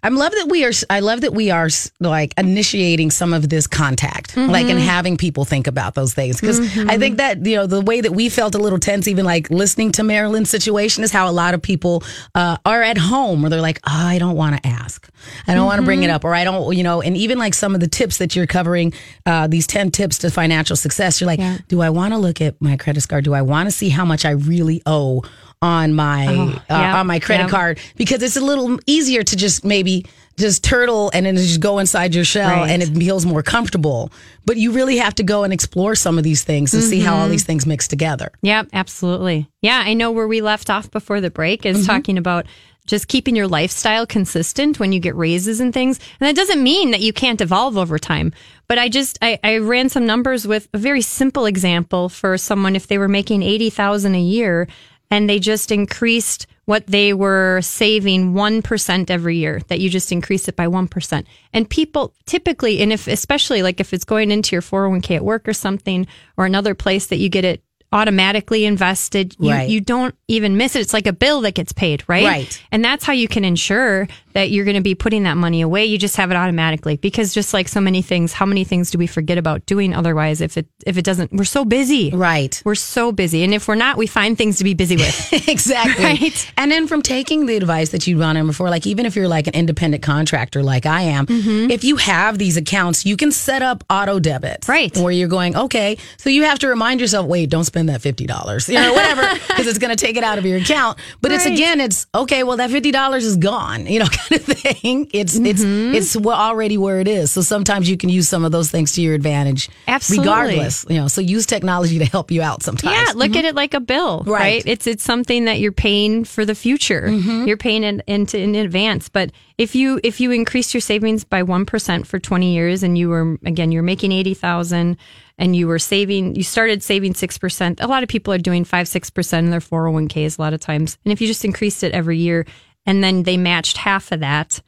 I 0.00 0.10
love 0.10 0.30
that 0.30 0.46
we 0.48 0.64
are. 0.64 0.70
I 0.88 1.00
love 1.00 1.22
that 1.22 1.34
we 1.34 1.50
are 1.50 1.68
like 1.98 2.32
initiating 2.38 3.10
some 3.10 3.32
of 3.32 3.48
this 3.48 3.66
contact, 3.66 4.36
like 4.36 4.66
Mm-hmm. 4.66 4.70
and 4.70 4.78
having 4.78 5.16
people 5.16 5.44
think 5.44 5.66
about 5.66 5.94
those 5.94 6.14
things. 6.14 6.40
Because 6.40 6.60
I 6.88 6.98
think 6.98 7.16
that 7.16 7.44
you 7.44 7.56
know 7.56 7.66
the 7.66 7.80
way 7.80 8.00
that 8.00 8.12
we 8.12 8.28
felt 8.28 8.54
a 8.54 8.58
little 8.58 8.78
tense, 8.78 9.08
even 9.08 9.24
like 9.24 9.50
listening 9.50 9.90
to 9.92 10.04
Marilyn's 10.04 10.50
situation, 10.50 11.02
is 11.02 11.10
how 11.10 11.28
a 11.28 11.32
lot 11.32 11.52
of 11.54 11.62
people 11.62 12.04
uh, 12.36 12.58
are 12.64 12.80
at 12.82 12.96
home, 12.96 13.42
where 13.42 13.50
they're 13.50 13.60
like, 13.60 13.80
oh, 13.88 13.90
I 14.06 14.18
don't 14.18 14.36
want 14.36 14.62
to 14.62 14.68
ask, 14.68 15.08
I 15.48 15.54
don't 15.54 15.66
want 15.66 15.80
to 15.80 15.84
bring 15.84 16.02
it 16.04 16.06
Mm-hmm. 16.06 16.14
up, 16.14 16.24
or 16.24 16.32
I 16.34 16.44
don't, 16.44 16.76
you 16.76 16.84
know. 16.84 17.02
And 17.02 17.16
even 17.16 17.38
like 17.38 17.54
some 17.54 17.74
of 17.74 17.80
the 17.80 17.88
tips 17.88 18.18
that 18.18 18.36
you're 18.36 18.46
covering, 18.46 18.92
uh, 19.26 19.48
these 19.48 19.66
ten 19.66 19.90
tips 19.90 20.18
to 20.18 20.30
financial 20.30 20.76
success, 20.76 21.20
you're 21.20 21.26
like, 21.26 21.40
Yeah. 21.40 21.58
do 21.66 21.80
I 21.82 21.90
want 21.90 22.14
to 22.14 22.18
look 22.18 22.40
at 22.40 22.60
my 22.62 22.76
credit 22.76 23.06
card? 23.08 23.24
Do 23.24 23.34
I 23.34 23.42
want 23.42 23.66
to 23.66 23.72
see 23.72 23.88
how 23.88 24.04
much 24.04 24.24
I 24.24 24.30
really 24.30 24.80
owe? 24.86 25.24
On 25.60 25.92
my 25.92 26.26
uh, 26.26 26.30
Oh, 26.30 26.62
yeah, 26.70 27.00
on 27.00 27.06
my 27.08 27.18
credit 27.18 27.44
yeah. 27.44 27.48
card 27.48 27.80
because 27.96 28.22
it's 28.22 28.36
a 28.36 28.40
little 28.40 28.78
easier 28.86 29.24
to 29.24 29.36
just 29.36 29.64
maybe 29.64 30.06
just 30.36 30.62
turtle 30.62 31.10
and 31.12 31.26
then 31.26 31.34
just 31.36 31.58
go 31.58 31.80
inside 31.80 32.14
your 32.14 32.24
shell 32.24 32.48
Right. 32.60 32.70
and 32.70 32.80
it 32.80 32.90
feels 32.96 33.26
more 33.26 33.42
comfortable. 33.42 34.12
But 34.46 34.56
you 34.56 34.70
really 34.70 34.98
have 34.98 35.16
to 35.16 35.24
go 35.24 35.42
and 35.42 35.52
explore 35.52 35.96
some 35.96 36.16
of 36.16 36.22
these 36.22 36.44
things 36.44 36.72
and 36.74 36.82
see 36.84 37.00
how 37.00 37.12
Mm-hmm. 37.14 37.22
all 37.22 37.28
these 37.28 37.42
things 37.42 37.66
mix 37.66 37.88
together. 37.88 38.30
Yeah, 38.40 38.62
absolutely. 38.72 39.48
Yeah, 39.60 39.82
I 39.84 39.94
know 39.94 40.12
where 40.12 40.28
we 40.28 40.40
left 40.42 40.70
off 40.70 40.92
before 40.92 41.20
the 41.20 41.30
break 41.30 41.66
is 41.66 41.84
talking 41.88 42.18
about 42.18 42.46
just 42.86 43.08
keeping 43.08 43.34
your 43.34 43.48
lifestyle 43.48 44.06
consistent 44.06 44.78
when 44.78 44.92
you 44.92 45.00
get 45.00 45.16
raises 45.16 45.58
and 45.60 45.74
things. 45.74 45.98
And 46.20 46.28
that 46.28 46.36
doesn't 46.36 46.62
mean 46.62 46.92
that 46.92 47.00
you 47.00 47.12
can't 47.12 47.40
evolve 47.40 47.76
over 47.76 47.98
time. 47.98 48.32
But 48.68 48.78
I 48.78 48.88
just 48.88 49.18
I, 49.20 49.40
I 49.42 49.58
ran 49.58 49.88
some 49.88 50.06
numbers 50.06 50.46
with 50.46 50.68
a 50.72 50.78
very 50.78 51.02
simple 51.02 51.46
example 51.46 52.08
for 52.08 52.38
someone 52.38 52.76
if 52.76 52.86
they 52.86 52.96
were 52.96 53.08
making 53.08 53.42
eighty 53.42 53.70
thousand 53.70 54.14
a 54.14 54.20
year 54.20 54.68
and 55.10 55.28
they 55.28 55.38
just 55.38 55.70
increased 55.70 56.46
what 56.64 56.86
they 56.86 57.14
were 57.14 57.60
saving 57.62 58.34
1% 58.34 59.10
every 59.10 59.36
year 59.36 59.60
that 59.68 59.80
you 59.80 59.88
just 59.88 60.12
increase 60.12 60.48
it 60.48 60.56
by 60.56 60.66
1% 60.66 61.24
and 61.52 61.70
people 61.70 62.12
typically 62.26 62.80
and 62.82 62.92
if 62.92 63.08
especially 63.08 63.62
like 63.62 63.80
if 63.80 63.94
it's 63.94 64.04
going 64.04 64.30
into 64.30 64.54
your 64.54 64.62
401k 64.62 65.16
at 65.16 65.24
work 65.24 65.48
or 65.48 65.54
something 65.54 66.06
or 66.36 66.44
another 66.44 66.74
place 66.74 67.06
that 67.06 67.16
you 67.16 67.28
get 67.28 67.44
it 67.44 67.62
automatically 67.92 68.64
invested 68.64 69.34
you, 69.38 69.50
Right. 69.50 69.68
you 69.68 69.80
don't 69.80 70.14
even 70.28 70.56
miss 70.58 70.76
it 70.76 70.80
it's 70.80 70.92
like 70.92 71.06
a 71.06 71.12
bill 71.12 71.40
that 71.42 71.54
gets 71.54 71.72
paid 71.72 72.04
right 72.06 72.24
Right. 72.24 72.62
and 72.70 72.84
that's 72.84 73.04
how 73.04 73.14
you 73.14 73.28
can 73.28 73.44
ensure 73.44 74.06
that 74.34 74.50
you're 74.50 74.66
going 74.66 74.76
to 74.76 74.82
be 74.82 74.94
putting 74.94 75.22
that 75.22 75.36
money 75.38 75.62
away 75.62 75.86
you 75.86 75.96
just 75.96 76.16
have 76.16 76.30
it 76.30 76.36
automatically 76.36 76.96
because 76.98 77.32
just 77.32 77.54
like 77.54 77.66
so 77.66 77.80
many 77.80 78.02
things 78.02 78.34
how 78.34 78.44
many 78.44 78.62
things 78.64 78.90
do 78.90 78.98
we 78.98 79.06
forget 79.06 79.38
about 79.38 79.64
doing 79.64 79.94
otherwise 79.94 80.40
if 80.42 80.58
it 80.58 80.66
if 80.86 80.98
it 80.98 81.02
doesn't 81.04 81.32
we're 81.32 81.44
so 81.44 81.64
busy 81.64 82.10
Right. 82.10 82.60
we're 82.64 82.74
so 82.74 83.10
busy 83.10 83.42
and 83.42 83.54
if 83.54 83.66
we're 83.68 83.74
not 83.74 83.96
we 83.96 84.06
find 84.06 84.36
things 84.36 84.58
to 84.58 84.64
be 84.64 84.74
busy 84.74 84.96
with 84.96 85.32
exactly. 85.48 86.04
Right. 86.04 86.52
And 86.58 86.70
then 86.70 86.86
from 86.88 87.00
taking 87.02 87.46
the 87.46 87.56
advice 87.56 87.90
that 87.90 88.06
you've 88.06 88.18
gone 88.20 88.36
in 88.36 88.46
before, 88.46 88.68
like 88.70 88.86
even 88.86 89.06
if 89.06 89.16
you're 89.16 89.28
like 89.28 89.46
an 89.46 89.54
independent 89.54 90.02
contractor 90.02 90.62
like 90.62 90.84
I 90.86 91.02
am, 91.02 91.26
Mm-hmm. 91.26 91.70
if 91.70 91.84
you 91.84 91.96
have 91.96 92.38
these 92.38 92.56
accounts, 92.56 93.04
you 93.06 93.16
can 93.16 93.30
set 93.32 93.62
up 93.62 93.84
auto 93.90 94.18
debits. 94.18 94.68
Right. 94.68 94.96
Where 94.96 95.12
you're 95.12 95.28
going, 95.28 95.56
okay, 95.56 95.98
so 96.16 96.30
you 96.30 96.42
have 96.44 96.58
to 96.60 96.68
remind 96.68 97.00
yourself, 97.00 97.26
wait, 97.26 97.48
don't 97.50 97.64
spend 97.64 97.77
that 97.86 98.00
$50, 98.00 98.68
you 98.68 98.74
know, 98.74 98.92
whatever, 98.92 99.22
because 99.48 99.66
it's 99.66 99.78
going 99.78 99.94
to 99.96 100.04
take 100.06 100.16
it 100.16 100.24
out 100.24 100.38
of 100.38 100.44
your 100.46 100.58
account. 100.58 100.98
But 101.20 101.32
it's 101.32 101.46
again, 101.46 101.80
it's 101.80 102.06
okay, 102.14 102.42
well, 102.44 102.56
that 102.58 102.70
$50 102.70 103.16
is 103.18 103.36
gone, 103.36 103.86
you 103.86 103.98
know, 104.00 104.06
kind 104.10 104.40
of 104.40 104.46
thing. 104.46 105.08
It's, 105.12 105.36
it's, 105.36 105.58
Mm-hmm. 105.62 105.94
it's 105.94 106.16
wa- 106.16 106.34
already 106.34 106.78
where 106.78 107.00
it 107.00 107.08
is. 107.08 107.30
So 107.32 107.40
sometimes 107.42 107.88
you 107.90 107.96
can 107.96 108.08
use 108.08 108.28
some 108.28 108.44
of 108.44 108.52
those 108.52 108.70
things 108.70 108.92
to 108.92 109.02
your 109.02 109.14
advantage. 109.14 109.68
Absolutely. 109.88 110.28
Regardless, 110.28 110.84
you 110.88 110.96
know, 110.96 111.08
so 111.08 111.20
use 111.20 111.46
technology 111.46 111.98
to 111.98 112.04
help 112.04 112.30
you 112.30 112.42
out 112.42 112.62
sometimes. 112.62 112.94
Yeah, 112.96 113.12
look 113.14 113.34
at 113.36 113.44
it 113.44 113.54
like 113.54 113.74
a 113.74 113.80
bill, 113.80 114.22
Right. 114.26 114.40
right. 114.40 114.62
It's 114.66 114.86
it's 114.86 115.02
something 115.04 115.46
that 115.46 115.58
you're 115.60 115.72
paying 115.72 116.24
for 116.24 116.44
the 116.44 116.54
future. 116.54 117.08
You're 117.08 117.56
paying 117.56 117.84
it 117.84 118.02
into 118.06 118.38
in 118.38 118.54
advance. 118.54 119.08
But 119.08 119.32
if 119.58 119.74
you 119.74 120.00
if 120.04 120.20
you 120.20 120.30
increase 120.30 120.72
your 120.72 120.80
savings 120.80 121.24
by 121.24 121.42
one 121.42 121.66
percent 121.66 122.06
for 122.06 122.18
20 122.18 122.54
years, 122.54 122.82
and 122.82 122.96
you 122.96 123.08
were 123.08 123.36
again 123.44 123.72
you're 123.72 123.82
making 123.82 124.12
eighty 124.12 124.34
thousand, 124.34 124.96
and 125.38 125.54
you 125.54 125.66
were 125.68 125.78
saving, 125.78 126.34
you 126.34 126.42
started 126.42 126.82
saving 126.82 127.14
six 127.14 127.38
percent. 127.38 127.80
A 127.80 127.86
lot 127.86 128.02
of 128.02 128.08
people 128.08 128.32
are 128.34 128.38
doing 128.38 128.64
five 128.64 128.88
six 128.88 129.08
percent 129.10 129.44
in 129.44 129.50
their 129.50 129.60
401ks 129.60 130.38
a 130.38 130.42
lot 130.42 130.52
of 130.52 130.60
times. 130.60 130.98
And 131.04 131.12
if 131.12 131.20
you 131.20 131.26
just 131.26 131.44
increased 131.44 131.82
it 131.84 131.92
every 131.92 132.18
year, 132.18 132.44
and 132.86 133.02
then 133.02 133.22
they 133.22 133.36
matched 133.36 133.76
half 133.76 134.12
of 134.12 134.20
that. 134.20 134.60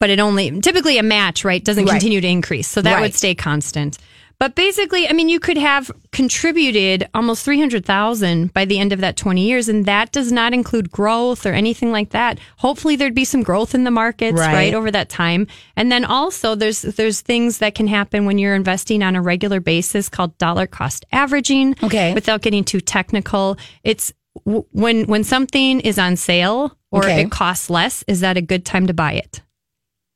But 0.00 0.10
it 0.10 0.18
only 0.18 0.60
typically 0.60 0.98
a 0.98 1.02
match, 1.02 1.44
right? 1.44 1.62
Doesn't 1.64 1.84
Right. 1.84 1.92
continue 1.92 2.20
to 2.20 2.26
increase. 2.28 2.66
So 2.68 2.82
that 2.82 2.94
Right. 2.94 3.00
would 3.02 3.14
stay 3.14 3.34
constant. 3.36 3.98
But 4.42 4.56
basically, 4.56 5.08
I 5.08 5.12
mean, 5.12 5.28
you 5.28 5.38
could 5.38 5.56
have 5.56 5.88
contributed 6.10 7.08
almost 7.14 7.44
300,000 7.44 8.52
by 8.52 8.64
the 8.64 8.80
end 8.80 8.92
of 8.92 8.98
that 9.00 9.16
20 9.16 9.40
years 9.40 9.68
and 9.68 9.84
that 9.86 10.10
does 10.10 10.32
not 10.32 10.52
include 10.52 10.90
growth 10.90 11.46
or 11.46 11.52
anything 11.52 11.92
like 11.92 12.10
that. 12.10 12.40
Hopefully 12.56 12.96
there'd 12.96 13.14
be 13.14 13.24
some 13.24 13.44
growth 13.44 13.72
in 13.72 13.84
the 13.84 13.92
markets, 13.92 14.40
Right. 14.40 14.52
right, 14.52 14.74
over 14.74 14.90
that 14.90 15.08
time. 15.08 15.46
And 15.76 15.92
then 15.92 16.04
also 16.04 16.56
there's 16.56 16.82
there's 16.82 17.20
things 17.20 17.58
that 17.58 17.76
can 17.76 17.86
happen 17.86 18.26
when 18.26 18.36
you're 18.36 18.56
investing 18.56 19.00
on 19.04 19.14
a 19.14 19.22
regular 19.22 19.60
basis 19.60 20.08
called 20.08 20.36
dollar 20.38 20.66
cost 20.66 21.04
averaging. 21.12 21.76
Okay. 21.80 22.12
Without 22.12 22.42
getting 22.42 22.64
too 22.64 22.80
technical, 22.80 23.56
it's 23.84 24.12
w- 24.44 24.64
when 24.72 25.04
when 25.04 25.22
something 25.22 25.78
is 25.78 26.00
on 26.00 26.16
sale 26.16 26.76
or 26.90 27.04
Okay. 27.04 27.20
it 27.20 27.30
costs 27.30 27.70
less, 27.70 28.02
is 28.08 28.18
that 28.22 28.36
a 28.36 28.42
good 28.42 28.64
time 28.64 28.88
to 28.88 28.92
buy 28.92 29.12
it? 29.12 29.40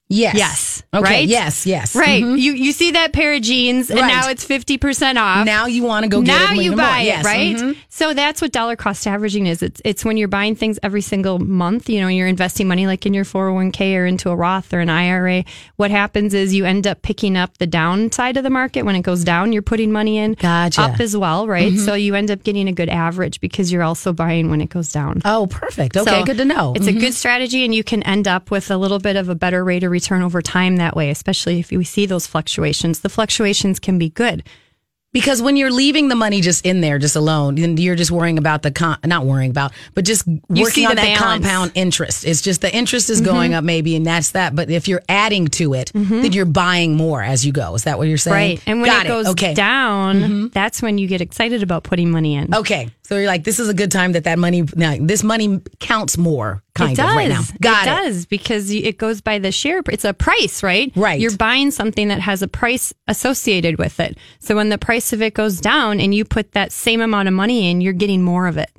Yes. 0.09 0.37
Yes. 0.37 0.83
Okay. 0.95 1.03
Right? 1.03 1.29
Yes. 1.29 1.67
Yes. 1.67 1.97
Right. 1.97 2.23
Mhm. 2.23 2.39
You 2.39 2.53
you 2.53 2.71
see 2.71 2.93
that 2.93 3.13
pair 3.13 3.35
of 3.35 3.43
jeans 3.43 3.91
and 3.91 3.99
Right. 4.01 4.07
now 4.07 4.29
it's 4.29 4.45
50% 4.45 5.19
off. 5.19 5.45
Now 5.45 5.67
you 5.67 5.83
want 5.83 6.05
to 6.05 6.09
go 6.09 6.23
get 6.23 6.51
now 6.51 6.53
you 6.53 6.77
buy 6.77 7.01
it, 7.01 7.07
Yes. 7.07 7.25
right? 7.25 7.57
Mhm. 7.57 7.77
So 7.89 8.15
that's 8.15 8.41
what 8.41 8.53
dollar 8.53 8.77
cost 8.77 9.05
averaging 9.09 9.47
is. 9.49 9.63
It's 9.63 9.83
it's 9.85 10.05
when 10.05 10.17
you're 10.17 10.29
buying 10.29 10.55
things 10.55 10.79
every 10.85 11.01
single 11.01 11.41
month. 11.41 11.89
You 11.91 12.01
know, 12.01 12.07
you're 12.09 12.29
investing 12.29 12.69
money 12.69 12.87
like 12.87 13.05
in 13.05 13.15
your 13.15 13.25
401k 13.25 13.97
or 13.97 14.07
into 14.07 14.31
a 14.31 14.37
Roth 14.37 14.73
or 14.73 14.79
an 14.79 14.89
IRA. 14.91 15.45
What 15.75 15.91
happens 15.91 16.35
is 16.35 16.55
you 16.55 16.65
end 16.67 16.87
up 16.87 17.03
picking 17.03 17.37
up 17.37 17.59
the 17.59 17.67
downside 17.67 18.37
of 18.37 18.45
the 18.45 18.51
market 18.51 18.85
when 18.85 18.95
it 18.95 19.03
goes 19.03 19.25
down. 19.25 19.53
You're 19.53 19.63
putting 19.63 19.91
money 19.91 20.19
in 20.19 20.35
Gotcha. 20.35 20.83
up 20.83 21.01
as 21.01 21.17
well, 21.17 21.49
right? 21.49 21.77
So 21.77 21.95
you 21.95 22.15
end 22.15 22.31
up 22.31 22.45
getting 22.45 22.69
a 22.69 22.73
good 22.73 22.89
average 22.89 23.41
because 23.41 23.73
you're 23.73 23.83
also 23.83 24.13
buying 24.13 24.51
when 24.51 24.61
it 24.61 24.71
goes 24.71 24.93
down. 24.93 25.21
Oh, 25.25 25.49
perfect. 25.49 25.97
Okay, 25.97 26.11
So 26.11 26.25
good 26.25 26.37
to 26.39 26.45
know. 26.45 26.75
It's 26.77 26.87
a 26.87 26.93
good 26.93 27.13
strategy, 27.15 27.65
and 27.65 27.75
you 27.75 27.83
can 27.83 28.05
end 28.05 28.29
up 28.29 28.53
with 28.53 28.71
a 28.71 28.77
little 28.77 29.01
bit 29.01 29.17
of 29.17 29.29
a 29.29 29.35
better 29.35 29.65
rate 29.65 29.83
of 29.83 29.96
return 29.99 30.23
over 30.23 30.41
time 30.43 30.77
that 30.77 30.95
way, 30.95 31.09
especially 31.11 31.59
if 31.61 31.71
we 31.71 31.85
see 31.85 32.07
those 32.07 32.27
fluctuations. 32.27 33.01
The 33.01 33.09
fluctuations 33.09 33.79
can 33.81 33.97
be 33.99 34.11
good. 34.11 34.43
because 35.13 35.41
when 35.41 35.57
you're 35.57 35.71
leaving 35.73 36.09
the 36.09 36.15
money 36.15 36.43
just 36.43 36.67
in 36.67 36.83
there, 36.83 36.99
just 36.99 37.17
alone, 37.17 37.55
then 37.55 37.79
you're 37.79 37.97
just 37.97 38.11
worrying 38.11 38.37
about 38.37 38.61
the 38.63 38.71
con- 38.71 38.99
not 39.07 39.25
worrying 39.25 39.51
about, 39.51 39.73
but 39.95 40.05
just 40.05 40.27
working 40.51 40.85
on 40.85 40.91
the 40.91 41.01
that 41.01 41.19
balance. 41.19 41.41
Mm-hmm. 41.41 41.45
compound 41.45 41.73
interest. 41.75 42.27
It's 42.27 42.43
just 42.43 42.61
the 42.61 42.71
interest 42.81 43.09
is 43.09 43.23
going 43.23 43.55
up, 43.55 43.65
maybe, 43.65 43.97
and 43.97 44.05
that's 44.05 44.33
that. 44.33 44.55
But 44.55 44.69
if 44.69 44.89
you're 44.89 45.01
adding 45.09 45.49
to 45.61 45.73
it, 45.73 45.91
then 45.95 46.33
you're 46.33 46.45
buying 46.45 46.97
more 46.97 47.23
as 47.23 47.47
you 47.47 47.53
go. 47.53 47.75
Is 47.75 47.85
that 47.85 47.97
what 47.97 48.09
you're 48.09 48.19
saying? 48.19 48.35
Right. 48.59 48.63
And 48.67 48.83
when 48.83 48.91
Got 48.91 49.07
it 49.07 49.09
goes 49.09 49.27
okay. 49.29 49.55
Mm-hmm. 49.55 50.21
down, 50.21 50.49
that's 50.51 50.83
when 50.83 50.99
you 50.99 51.07
get 51.09 51.23
excited 51.23 51.63
about 51.63 51.83
putting 51.85 52.11
money 52.11 52.35
in. 52.35 52.55
Okay, 52.55 52.91
so 53.07 53.17
you're 53.17 53.29
like, 53.29 53.45
this 53.45 53.61
is 53.61 53.69
a 53.69 53.75
good 53.75 53.93
time 53.93 54.13
that 54.13 54.25
that 54.25 54.37
money, 54.37 54.65
now, 54.75 54.97
this 54.99 55.23
money 55.23 55.61
counts 55.79 56.19
more, 56.19 56.65
kind 56.75 56.91
it 56.91 56.99
of 56.99 57.07
does. 57.07 57.17
right 57.17 57.29
now. 57.29 57.43
Got 57.61 57.87
it, 57.87 57.91
it. 57.91 57.95
does 57.95 58.27
because 58.27 58.69
it 58.73 58.99
goes 58.99 59.21
by 59.21 59.39
the 59.39 59.53
share. 59.53 59.81
It's 59.89 60.05
a 60.05 60.13
price, 60.13 60.61
right? 60.65 60.91
Right. 60.97 61.21
You're 61.21 61.37
buying 61.37 61.71
something 61.71 62.09
that 62.09 62.19
has 62.19 62.43
a 62.43 62.49
price 62.49 62.93
associated 63.07 63.79
with 63.79 64.01
it. 64.01 64.19
So 64.41 64.57
when 64.57 64.71
the 64.71 64.79
price 64.79 65.13
of 65.13 65.23
it 65.23 65.35
goes 65.35 65.61
down 65.61 66.01
and 66.01 66.13
you 66.13 66.25
put 66.25 66.51
that 66.53 66.73
same 66.73 67.01
amount 67.01 67.29
of 67.29 67.35
money 67.35 67.71
in, 67.71 67.81
you're 67.81 67.93
getting 67.93 68.23
more 68.23 68.49
of 68.49 68.57
it. 68.57 68.71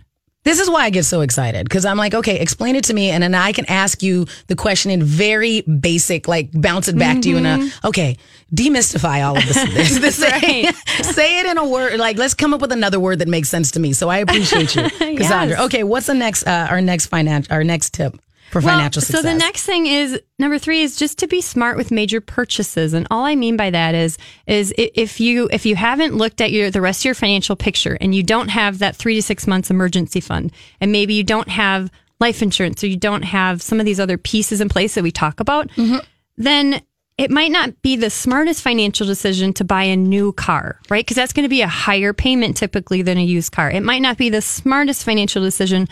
This 0.47 0.61
is 0.61 0.69
why 0.69 0.83
I 0.83 0.91
get 0.91 1.03
so 1.03 1.19
excited 1.19 1.65
because 1.65 1.83
I'm 1.83 1.97
like, 1.97 2.13
okay, 2.13 2.39
explain 2.39 2.77
it 2.77 2.85
to 2.85 2.93
me, 2.93 3.09
and 3.09 3.21
then 3.21 3.35
I 3.35 3.51
can 3.51 3.65
ask 3.65 4.01
you 4.01 4.27
the 4.47 4.55
question 4.55 4.91
in 4.91 5.03
very 5.03 5.59
basic, 5.63 6.25
like 6.25 6.49
bounce 6.53 6.87
it 6.87 6.97
back 6.97 7.21
to 7.23 7.29
you 7.29 7.35
in 7.35 7.45
a 7.45 7.69
okay, 7.83 8.15
demystify 8.55 9.27
all 9.27 9.37
of 9.37 9.45
this. 9.45 9.55
this, 9.73 9.99
this 9.99 10.15
say, 10.15 10.71
say 11.01 11.41
it 11.41 11.47
in 11.47 11.57
a 11.57 11.67
word, 11.67 11.99
like 11.99 12.17
let's 12.17 12.33
come 12.33 12.53
up 12.53 12.61
with 12.61 12.71
another 12.71 12.97
word 12.97 13.19
that 13.19 13.27
makes 13.27 13.49
sense 13.49 13.71
to 13.71 13.81
me. 13.81 13.91
So 13.91 14.07
I 14.07 14.19
appreciate 14.19 14.73
you, 14.73 14.83
Cassandra. 15.17 15.57
Yes. 15.57 15.65
Okay, 15.65 15.83
what's 15.83 16.07
the 16.07 16.13
next, 16.13 16.47
uh, 16.47 16.67
our 16.69 16.79
next 16.79 17.07
financial, 17.07 17.53
our 17.53 17.65
next 17.65 17.93
tip 17.93 18.17
for 18.51 18.61
financial 18.61 19.01
success? 19.01 19.21
So 19.21 19.27
the 19.27 19.37
next 19.37 19.65
thing 19.65 19.85
is 19.87 20.19
number 20.39 20.57
three 20.59 20.81
is 20.81 20.95
just 20.95 21.17
to 21.19 21.27
be 21.27 21.41
smart 21.41 21.77
with 21.77 21.91
major 21.91 22.21
purchases, 22.21 22.93
and 22.93 23.07
all 23.11 23.25
I 23.25 23.35
mean 23.35 23.57
by 23.57 23.69
that 23.69 23.95
is 23.95 24.17
is 24.45 24.73
if 24.77 25.19
you 25.19 25.49
if 25.51 25.65
you 25.65 25.75
haven't 25.75 26.15
looked 26.15 26.41
at 26.41 26.51
your 26.51 26.71
the 26.71 26.81
rest 26.81 27.01
of 27.01 27.05
your 27.05 27.15
financial 27.15 27.55
picture 27.55 27.97
and 27.99 28.13
you 28.15 28.23
don't 28.23 28.49
have 28.49 28.79
that 28.79 28.95
three 28.95 29.15
to 29.15 29.21
six 29.21 29.47
months 29.47 29.69
emergency 29.69 30.19
fund, 30.19 30.51
and 30.81 30.91
maybe 30.91 31.13
you 31.13 31.23
don't 31.23 31.49
have 31.49 31.91
life 32.19 32.41
insurance 32.41 32.83
or 32.83 32.87
you 32.87 32.97
don't 32.97 33.21
have 33.23 33.61
some 33.61 33.79
of 33.79 33.85
these 33.85 33.99
other 33.99 34.17
pieces 34.17 34.59
in 34.59 34.69
place 34.69 34.95
that 34.95 35.03
we 35.03 35.11
talk 35.11 35.39
about, 35.39 35.69
Mm-hmm. 35.69 35.97
then 36.37 36.81
it 37.17 37.31
might 37.31 37.51
not 37.51 37.81
be 37.81 37.95
the 37.95 38.11
smartest 38.11 38.61
financial 38.61 39.07
decision 39.07 39.51
to 39.53 39.63
buy 39.63 39.83
a 39.83 39.95
new 39.95 40.31
car, 40.33 40.79
right? 40.87 41.03
Because 41.03 41.15
that's 41.15 41.33
going 41.33 41.45
to 41.45 41.49
be 41.49 41.61
a 41.61 41.67
higher 41.67 42.13
payment 42.13 42.55
typically 42.55 43.01
than 43.01 43.17
a 43.17 43.23
used 43.23 43.51
car. 43.51 43.71
It 43.71 43.81
might 43.81 44.03
not 44.03 44.17
be 44.19 44.29
the 44.29 44.41
smartest 44.41 45.03
financial 45.03 45.41
decision 45.41 45.87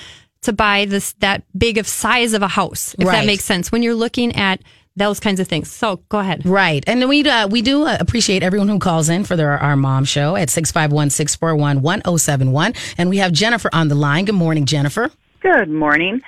to 0.46 0.54
buy 0.54 0.86
this 0.86 1.14
that 1.20 1.44
big 1.58 1.78
of 1.78 1.88
size 1.88 2.34
of 2.34 2.42
a 2.42 2.48
house, 2.48 2.96
if 2.98 3.06
Right. 3.08 3.20
that 3.20 3.26
makes 3.26 3.44
sense. 3.44 3.72
When 3.72 3.84
you're 3.84 3.96
looking 3.96 4.36
at 4.36 4.62
those 4.98 5.20
kinds 5.20 5.42
of 5.42 5.48
things. 5.48 5.70
So 5.70 5.98
go 6.08 6.20
ahead. 6.20 6.46
Right. 6.46 6.82
And 6.88 7.08
we 7.10 7.28
uh, 7.30 7.48
we 7.50 7.62
do 7.62 7.86
uh, 7.86 7.98
appreciate 8.00 8.44
everyone 8.44 8.70
who 8.70 8.80
calls 8.80 9.10
in 9.10 9.26
for 9.26 9.36
their 9.36 9.52
our 9.58 9.76
mom 9.76 10.06
show 10.06 10.38
at 10.38 10.48
651-641-1071 10.50 12.76
and 12.98 13.10
we 13.10 13.18
have 13.18 13.34
Jennifer 13.34 13.70
on 13.74 13.90
the 13.90 13.96
line. 13.96 14.26
Good 14.26 14.36
morning, 14.36 14.66
Jennifer. 14.66 15.12
Good 15.42 15.70
morning. 15.70 16.22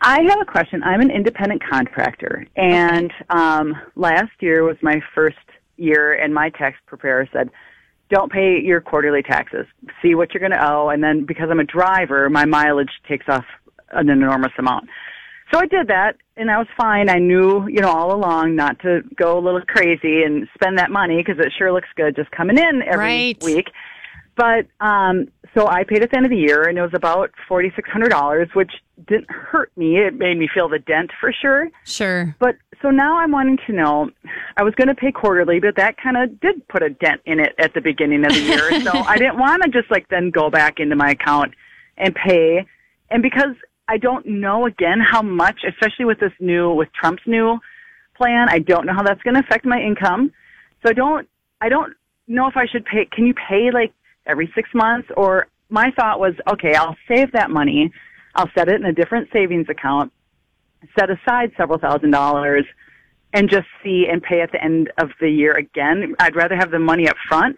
I 0.00 0.22
have 0.22 0.40
a 0.40 0.44
question. 0.44 0.82
I'm 0.82 1.00
an 1.00 1.10
independent 1.10 1.62
contractor, 1.64 2.46
and 2.56 3.10
um, 3.30 3.74
last 3.96 4.32
year 4.40 4.62
was 4.62 4.76
my 4.82 5.00
first 5.14 5.36
year, 5.76 6.12
and 6.12 6.34
my 6.34 6.50
tax 6.50 6.76
preparer 6.86 7.26
said, 7.32 7.50
"Don't 8.10 8.30
pay 8.30 8.60
your 8.60 8.80
quarterly 8.80 9.22
taxes. 9.22 9.66
See 10.02 10.14
what 10.14 10.32
you're 10.32 10.40
going 10.40 10.52
to 10.52 10.70
owe, 10.70 10.88
and 10.88 11.02
then 11.02 11.24
because 11.24 11.48
I'm 11.50 11.60
a 11.60 11.64
driver, 11.64 12.28
my 12.30 12.44
mileage 12.44 12.92
takes 13.08 13.28
off 13.28 13.44
an 13.90 14.08
enormous 14.08 14.52
amount." 14.58 14.88
So 15.52 15.60
I 15.60 15.66
did 15.66 15.88
that, 15.88 16.16
and 16.36 16.50
I 16.50 16.58
was 16.58 16.66
fine. 16.76 17.08
I 17.08 17.18
knew, 17.18 17.68
you 17.68 17.80
know, 17.80 17.90
all 17.90 18.14
along 18.14 18.56
not 18.56 18.80
to 18.80 19.02
go 19.14 19.38
a 19.38 19.40
little 19.40 19.60
crazy 19.60 20.22
and 20.24 20.48
spend 20.54 20.78
that 20.78 20.90
money 20.90 21.22
because 21.22 21.38
it 21.38 21.52
sure 21.56 21.70
looks 21.72 21.88
good 21.96 22.16
just 22.16 22.30
coming 22.30 22.58
in 22.58 22.82
every 22.82 23.04
Right. 23.04 23.42
week. 23.44 23.70
But 24.36 24.66
um, 24.80 25.28
so 25.54 25.68
I 25.68 25.84
paid 25.84 26.02
at 26.02 26.10
the 26.10 26.16
end 26.16 26.26
of 26.26 26.30
the 26.30 26.36
year, 26.36 26.68
and 26.68 26.76
it 26.76 26.82
was 26.82 26.94
about 26.94 27.30
forty 27.46 27.72
six 27.76 27.88
hundred 27.88 28.10
dollars, 28.10 28.48
which 28.54 28.72
didn't 29.06 29.30
hurt 29.30 29.70
me. 29.76 29.98
It 29.98 30.14
made 30.14 30.36
me 30.36 30.48
feel 30.52 30.68
the 30.68 30.80
dent 30.80 31.10
for 31.20 31.32
sure. 31.32 31.70
Sure. 31.84 32.34
But 32.40 32.56
so 32.82 32.90
now 32.90 33.18
I'm 33.18 33.30
wanting 33.30 33.58
to 33.66 33.72
know. 33.72 34.10
I 34.56 34.62
was 34.62 34.74
going 34.74 34.88
to 34.88 34.94
pay 34.94 35.12
quarterly, 35.12 35.60
but 35.60 35.76
that 35.76 35.96
kind 35.96 36.16
of 36.16 36.40
did 36.40 36.66
put 36.68 36.82
a 36.82 36.90
dent 36.90 37.20
in 37.26 37.38
it 37.38 37.54
at 37.58 37.74
the 37.74 37.80
beginning 37.80 38.24
of 38.24 38.32
the 38.32 38.40
year. 38.40 38.80
so 38.82 38.90
I 38.92 39.16
didn't 39.16 39.38
want 39.38 39.62
to 39.62 39.70
just 39.70 39.90
like 39.90 40.08
then 40.08 40.30
go 40.30 40.50
back 40.50 40.80
into 40.80 40.96
my 40.96 41.10
account 41.10 41.54
and 41.96 42.14
pay. 42.14 42.66
And 43.10 43.22
because 43.22 43.54
I 43.88 43.98
don't 43.98 44.26
know 44.26 44.66
again 44.66 44.98
how 45.00 45.22
much, 45.22 45.60
especially 45.66 46.06
with 46.06 46.18
this 46.18 46.32
new 46.40 46.72
with 46.72 46.88
Trump's 46.92 47.22
new 47.26 47.58
plan, 48.16 48.48
I 48.48 48.58
don't 48.58 48.86
know 48.86 48.94
how 48.94 49.02
that's 49.02 49.22
going 49.22 49.34
to 49.34 49.40
affect 49.40 49.64
my 49.64 49.80
income. 49.80 50.32
So 50.82 50.90
I 50.90 50.92
don't. 50.92 51.28
I 51.60 51.68
don't 51.68 51.94
know 52.26 52.48
if 52.48 52.56
I 52.56 52.66
should 52.66 52.84
pay. 52.84 53.06
Can 53.10 53.26
you 53.26 53.34
pay 53.34 53.70
like 53.72 53.92
every 54.26 54.50
six 54.54 54.68
months? 54.74 55.08
Or 55.16 55.46
my 55.70 55.90
thought 55.92 56.20
was, 56.20 56.34
okay, 56.48 56.74
I'll 56.74 56.96
save 57.08 57.32
that 57.32 57.50
money. 57.50 57.92
I'll 58.34 58.50
set 58.56 58.68
it 58.68 58.74
in 58.80 58.84
a 58.86 58.92
different 58.92 59.28
savings 59.32 59.68
account 59.68 60.12
set 60.98 61.08
aside 61.10 61.52
several 61.56 61.78
thousand 61.78 62.10
dollars 62.10 62.64
and 63.32 63.50
just 63.50 63.66
see 63.82 64.06
and 64.10 64.22
pay 64.22 64.40
at 64.40 64.52
the 64.52 64.62
end 64.62 64.92
of 64.98 65.10
the 65.20 65.28
year 65.28 65.52
again. 65.52 66.14
I'd 66.20 66.36
rather 66.36 66.56
have 66.56 66.70
the 66.70 66.78
money 66.78 67.08
up 67.08 67.16
front 67.28 67.56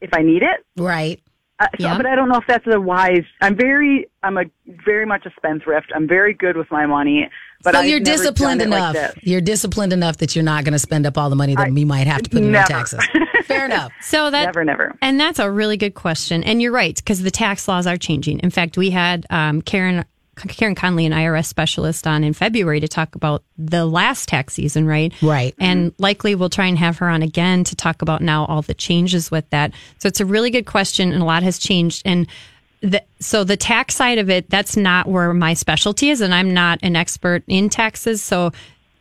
if 0.00 0.10
I 0.12 0.22
need 0.22 0.42
it. 0.42 0.64
Right. 0.76 1.20
Uh, 1.58 1.66
so, 1.78 1.86
Yeah. 1.86 1.96
But 1.96 2.06
I 2.06 2.14
don't 2.14 2.28
know 2.28 2.38
if 2.38 2.46
that's 2.46 2.66
a 2.66 2.80
wise. 2.80 3.24
I'm 3.40 3.56
very, 3.56 4.08
I'm 4.22 4.36
a 4.36 4.44
very 4.84 5.06
much 5.06 5.26
a 5.26 5.30
spendthrift. 5.36 5.92
I'm 5.94 6.06
very 6.06 6.34
good 6.34 6.56
with 6.56 6.70
my 6.70 6.86
money. 6.86 7.28
But 7.62 7.74
so 7.74 7.80
I've 7.80 7.86
you're 7.88 8.00
disciplined 8.00 8.60
done 8.60 8.68
it 8.72 8.76
like 8.76 8.94
enough. 8.96 9.14
you're 9.22 9.40
disciplined 9.40 9.92
enough 9.92 10.18
that 10.18 10.34
you're 10.36 10.42
not 10.44 10.64
going 10.64 10.72
to 10.72 10.78
spend 10.78 11.06
up 11.06 11.16
all 11.16 11.30
the 11.30 11.36
money 11.36 11.54
that 11.54 11.70
we 11.70 11.84
might 11.84 12.06
have 12.06 12.22
to 12.22 12.30
put 12.30 12.42
in 12.42 12.52
your 12.52 12.64
taxes. 12.64 13.02
Fair 13.44 13.64
enough. 13.66 13.92
So 14.02 14.30
that 14.30 14.46
Never, 14.46 14.64
never. 14.64 14.94
And 15.00 15.18
that's 15.18 15.38
a 15.38 15.50
really 15.50 15.76
good 15.76 15.94
question. 15.94 16.44
And 16.44 16.60
you're 16.60 16.72
right 16.72 16.94
because 16.94 17.22
the 17.22 17.30
tax 17.30 17.66
laws 17.66 17.86
are 17.86 17.96
changing. 17.96 18.40
In 18.40 18.50
fact, 18.50 18.76
we 18.76 18.90
had 18.90 19.26
um, 19.30 19.62
Karen 19.62 20.04
Karen 20.48 20.74
Conley, 20.74 21.06
an 21.06 21.12
IRS 21.12 21.46
specialist, 21.46 22.06
on 22.06 22.24
in 22.24 22.32
February 22.32 22.80
to 22.80 22.88
talk 22.88 23.14
about 23.14 23.44
the 23.56 23.84
last 23.86 24.28
tax 24.28 24.54
season, 24.54 24.86
right? 24.86 25.12
Right. 25.22 25.54
And 25.60 25.92
likely 25.98 26.34
we'll 26.34 26.50
try 26.50 26.66
and 26.66 26.76
have 26.78 26.98
her 26.98 27.08
on 27.08 27.22
again 27.22 27.64
to 27.64 27.76
talk 27.76 28.02
about 28.02 28.20
now 28.20 28.44
all 28.46 28.62
the 28.62 28.74
changes 28.74 29.30
with 29.30 29.48
that. 29.50 29.72
So 29.98 30.08
it's 30.08 30.20
a 30.20 30.26
really 30.26 30.50
good 30.50 30.66
question, 30.66 31.12
and 31.12 31.22
a 31.22 31.24
lot 31.24 31.42
has 31.44 31.58
changed. 31.58 32.02
And 32.04 32.26
the, 32.84 33.02
so 33.18 33.44
the 33.44 33.56
tax 33.56 33.94
side 33.94 34.18
of 34.18 34.28
it, 34.28 34.50
that's 34.50 34.76
not 34.76 35.08
where 35.08 35.32
my 35.32 35.54
specialty 35.54 36.10
is, 36.10 36.20
and 36.20 36.34
I'm 36.34 36.52
not 36.52 36.78
an 36.82 36.96
expert 36.96 37.42
in 37.48 37.70
taxes. 37.70 38.22
So 38.22 38.52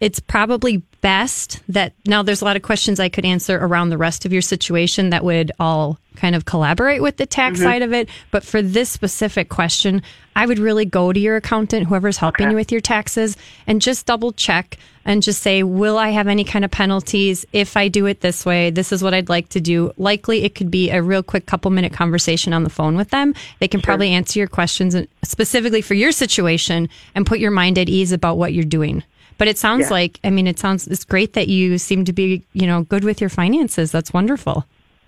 it's 0.04 0.20
probably 0.20 0.78
best 1.02 1.62
that 1.68 1.94
now 2.06 2.24
there's 2.24 2.42
a 2.42 2.46
lot 2.46 2.56
of 2.56 2.62
questions 2.62 3.00
I 3.00 3.10
could 3.10 3.26
answer 3.26 3.58
around 3.58 3.90
the 3.90 3.98
rest 3.98 4.26
of 4.26 4.34
your 4.34 4.42
situation 4.42 5.10
that 5.10 5.24
would 5.24 5.52
all 5.60 5.98
kind 6.16 6.36
of 6.36 6.46
collaborate 6.46 7.02
with 7.02 7.18
the 7.18 7.26
tax 7.26 7.60
mm-hmm. 7.60 7.68
side 7.68 7.82
of 7.82 7.94
it. 7.94 8.10
But 8.32 8.44
for 8.44 8.62
this 8.62 8.90
specific 8.90 9.50
question, 9.50 10.02
I 10.36 10.46
would 10.46 10.60
really 10.60 10.86
go 10.86 11.12
to 11.12 11.20
your 11.20 11.36
accountant, 11.36 11.88
whoever's 11.88 12.18
helping 12.18 12.50
you 12.50 12.56
with 12.56 12.72
your 12.72 12.82
taxes, 12.82 13.38
and 13.68 13.82
just 13.82 14.06
double 14.06 14.32
check 14.32 14.78
and 15.06 15.22
just 15.22 15.42
say, 15.42 15.64
will 15.64 15.98
I 15.98 16.10
have 16.10 16.28
any 16.28 16.44
kind 16.44 16.64
of 16.64 16.72
penalties 16.72 17.46
if 17.52 17.76
I 17.76 17.88
do 17.88 18.06
it 18.06 18.22
this 18.22 18.46
way? 18.46 18.70
This 18.70 18.92
is 18.92 19.04
what 19.04 19.14
I'd 19.14 19.30
like 19.30 19.50
to 19.50 19.62
do. 19.62 19.92
Likely 19.98 20.44
it 20.44 20.56
could 20.56 20.72
be 20.72 20.90
a 20.90 21.02
real 21.02 21.24
quick 21.24 21.46
couple 21.46 21.72
minute 21.72 21.94
conversation 21.94 22.54
on 22.54 22.64
the 22.64 22.70
phone 22.70 22.96
with 22.96 23.10
them. 23.10 23.36
They 23.60 23.68
can 23.68 23.82
probably 23.82 24.12
answer 24.12 24.40
your 24.40 24.48
questions 24.48 24.96
specifically 25.24 25.82
for 25.82 25.94
your 25.94 26.12
situation 26.12 26.90
and 27.16 27.26
put 27.26 27.40
your 27.40 27.52
mind 27.52 27.78
at 27.78 27.90
ease 27.90 28.12
about 28.12 28.38
what 28.38 28.54
you're 28.54 28.64
doing. 28.64 29.04
But 29.38 29.48
it 29.48 29.58
sounds 29.58 29.92
like, 29.92 30.20
I 30.24 30.30
mean, 30.30 30.48
it 30.48 30.60
sounds, 30.60 30.88
it's 30.88 31.04
great 31.04 31.34
that 31.34 31.48
you 31.48 31.78
seem 31.78 32.06
to 32.06 32.14
be, 32.14 32.46
you 32.54 32.68
know, 32.68 32.84
good 32.84 33.04
with 33.04 33.20
your 33.20 33.30
finances. 33.30 33.92
That's 33.92 34.14
wonderful. 34.14 34.66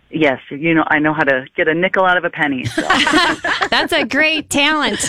Yes, 0.10 0.40
you 0.50 0.74
know, 0.74 0.84
I 0.88 1.00
know 1.00 1.14
how 1.14 1.24
to 1.24 1.46
get 1.56 1.68
a 1.68 1.74
nickel 1.74 2.06
out 2.06 2.18
of 2.18 2.24
a 2.24 2.30
penny. 2.30 2.64
So. 2.66 2.82
That's 3.70 3.92
a 3.92 4.06
great 4.06 4.50
talent. 4.50 5.00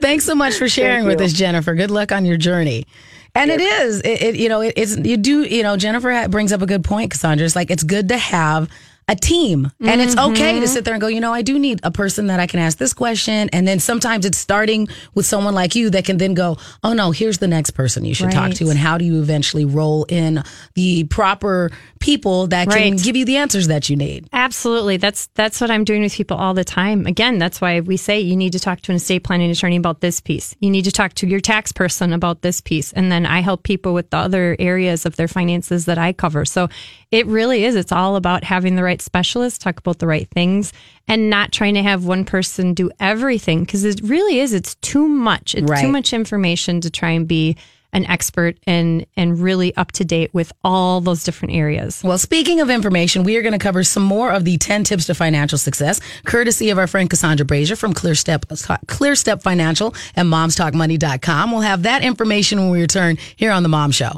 Thanks 0.00 0.24
so 0.24 0.34
much 0.34 0.54
for 0.54 0.68
sharing 0.68 1.06
with 1.06 1.20
us, 1.20 1.32
Jennifer. 1.32 1.74
Good 1.74 1.90
luck 1.90 2.12
on 2.12 2.24
your 2.24 2.36
journey. 2.36 2.86
And 3.34 3.50
it 3.50 3.60
is, 3.60 4.00
it, 4.00 4.22
it 4.22 4.36
you 4.36 4.48
know, 4.48 4.60
it, 4.60 4.74
it's 4.76 4.96
you 4.96 5.16
do, 5.16 5.42
you 5.42 5.62
know, 5.62 5.76
Jennifer 5.76 6.28
brings 6.28 6.52
up 6.52 6.62
a 6.62 6.66
good 6.66 6.84
point, 6.84 7.10
Cassandra. 7.10 7.44
It's 7.44 7.56
like 7.56 7.70
it's 7.70 7.82
good 7.82 8.08
to 8.08 8.18
have 8.18 8.70
a 9.12 9.14
team, 9.14 9.70
and 9.80 10.00
it's 10.00 10.16
okay 10.16 10.54
to 10.54 10.58
mm-hmm. 10.60 10.66
sit 10.66 10.86
there 10.86 10.94
and 10.94 11.00
go, 11.00 11.06
you 11.06 11.20
know, 11.20 11.34
I 11.34 11.42
do 11.42 11.58
need 11.58 11.80
a 11.82 11.90
person 11.90 12.28
that 12.28 12.40
I 12.40 12.46
can 12.46 12.60
ask 12.60 12.78
this 12.78 12.94
question, 12.94 13.50
and 13.52 13.68
then 13.68 13.78
sometimes 13.78 14.24
it's 14.24 14.38
starting 14.38 14.88
with 15.14 15.26
someone 15.26 15.54
like 15.54 15.74
you 15.74 15.90
that 15.90 16.06
can 16.06 16.16
then 16.16 16.32
go, 16.32 16.56
oh 16.82 16.94
no, 16.94 17.10
here's 17.10 17.38
the 17.38 17.46
next 17.46 17.72
person 17.72 18.06
you 18.06 18.14
should 18.14 18.30
talk 18.30 18.52
to, 18.52 18.70
and 18.70 18.78
how 18.78 18.96
do 18.96 19.04
you 19.04 19.20
eventually 19.20 19.66
roll 19.66 20.04
in 20.08 20.42
the 20.74 21.04
proper 21.04 21.70
people 22.00 22.46
that 22.48 22.68
can 22.68 22.92
Right. 22.92 23.02
give 23.02 23.16
you 23.16 23.24
the 23.24 23.36
answers 23.36 23.68
that 23.68 23.88
you 23.90 23.96
need. 23.96 24.28
Absolutely. 24.32 24.96
That's 24.96 25.28
that's 25.34 25.60
what 25.60 25.70
I'm 25.70 25.84
doing 25.84 26.02
with 26.02 26.14
people 26.14 26.36
all 26.36 26.54
the 26.54 26.64
time. 26.64 27.06
Again, 27.06 27.38
that's 27.38 27.60
why 27.60 27.80
we 27.80 27.96
say 27.96 28.18
you 28.20 28.34
need 28.34 28.52
to 28.52 28.58
talk 28.58 28.80
to 28.82 28.92
an 28.92 28.96
estate 28.96 29.24
planning 29.24 29.50
attorney 29.50 29.76
about 29.76 30.00
this 30.00 30.20
piece. 30.20 30.56
You 30.60 30.70
need 30.70 30.84
to 30.84 30.92
talk 30.92 31.14
to 31.14 31.26
your 31.26 31.40
tax 31.40 31.70
person 31.70 32.12
about 32.12 32.42
this 32.42 32.60
piece. 32.60 32.92
And 32.92 33.12
then 33.12 33.26
I 33.26 33.40
help 33.40 33.62
people 33.62 33.94
with 33.94 34.10
the 34.10 34.16
other 34.16 34.56
areas 34.58 35.06
of 35.06 35.16
their 35.16 35.28
finances 35.28 35.84
that 35.84 35.98
I 35.98 36.12
cover. 36.12 36.44
So 36.44 36.68
it 37.10 37.26
really 37.26 37.64
is. 37.64 37.76
It's 37.76 37.92
all 37.92 38.16
about 38.16 38.42
having 38.42 38.74
the 38.74 38.82
right 38.82 39.01
specialist, 39.02 39.60
talk 39.60 39.78
about 39.78 39.98
the 39.98 40.06
right 40.06 40.28
things, 40.30 40.72
and 41.08 41.28
not 41.30 41.52
trying 41.52 41.74
to 41.74 41.82
have 41.82 42.04
one 42.04 42.24
person 42.24 42.74
do 42.74 42.90
everything 43.00 43.60
because 43.64 43.84
it 43.84 44.00
really 44.02 44.38
is. 44.40 44.52
It's 44.52 44.74
too 44.76 45.06
much. 45.08 45.54
It's 45.54 45.70
Right. 45.70 45.82
too 45.82 45.88
much 45.88 46.12
information 46.12 46.80
to 46.80 46.90
try 46.90 47.10
and 47.10 47.26
be 47.28 47.56
an 47.94 48.06
expert 48.06 48.56
and 48.66 49.04
and 49.18 49.38
really 49.38 49.76
up 49.76 49.92
to 49.92 50.02
date 50.02 50.30
with 50.32 50.50
all 50.64 51.02
those 51.02 51.24
different 51.24 51.52
areas. 51.54 52.00
Well, 52.02 52.16
speaking 52.16 52.58
of 52.60 52.70
information, 52.70 53.22
we 53.22 53.36
are 53.36 53.42
going 53.42 53.52
to 53.52 53.58
cover 53.58 53.84
some 53.84 54.02
more 54.02 54.32
of 54.32 54.46
the 54.46 54.56
10 54.56 54.84
tips 54.84 55.04
to 55.08 55.14
financial 55.14 55.58
success, 55.58 56.00
courtesy 56.24 56.70
of 56.70 56.78
our 56.78 56.86
friend 56.86 57.10
Cassandra 57.10 57.44
Brashier 57.44 57.76
from 57.76 57.92
ClearStep, 57.92 58.46
ClearStep 58.86 59.42
Financial 59.42 59.94
and 60.16 60.26
MomsTalkMoney.com. 60.32 61.52
We'll 61.52 61.60
have 61.60 61.82
that 61.82 62.02
information 62.02 62.60
when 62.60 62.70
we 62.70 62.80
return 62.80 63.18
here 63.36 63.50
on 63.52 63.62
The 63.62 63.68
Mom 63.68 63.90
Show. 63.90 64.12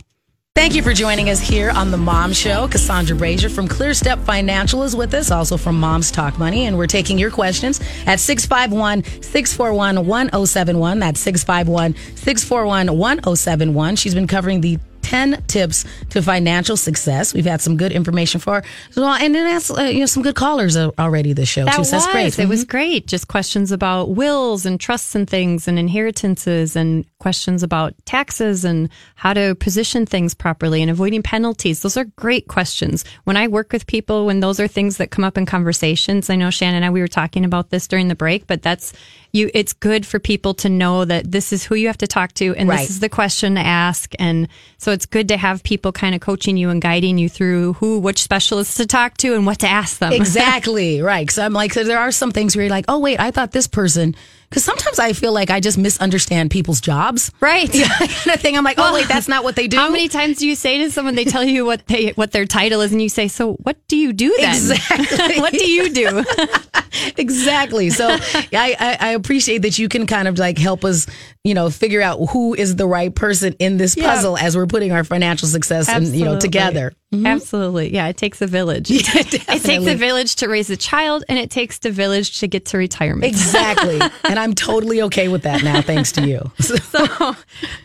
Thank 0.57 0.77
you 0.77 0.83
for 0.83 0.93
joining 0.93 1.31
us 1.31 1.41
here 1.41 1.71
on 1.71 1.91
The 1.91 1.97
Mom 1.97 2.33
Show. 2.33 2.69
Cassandra 2.69 3.17
Brashier 3.17 3.51
from 3.51 3.67
ClearStep 3.67 4.23
Financial 4.25 4.85
is 4.85 4.95
with 4.95 5.13
us, 5.13 5.33
also 5.33 5.57
from 5.57 5.81
Moms 5.81 6.13
Talk 6.13 6.39
Money. 6.39 6.67
And 6.67 6.79
we're 6.79 6.87
taking 6.87 7.19
your 7.19 7.33
questions 7.33 7.81
at 8.07 8.21
651 8.21 9.03
641 9.21 10.07
1071. 10.07 11.01
That's 11.01 11.19
651 11.19 11.97
641 12.15 12.97
1071. 12.97 13.97
She's 13.97 14.15
been 14.15 14.29
covering 14.29 14.61
the 14.61 14.79
10 15.05 15.45
tips 15.47 15.85
to 16.11 16.23
financial 16.23 16.77
success. 16.77 17.33
We've 17.35 17.45
had 17.45 17.61
some 17.61 17.77
good 17.77 17.93
information 17.93 18.41
for. 18.41 18.65
Well, 18.97 19.07
and 19.15 19.35
then 19.35 19.45
that's, 19.47 19.71
uh, 19.71 19.83
you 19.83 20.01
know, 20.01 20.07
some 20.07 20.23
good 20.23 20.35
callers 20.35 20.77
already 20.77 21.33
this 21.33 21.49
show, 21.49 21.65
That 21.67 21.75
too. 21.75 21.79
was, 21.81 21.91
So 21.91 21.99
that's 21.99 22.11
great. 22.11 22.39
It 22.39 22.49
was 22.49 22.65
Mhm. 22.65 22.69
great. 22.69 23.07
Just 23.07 23.29
questions 23.29 23.71
about 23.71 24.11
wills 24.17 24.67
and 24.67 24.81
trusts 24.81 25.15
and 25.15 25.29
things 25.29 25.69
and 25.69 25.79
inheritances 25.79 26.75
and 26.75 27.05
questions 27.19 27.63
about 27.63 27.95
taxes 28.07 28.65
and 28.65 28.89
how 29.15 29.33
to 29.35 29.55
position 29.57 30.07
things 30.07 30.35
properly 30.35 30.83
and 30.83 30.91
avoiding 30.91 31.23
penalties. 31.23 31.81
Those 31.81 31.97
are 31.97 32.05
great 32.17 32.49
questions. 32.49 33.05
When 33.25 33.37
I 33.37 33.47
work 33.49 33.73
with 33.73 33.87
people, 33.87 34.27
when 34.27 34.41
those 34.41 34.59
are 34.59 34.69
things 34.69 34.97
that 34.97 35.11
come 35.11 35.25
up 35.25 35.37
in 35.39 35.47
conversations, 35.47 36.31
I 36.31 36.37
know 36.37 36.49
Shannan 36.49 36.73
and 36.75 36.85
I, 36.85 36.91
we 36.91 37.01
were 37.01 37.09
talking 37.09 37.45
about 37.45 37.71
this 37.71 37.87
during 37.87 38.09
the 38.09 38.15
break, 38.15 38.47
but 38.47 38.63
that's 38.63 38.93
you, 39.35 39.51
it's 39.53 39.73
good 39.73 40.07
for 40.07 40.21
people 40.21 40.55
to 40.55 40.69
know 40.69 41.05
that 41.05 41.31
this 41.33 41.53
is 41.53 41.65
who 41.65 41.75
you 41.75 41.89
have 41.89 41.99
to 41.99 42.07
talk 42.07 42.33
to 42.35 42.55
and 42.57 42.69
Right. 42.69 42.79
this 42.79 42.91
is 42.91 43.01
the 43.01 43.09
question 43.09 43.57
to 43.57 43.61
ask. 43.61 44.15
And 44.19 44.47
so 44.79 44.93
it's 44.93 45.07
good 45.07 45.27
to 45.29 45.37
have 45.37 45.65
people 45.65 45.91
kind 45.91 46.15
of 46.15 46.21
coaching 46.21 46.57
you 46.57 46.71
and 46.71 46.81
guiding 46.81 47.19
you 47.19 47.29
through 47.29 47.73
who, 47.75 47.99
which 47.99 48.23
specialists 48.23 48.77
to 48.77 48.87
talk 48.87 49.17
to 49.19 49.35
and 49.35 49.45
what 49.45 49.59
to 49.59 49.69
ask 49.69 49.99
them. 49.99 50.13
Exactly 50.25 51.03
right. 51.03 51.27
Because 51.27 51.39
I'm 51.39 51.53
like, 51.53 51.75
there 51.75 51.99
are 51.99 52.13
some 52.13 52.31
things 52.31 52.55
where 52.55 52.65
you're 52.65 52.71
like, 52.71 52.85
oh 52.89 52.99
wait, 53.01 53.19
I 53.19 53.33
thought 53.33 53.51
this 53.51 53.67
person 53.67 54.15
Because 54.55 54.65
sometimes 54.65 55.01
I 55.01 55.13
feel 55.15 55.33
like 55.33 55.51
I 55.51 55.59
just 55.59 55.77
misunderstand 55.77 56.53
people's 56.53 56.81
jobs. 56.81 57.33
Right. 57.41 57.69
Yeah, 57.75 57.89
kind 57.89 58.35
of 58.37 58.41
thing. 58.41 58.57
I'm 58.57 58.63
like, 58.63 58.79
oh 58.79 58.95
wait, 58.95 59.09
that's 59.09 59.27
not 59.27 59.43
what 59.43 59.57
they 59.57 59.67
do. 59.67 59.77
How 59.77 59.91
many 59.91 60.09
times 60.09 60.39
do 60.39 60.47
you 60.47 60.55
say 60.55 60.79
to 60.79 60.93
someone 60.93 61.17
they 61.17 61.25
tell 61.25 61.43
you 61.43 61.65
what 61.67 61.85
they 61.89 62.11
what 62.11 62.31
their 62.31 62.47
title 62.47 62.81
is, 62.83 62.93
and 62.93 63.03
you 63.03 63.09
say, 63.09 63.27
"So 63.27 63.55
what 63.55 63.77
do 63.89 63.97
you 63.97 64.13
do 64.13 64.33
then? 64.39 64.55
Exactly. 64.55 65.41
what 65.41 65.53
do 65.53 65.69
you 65.69 65.91
do?" 65.91 66.25
exactly. 67.17 67.91
So 67.91 68.09
I, 68.09 68.19
I, 68.53 68.97
I 69.01 69.09
appreciate 69.11 69.63
that 69.63 69.79
you 69.79 69.89
can 69.89 70.07
kind 70.07 70.29
of 70.29 70.39
like 70.39 70.59
help 70.59 70.85
us, 70.85 71.07
you 71.43 71.55
know, 71.55 71.71
figure 71.71 72.01
out 72.01 72.19
who 72.31 72.55
is 72.55 72.77
the 72.77 72.87
right 72.87 73.15
person 73.15 73.55
in 73.59 73.77
this 73.77 73.97
Yeah. 73.97 74.15
puzzle 74.15 74.39
as 74.39 74.57
we're 74.57 74.67
putting 74.67 74.93
our 74.93 75.05
financial 75.05 75.49
success 75.49 75.89
and 75.89 76.07
you 76.07 76.25
know 76.25 76.39
together. 76.39 76.93
Mm-hmm. 77.13 77.27
Absolutely. 77.27 77.95
Yeah, 77.95 78.09
it 78.09 78.17
takes 78.17 78.43
a 78.43 78.47
village. 78.47 78.89
it 78.91 79.63
takes 79.63 79.87
a 79.87 79.95
village 79.95 80.37
to 80.37 80.49
raise 80.49 80.69
a 80.71 80.77
child, 80.77 81.25
and 81.29 81.39
it 81.39 81.51
takes 81.51 81.79
a 81.85 81.91
village 81.91 82.41
to 82.41 82.49
get 82.49 82.67
to 82.67 82.79
retirement. 82.79 83.25
Exactly. 83.25 84.01
and 84.25 84.39
I'm 84.45 84.55
totally 84.55 85.03
okay 85.03 85.29
with 85.29 85.43
that 85.43 85.65
now, 85.65 85.81
thanks 85.83 86.13
to 86.13 86.27
you. 86.27 86.51
So- 86.61 86.77
So 86.95 87.35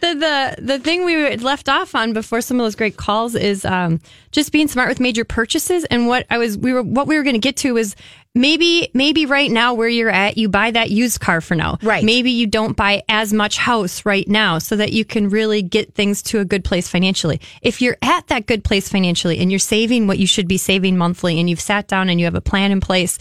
the 0.01 0.13
the 0.13 0.55
the 0.61 0.79
thing 0.79 1.03
we 1.05 1.35
left 1.37 1.67
off 1.67 1.95
on 1.95 2.13
before 2.13 2.41
some 2.41 2.59
of 2.59 2.65
those 2.65 2.75
great 2.75 2.95
calls 2.97 3.33
is 3.33 3.65
um, 3.65 3.99
just 4.31 4.51
being 4.51 4.67
smart 4.67 4.87
with 4.89 4.99
major 4.99 5.25
purchases. 5.25 5.83
And 5.85 6.07
what 6.07 6.27
I 6.29 6.37
was 6.37 6.57
we 6.57 6.73
were 6.73 6.83
what 6.83 7.07
we 7.07 7.17
were 7.17 7.23
going 7.23 7.33
to 7.35 7.39
get 7.39 7.57
to 7.57 7.73
was 7.73 7.95
maybe 8.35 8.89
maybe 8.93 9.25
right 9.25 9.49
now 9.49 9.73
where 9.73 9.87
you're 9.87 10.09
at 10.11 10.37
you 10.37 10.47
buy 10.49 10.69
that 10.71 10.91
used 10.91 11.19
car 11.19 11.41
for 11.41 11.55
now. 11.55 11.77
Right. 11.81 12.03
Maybe 12.03 12.29
you 12.31 12.45
don't 12.47 12.77
buy 12.77 13.01
as 13.09 13.33
much 13.33 13.57
house 13.57 14.05
right 14.05 14.27
now 14.27 14.59
so 14.59 14.75
that 14.75 14.93
you 14.93 15.05
can 15.05 15.29
really 15.29 15.61
get 15.63 15.95
things 15.95 16.21
to 16.23 16.39
a 16.39 16.45
good 16.45 16.63
place 16.63 16.87
financially. 16.87 17.41
If 17.61 17.81
you're 17.81 17.97
at 18.03 18.27
that 18.27 18.45
good 18.45 18.63
place 18.63 18.87
financially 18.89 19.39
and 19.39 19.51
you're 19.51 19.59
saving 19.59 20.05
what 20.07 20.19
you 20.19 20.27
should 20.27 20.47
be 20.47 20.57
saving 20.57 20.97
monthly 20.97 21.39
and 21.39 21.49
you've 21.49 21.61
sat 21.61 21.87
down 21.87 22.09
and 22.09 22.19
you 22.19 22.25
have 22.25 22.35
a 22.35 22.41
plan 22.41 22.71
in 22.71 22.79
place. 22.81 23.17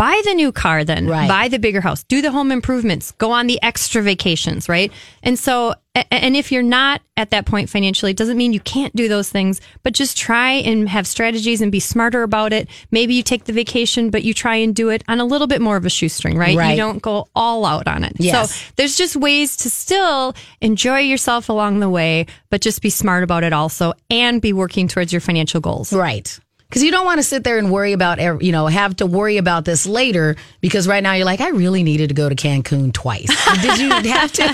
Buy 0.00 0.22
the 0.24 0.32
new 0.32 0.50
car 0.50 0.82
then. 0.82 1.06
Right. 1.06 1.28
Buy 1.28 1.48
the 1.48 1.58
bigger 1.58 1.82
house. 1.82 2.04
Do 2.04 2.22
the 2.22 2.30
home 2.30 2.50
improvements. 2.50 3.10
Go 3.12 3.32
on 3.32 3.46
the 3.46 3.62
extra 3.62 4.00
vacations, 4.00 4.66
right? 4.66 4.90
And 5.22 5.38
so, 5.38 5.74
and 6.10 6.34
if 6.34 6.50
you're 6.50 6.62
not 6.62 7.02
at 7.18 7.28
that 7.32 7.44
point 7.44 7.68
financially, 7.68 8.12
it 8.12 8.16
doesn't 8.16 8.38
mean 8.38 8.54
you 8.54 8.60
can't 8.60 8.96
do 8.96 9.08
those 9.08 9.28
things, 9.28 9.60
but 9.82 9.92
just 9.92 10.16
try 10.16 10.52
and 10.52 10.88
have 10.88 11.06
strategies 11.06 11.60
and 11.60 11.70
be 11.70 11.80
smarter 11.80 12.22
about 12.22 12.54
it. 12.54 12.70
Maybe 12.90 13.12
you 13.12 13.22
take 13.22 13.44
the 13.44 13.52
vacation, 13.52 14.08
but 14.08 14.22
you 14.22 14.32
try 14.32 14.54
and 14.56 14.74
do 14.74 14.88
it 14.88 15.04
on 15.06 15.20
a 15.20 15.24
little 15.26 15.46
bit 15.46 15.60
more 15.60 15.76
of 15.76 15.84
a 15.84 15.90
shoestring, 15.90 16.38
right? 16.38 16.56
Right. 16.56 16.70
You 16.70 16.76
don't 16.78 17.02
go 17.02 17.28
all 17.34 17.66
out 17.66 17.86
on 17.86 18.02
it. 18.02 18.14
Yes. 18.18 18.54
So 18.54 18.72
there's 18.76 18.96
just 18.96 19.16
ways 19.16 19.54
to 19.58 19.68
still 19.68 20.34
enjoy 20.62 21.00
yourself 21.00 21.50
along 21.50 21.80
the 21.80 21.90
way, 21.90 22.24
but 22.48 22.62
just 22.62 22.80
be 22.80 22.88
smart 22.88 23.22
about 23.22 23.44
it 23.44 23.52
also 23.52 23.92
and 24.08 24.40
be 24.40 24.54
working 24.54 24.88
towards 24.88 25.12
your 25.12 25.20
financial 25.20 25.60
goals. 25.60 25.92
Right. 25.92 26.40
Because 26.70 26.84
you 26.84 26.92
don't 26.92 27.04
want 27.04 27.18
to 27.18 27.24
sit 27.24 27.42
there 27.42 27.58
and 27.58 27.68
worry 27.72 27.92
about, 27.92 28.20
you 28.44 28.52
know, 28.52 28.68
have 28.68 28.94
to 28.96 29.06
worry 29.06 29.38
about 29.38 29.64
this 29.64 29.86
later 29.86 30.36
because 30.60 30.86
right 30.86 31.02
now 31.02 31.14
you're 31.14 31.24
like, 31.24 31.40
I 31.40 31.48
really 31.48 31.82
needed 31.82 32.10
to 32.10 32.14
go 32.14 32.28
to 32.28 32.36
Cancun 32.36 32.92
twice. 32.92 33.26
Did 33.60 33.78
you 33.80 33.90
have 34.12 34.30
to? 34.34 34.44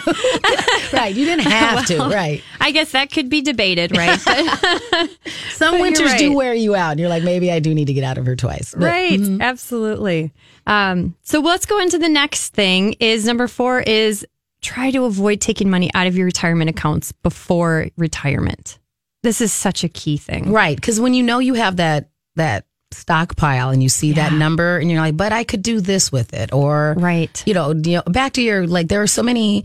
right. 0.96 1.14
You 1.14 1.26
didn't 1.26 1.44
have 1.44 1.84
to. 1.88 1.98
Right. 1.98 2.42
I 2.58 2.70
guess 2.70 2.92
that 2.92 3.12
could 3.12 3.28
be 3.28 3.42
debated, 3.42 3.94
right? 3.94 4.18
Some 5.50 5.74
you're 5.74 5.82
winters 5.82 6.14
do 6.14 6.32
wear 6.32 6.54
you 6.54 6.74
out. 6.74 6.92
And 6.92 7.00
you're 7.00 7.10
like, 7.10 7.22
maybe 7.22 7.52
I 7.52 7.58
do 7.60 7.74
need 7.74 7.86
to 7.88 7.92
get 7.92 8.02
out 8.02 8.16
of 8.16 8.24
here 8.24 8.34
twice. 8.34 8.72
But- 8.74 8.84
Right, 8.86 9.20
absolutely. 9.42 10.32
Um, 10.66 11.14
so 11.22 11.40
let's 11.40 11.66
go 11.66 11.78
into 11.80 11.98
the 11.98 12.08
next 12.08 12.54
thing. 12.54 12.94
Is 12.98 13.26
number 13.26 13.46
four 13.46 13.80
is 13.80 14.26
try 14.62 14.90
to 14.90 15.04
avoid 15.04 15.42
taking 15.42 15.68
money 15.68 15.90
out 15.92 16.06
of 16.06 16.16
your 16.16 16.24
retirement 16.24 16.70
accounts 16.70 17.12
before 17.12 17.88
retirement. 17.98 18.78
This 19.26 19.40
is 19.40 19.52
such 19.52 19.82
a 19.84 19.88
key 19.90 20.16
thing. 20.16 20.52
Right. 20.52 20.76
Because 20.76 21.00
when 21.00 21.12
you 21.14 21.22
know 21.22 21.38
you 21.40 21.54
have 21.54 21.76
that, 21.76 22.08
that, 22.36 22.64
stockpile 22.92 23.70
and 23.70 23.82
you 23.82 23.88
see 23.88 24.12
that 24.12 24.32
number 24.32 24.78
and 24.78 24.88
you're 24.90 25.00
like 25.00 25.16
but 25.16 25.32
i 25.32 25.42
could 25.42 25.60
do 25.60 25.80
this 25.80 26.12
with 26.12 26.32
it 26.32 26.52
or 26.52 26.94
Right. 26.96 27.42
you 27.44 27.52
know, 27.52 27.72
you 27.74 27.96
know 27.96 28.02
back 28.06 28.34
to 28.34 28.40
your 28.42 28.64
like 28.66 28.86
there 28.88 29.02
are 29.02 29.08
so 29.08 29.24
many 29.24 29.64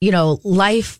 you 0.00 0.10
know 0.10 0.40
life 0.42 0.98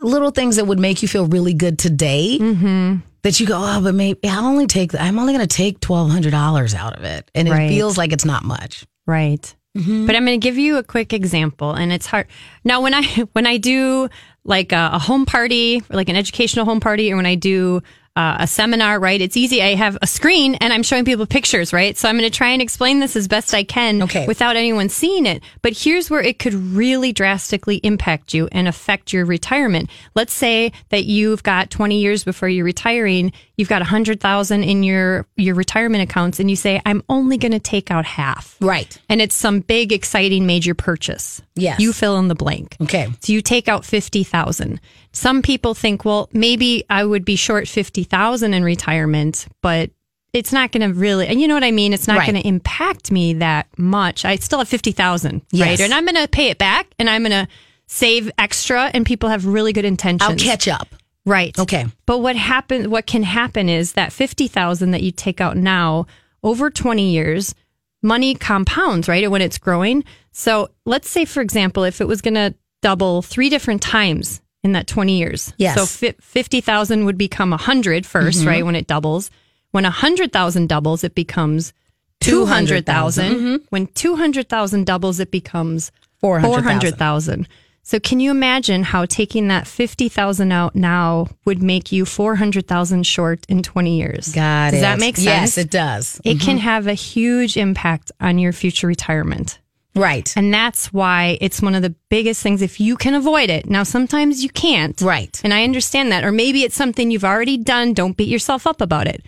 little 0.00 0.30
things 0.30 0.56
that 0.56 0.64
would 0.64 0.80
make 0.80 1.02
you 1.02 1.06
feel 1.08 1.26
really 1.26 1.52
good 1.54 1.78
today 1.78 2.38
Mm-hmm. 2.40 2.96
that 3.22 3.38
you 3.38 3.46
go 3.46 3.58
oh 3.60 3.80
but 3.82 3.94
maybe 3.94 4.18
i'll 4.26 4.46
only 4.46 4.66
take 4.66 4.98
i'm 4.98 5.18
only 5.18 5.34
going 5.34 5.46
to 5.46 5.54
take 5.56 5.80
$1200 5.80 6.74
out 6.74 6.96
of 6.98 7.04
it 7.04 7.30
and 7.34 7.46
it 7.46 7.68
feels 7.68 7.98
like 7.98 8.12
it's 8.12 8.24
not 8.24 8.42
much 8.42 8.84
Right. 9.06 9.54
But 9.74 9.82
I'm 10.16 10.26
going 10.26 10.38
to 10.38 10.44
give 10.44 10.58
you 10.58 10.76
a 10.76 10.82
quick 10.82 11.14
example, 11.14 11.72
and 11.72 11.94
it's 11.94 12.04
hard. 12.04 12.26
Now, 12.62 12.82
when 12.82 12.92
I 12.92 13.02
when 13.32 13.46
I 13.46 13.56
do 13.56 14.10
like 14.44 14.72
a, 14.72 14.90
a 14.94 14.98
home 14.98 15.26
party, 15.26 15.82
or 15.90 15.96
like 15.96 16.08
an 16.08 16.16
educational 16.16 16.64
home 16.64 16.80
party, 16.80 17.12
or 17.12 17.16
when 17.16 17.26
I 17.26 17.34
do 17.36 17.82
uh, 18.14 18.36
a 18.40 18.46
seminar, 18.46 19.00
right? 19.00 19.22
It's 19.22 19.38
easy. 19.38 19.62
I 19.62 19.74
have 19.74 19.96
a 20.02 20.06
screen 20.06 20.56
and 20.56 20.70
I'm 20.70 20.82
showing 20.82 21.06
people 21.06 21.24
pictures, 21.24 21.72
right? 21.72 21.96
So 21.96 22.10
I'm 22.10 22.18
going 22.18 22.30
to 22.30 22.36
try 22.36 22.50
and 22.50 22.60
explain 22.60 23.00
this 23.00 23.16
as 23.16 23.26
best 23.26 23.54
I 23.54 23.64
can 23.64 24.02
Okay. 24.02 24.26
without 24.26 24.54
anyone 24.54 24.90
seeing 24.90 25.24
it. 25.24 25.42
But 25.62 25.72
here's 25.72 26.10
where 26.10 26.20
it 26.20 26.38
could 26.38 26.52
really 26.52 27.14
drastically 27.14 27.76
impact 27.76 28.34
you 28.34 28.50
and 28.52 28.68
affect 28.68 29.14
your 29.14 29.24
retirement. 29.24 29.88
Let's 30.14 30.34
say 30.34 30.72
that 30.90 31.06
you've 31.06 31.42
got 31.42 31.70
20 31.70 31.98
years 32.02 32.22
before 32.22 32.50
you're 32.50 32.66
retiring, 32.66 33.32
you've 33.56 33.68
got 33.68 33.82
a 33.82 33.84
100,000 33.84 34.62
in 34.64 34.82
your 34.82 35.26
your 35.36 35.54
retirement 35.54 36.02
accounts 36.02 36.40
and 36.40 36.48
you 36.50 36.56
say 36.56 36.80
I'm 36.86 37.02
only 37.08 37.36
going 37.36 37.52
to 37.52 37.58
take 37.60 37.90
out 37.90 38.04
half. 38.04 38.56
Right. 38.60 38.98
And 39.08 39.20
it's 39.20 39.34
some 39.34 39.60
big 39.60 39.92
exciting 39.92 40.46
major 40.46 40.74
purchase. 40.74 41.42
Yes. 41.54 41.80
You 41.80 41.92
fill 41.92 42.18
in 42.18 42.28
the 42.28 42.34
blank. 42.34 42.76
Okay. 42.80 43.08
So 43.20 43.32
you 43.32 43.42
take 43.42 43.68
out 43.68 43.84
50,000. 43.84 44.80
Some 45.12 45.42
people 45.42 45.74
think, 45.74 46.04
well, 46.04 46.28
maybe 46.32 46.84
I 46.88 47.04
would 47.04 47.24
be 47.24 47.36
short 47.36 47.68
50,000 47.68 48.54
in 48.54 48.64
retirement, 48.64 49.46
but 49.60 49.90
it's 50.32 50.50
not 50.52 50.72
going 50.72 50.88
to 50.90 50.98
really, 50.98 51.26
and 51.26 51.38
you 51.42 51.46
know 51.46 51.52
what 51.52 51.62
I 51.64 51.72
mean? 51.72 51.92
It's 51.92 52.08
not 52.08 52.16
Right. 52.18 52.30
going 52.30 52.40
to 52.42 52.48
impact 52.48 53.12
me 53.12 53.34
that 53.34 53.66
much. 53.76 54.24
I 54.24 54.36
still 54.36 54.60
have 54.60 54.68
50,000, 54.68 55.42
Yes. 55.50 55.68
right? 55.68 55.80
And 55.80 55.92
I'm 55.92 56.06
going 56.06 56.14
to 56.16 56.26
pay 56.26 56.48
it 56.48 56.56
back 56.56 56.86
and 56.98 57.10
I'm 57.10 57.22
going 57.22 57.32
to 57.32 57.46
save 57.86 58.30
extra 58.38 58.90
and 58.94 59.04
people 59.04 59.28
have 59.28 59.44
really 59.44 59.74
good 59.74 59.84
intentions. 59.84 60.30
I'll 60.30 60.36
catch 60.38 60.66
up. 60.68 60.88
Right. 61.24 61.56
Okay. 61.58 61.86
But 62.06 62.18
what 62.18 62.36
happen 62.36 62.90
what 62.90 63.06
can 63.06 63.22
happen 63.22 63.68
is 63.68 63.92
that 63.92 64.12
50,000 64.12 64.90
that 64.90 65.02
you 65.02 65.12
take 65.12 65.40
out 65.40 65.56
now 65.56 66.06
over 66.42 66.70
20 66.70 67.10
years, 67.10 67.54
money 68.02 68.34
compounds, 68.34 69.08
right? 69.08 69.22
And 69.22 69.32
when 69.32 69.42
it's 69.42 69.58
growing. 69.58 70.04
So, 70.32 70.70
let's 70.84 71.08
say 71.08 71.24
for 71.24 71.40
example, 71.40 71.84
if 71.84 72.00
it 72.00 72.08
was 72.08 72.20
going 72.20 72.34
to 72.34 72.54
double 72.82 73.22
three 73.22 73.48
different 73.48 73.80
times 73.80 74.42
in 74.62 74.72
that 74.72 74.86
20 74.86 75.18
years. 75.18 75.52
Yes. 75.56 75.76
So 75.76 75.86
fi- 75.86 76.16
50,000 76.20 77.04
would 77.04 77.18
become 77.18 77.50
100 77.50 78.04
1st, 78.04 78.28
mm-hmm. 78.28 78.48
right? 78.48 78.64
When 78.64 78.76
it 78.76 78.86
doubles. 78.86 79.30
When 79.70 79.84
100,000 79.84 80.68
doubles, 80.68 81.02
it 81.02 81.14
becomes 81.14 81.72
200,000. 82.20 83.34
Mm-hmm. 83.34 83.56
When 83.70 83.86
200,000 83.88 84.86
doubles, 84.86 85.18
it 85.18 85.30
becomes 85.30 85.90
400,000. 86.20 86.62
400,000. 86.62 87.48
So 87.84 87.98
can 87.98 88.20
you 88.20 88.30
imagine 88.30 88.84
how 88.84 89.06
taking 89.06 89.48
that 89.48 89.66
50,000 89.66 90.52
out 90.52 90.76
now 90.76 91.26
would 91.44 91.62
make 91.62 91.90
you 91.90 92.04
400,000 92.04 93.04
short 93.04 93.44
in 93.48 93.62
20 93.62 93.98
years? 93.98 94.32
Got 94.32 94.70
Does 94.70 94.78
it. 94.78 94.82
that 94.82 95.00
make 95.00 95.16
sense? 95.16 95.26
Yes, 95.26 95.58
it 95.58 95.70
does. 95.70 96.20
It 96.24 96.40
can 96.40 96.58
mm-hmm. 96.58 96.64
have 96.64 96.86
a 96.86 96.94
huge 96.94 97.56
impact 97.56 98.12
on 98.20 98.38
your 98.38 98.52
future 98.52 98.86
retirement. 98.86 99.58
Right. 99.94 100.32
And 100.36 100.54
that's 100.54 100.92
why 100.92 101.36
it's 101.40 101.60
one 101.60 101.74
of 101.74 101.82
the 101.82 101.94
biggest 102.08 102.42
things 102.42 102.62
if 102.62 102.80
you 102.80 102.96
can 102.96 103.14
avoid 103.14 103.50
it. 103.50 103.68
Now, 103.68 103.82
sometimes 103.82 104.42
you 104.42 104.48
can't. 104.48 104.98
Right. 105.00 105.38
And 105.44 105.52
I 105.52 105.64
understand 105.64 106.12
that. 106.12 106.24
Or 106.24 106.32
maybe 106.32 106.62
it's 106.62 106.76
something 106.76 107.10
you've 107.10 107.24
already 107.24 107.58
done. 107.58 107.92
Don't 107.92 108.16
beat 108.16 108.28
yourself 108.28 108.66
up 108.66 108.80
about 108.80 109.06
it. 109.06 109.26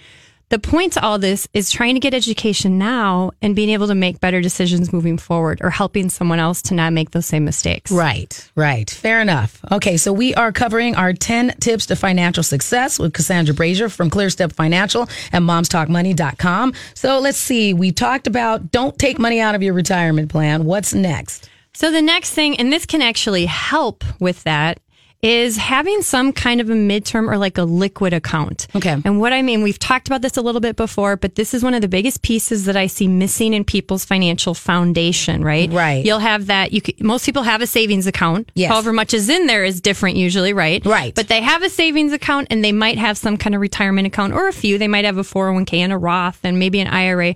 The 0.51 0.59
point 0.59 0.93
to 0.93 1.03
all 1.03 1.19
this 1.19 1.49
is 1.55 1.71
trying 1.71 1.95
to 1.95 2.01
get 2.01 2.13
education 2.13 2.79
now 2.79 3.31
and 3.41 3.57
being 3.57 3.71
able 3.71 3.87
to 3.87 3.95
make 3.95 4.21
better 4.21 4.41
decisions 4.41 4.93
moving 4.93 5.17
forward 5.17 5.61
or 5.63 5.71
helping 5.71 6.11
someone 6.11 6.39
else 6.39 6.61
to 6.63 6.75
not 6.75 6.93
make 6.93 7.11
those 7.13 7.27
same 7.27 7.45
mistakes. 7.45 7.91
Right, 7.91 8.51
right. 8.55 8.89
Fair 8.89 9.21
enough. 9.21 9.65
Okay, 9.73 9.97
so 9.97 10.13
we 10.13 10.35
are 10.35 10.53
covering 10.53 10.97
our 10.97 11.13
10 11.15 11.57
tips 11.61 11.87
to 11.87 11.97
financial 11.97 12.43
success 12.43 12.99
with 12.99 13.15
Cassandra 13.15 13.55
Brashier 13.55 13.91
from 13.91 14.11
ClearStep 14.11 14.53
Financial 14.53 15.09
and 15.33 15.45
momstalkmoney.com. 15.45 16.75
So 16.95 17.19
let's 17.21 17.39
see. 17.39 17.73
We 17.73 17.91
talked 17.91 18.27
about 18.27 18.71
don't 18.71 18.99
take 18.99 19.19
money 19.19 19.41
out 19.41 19.55
of 19.55 19.63
your 19.63 19.75
retirement 19.75 20.31
plan. 20.31 20.65
What's 20.65 20.93
next? 20.93 21.49
So 21.73 21.91
the 21.91 22.03
next 22.03 22.31
thing, 22.31 22.57
and 22.59 22.73
this 22.73 22.87
can 22.87 23.03
actually 23.03 23.47
help 23.47 24.05
with 24.21 24.45
that, 24.45 24.79
is 25.25 25.57
having 25.57 26.03
some 26.03 26.35
kind 26.35 26.61
of 26.61 26.69
a 26.69 26.75
midterm 26.75 27.33
or 27.33 27.39
like 27.39 27.57
a 27.57 27.65
liquid 27.65 28.13
account. 28.13 28.67
Okay. 28.77 28.95
And 29.07 29.19
what 29.19 29.33
I 29.33 29.41
mean, 29.41 29.63
we've 29.63 29.79
talked 29.79 30.07
about 30.07 30.21
this 30.21 30.37
a 30.37 30.43
little 30.43 30.61
bit 30.61 30.77
before, 30.77 31.17
but 31.17 31.35
this 31.35 31.55
is 31.55 31.63
one 31.63 31.73
of 31.73 31.81
the 31.81 31.89
biggest 31.89 32.21
pieces 32.21 32.67
that 32.67 32.77
I 32.77 32.87
see 32.89 33.09
missing 33.09 33.55
in 33.55 33.65
people's 33.65 34.05
financial 34.05 34.53
foundation, 34.53 35.43
right? 35.43 35.73
Right. 35.73 36.05
You'll 36.05 36.19
have 36.19 36.49
that. 36.49 36.75
You 36.75 36.83
could, 36.83 37.03
most 37.03 37.25
people 37.25 37.43
have 37.43 37.63
a 37.63 37.67
savings 37.67 38.07
account. 38.07 38.53
Yes. 38.55 38.71
However 38.71 38.93
much 38.93 39.15
is 39.15 39.31
in 39.31 39.47
there 39.47 39.65
is 39.65 39.81
different 39.81 40.19
usually, 40.19 40.53
right? 40.53 40.85
Right. 40.85 41.15
But 41.15 41.29
they 41.29 41.41
have 41.41 41.63
a 41.63 41.71
savings 41.71 42.13
account 42.13 42.49
and 42.51 42.63
they 42.63 42.73
might 42.73 42.99
have 42.99 43.17
some 43.17 43.39
kind 43.39 43.55
of 43.55 43.63
retirement 43.63 44.07
account 44.07 44.35
or 44.35 44.49
a 44.49 44.53
few. 44.53 44.77
They 44.77 44.89
might 44.89 45.07
have 45.07 45.17
a 45.17 45.23
401k 45.23 45.79
and 45.79 45.91
a 45.91 45.97
Roth 45.97 46.41
and 46.45 46.59
maybe 46.59 46.81
an 46.81 46.89
IRA. 46.89 47.35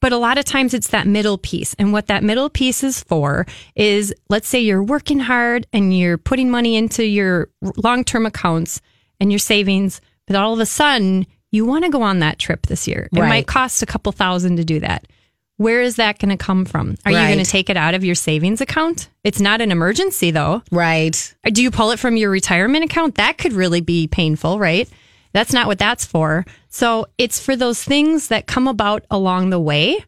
But 0.00 0.12
a 0.12 0.16
lot 0.18 0.38
of 0.38 0.44
times 0.44 0.74
it's 0.74 0.88
that 0.88 1.06
middle 1.06 1.38
piece. 1.38 1.74
And 1.74 1.92
what 1.92 2.06
that 2.06 2.22
middle 2.22 2.48
piece 2.48 2.84
is 2.84 3.02
for 3.02 3.46
is 3.74 4.14
let's 4.28 4.46
say 4.48 4.60
you're 4.60 4.82
working 4.82 5.18
hard 5.18 5.66
and 5.72 5.96
you're 5.96 6.18
putting 6.18 6.50
money 6.50 6.76
into 6.76 7.04
your 7.04 7.48
long 7.76 8.04
term 8.04 8.24
accounts 8.26 8.80
and 9.20 9.32
your 9.32 9.40
savings, 9.40 10.00
but 10.26 10.36
all 10.36 10.52
of 10.52 10.60
a 10.60 10.66
sudden 10.66 11.26
you 11.50 11.64
want 11.64 11.84
to 11.84 11.90
go 11.90 12.02
on 12.02 12.20
that 12.20 12.38
trip 12.38 12.66
this 12.66 12.86
year. 12.86 13.08
It 13.12 13.18
Right. 13.18 13.28
might 13.28 13.46
cost 13.48 13.82
a 13.82 13.86
couple 13.86 14.12
thousand 14.12 14.56
to 14.56 14.64
do 14.64 14.80
that. 14.80 15.06
where 15.56 15.80
is 15.82 15.96
that 15.96 16.20
going 16.20 16.28
to 16.28 16.36
come 16.36 16.64
from? 16.64 16.94
Are 17.04 17.10
you 17.10 17.18
going 17.18 17.44
to 17.44 17.50
take 17.50 17.68
it 17.68 17.76
out 17.76 17.94
of 17.94 18.04
your 18.04 18.14
savings 18.14 18.60
account? 18.60 19.08
It's 19.24 19.40
not 19.40 19.60
an 19.60 19.72
emergency 19.72 20.30
though. 20.30 20.62
Right. 20.70 21.34
Do 21.50 21.64
you 21.64 21.72
pull 21.72 21.90
it 21.90 21.98
from 21.98 22.16
your 22.16 22.30
retirement 22.30 22.84
account? 22.84 23.16
That 23.16 23.38
could 23.38 23.52
really 23.54 23.80
be 23.80 24.06
painful, 24.06 24.60
right? 24.60 24.88
That's 25.32 25.52
not 25.52 25.66
what 25.66 25.78
that's 25.78 26.04
for. 26.04 26.44
So 26.68 27.06
it's 27.18 27.38
for 27.40 27.56
those 27.56 27.82
things 27.82 28.28
that 28.28 28.46
come 28.46 28.66
about 28.68 29.04
along 29.10 29.50
the 29.50 29.60
way 29.60 30.04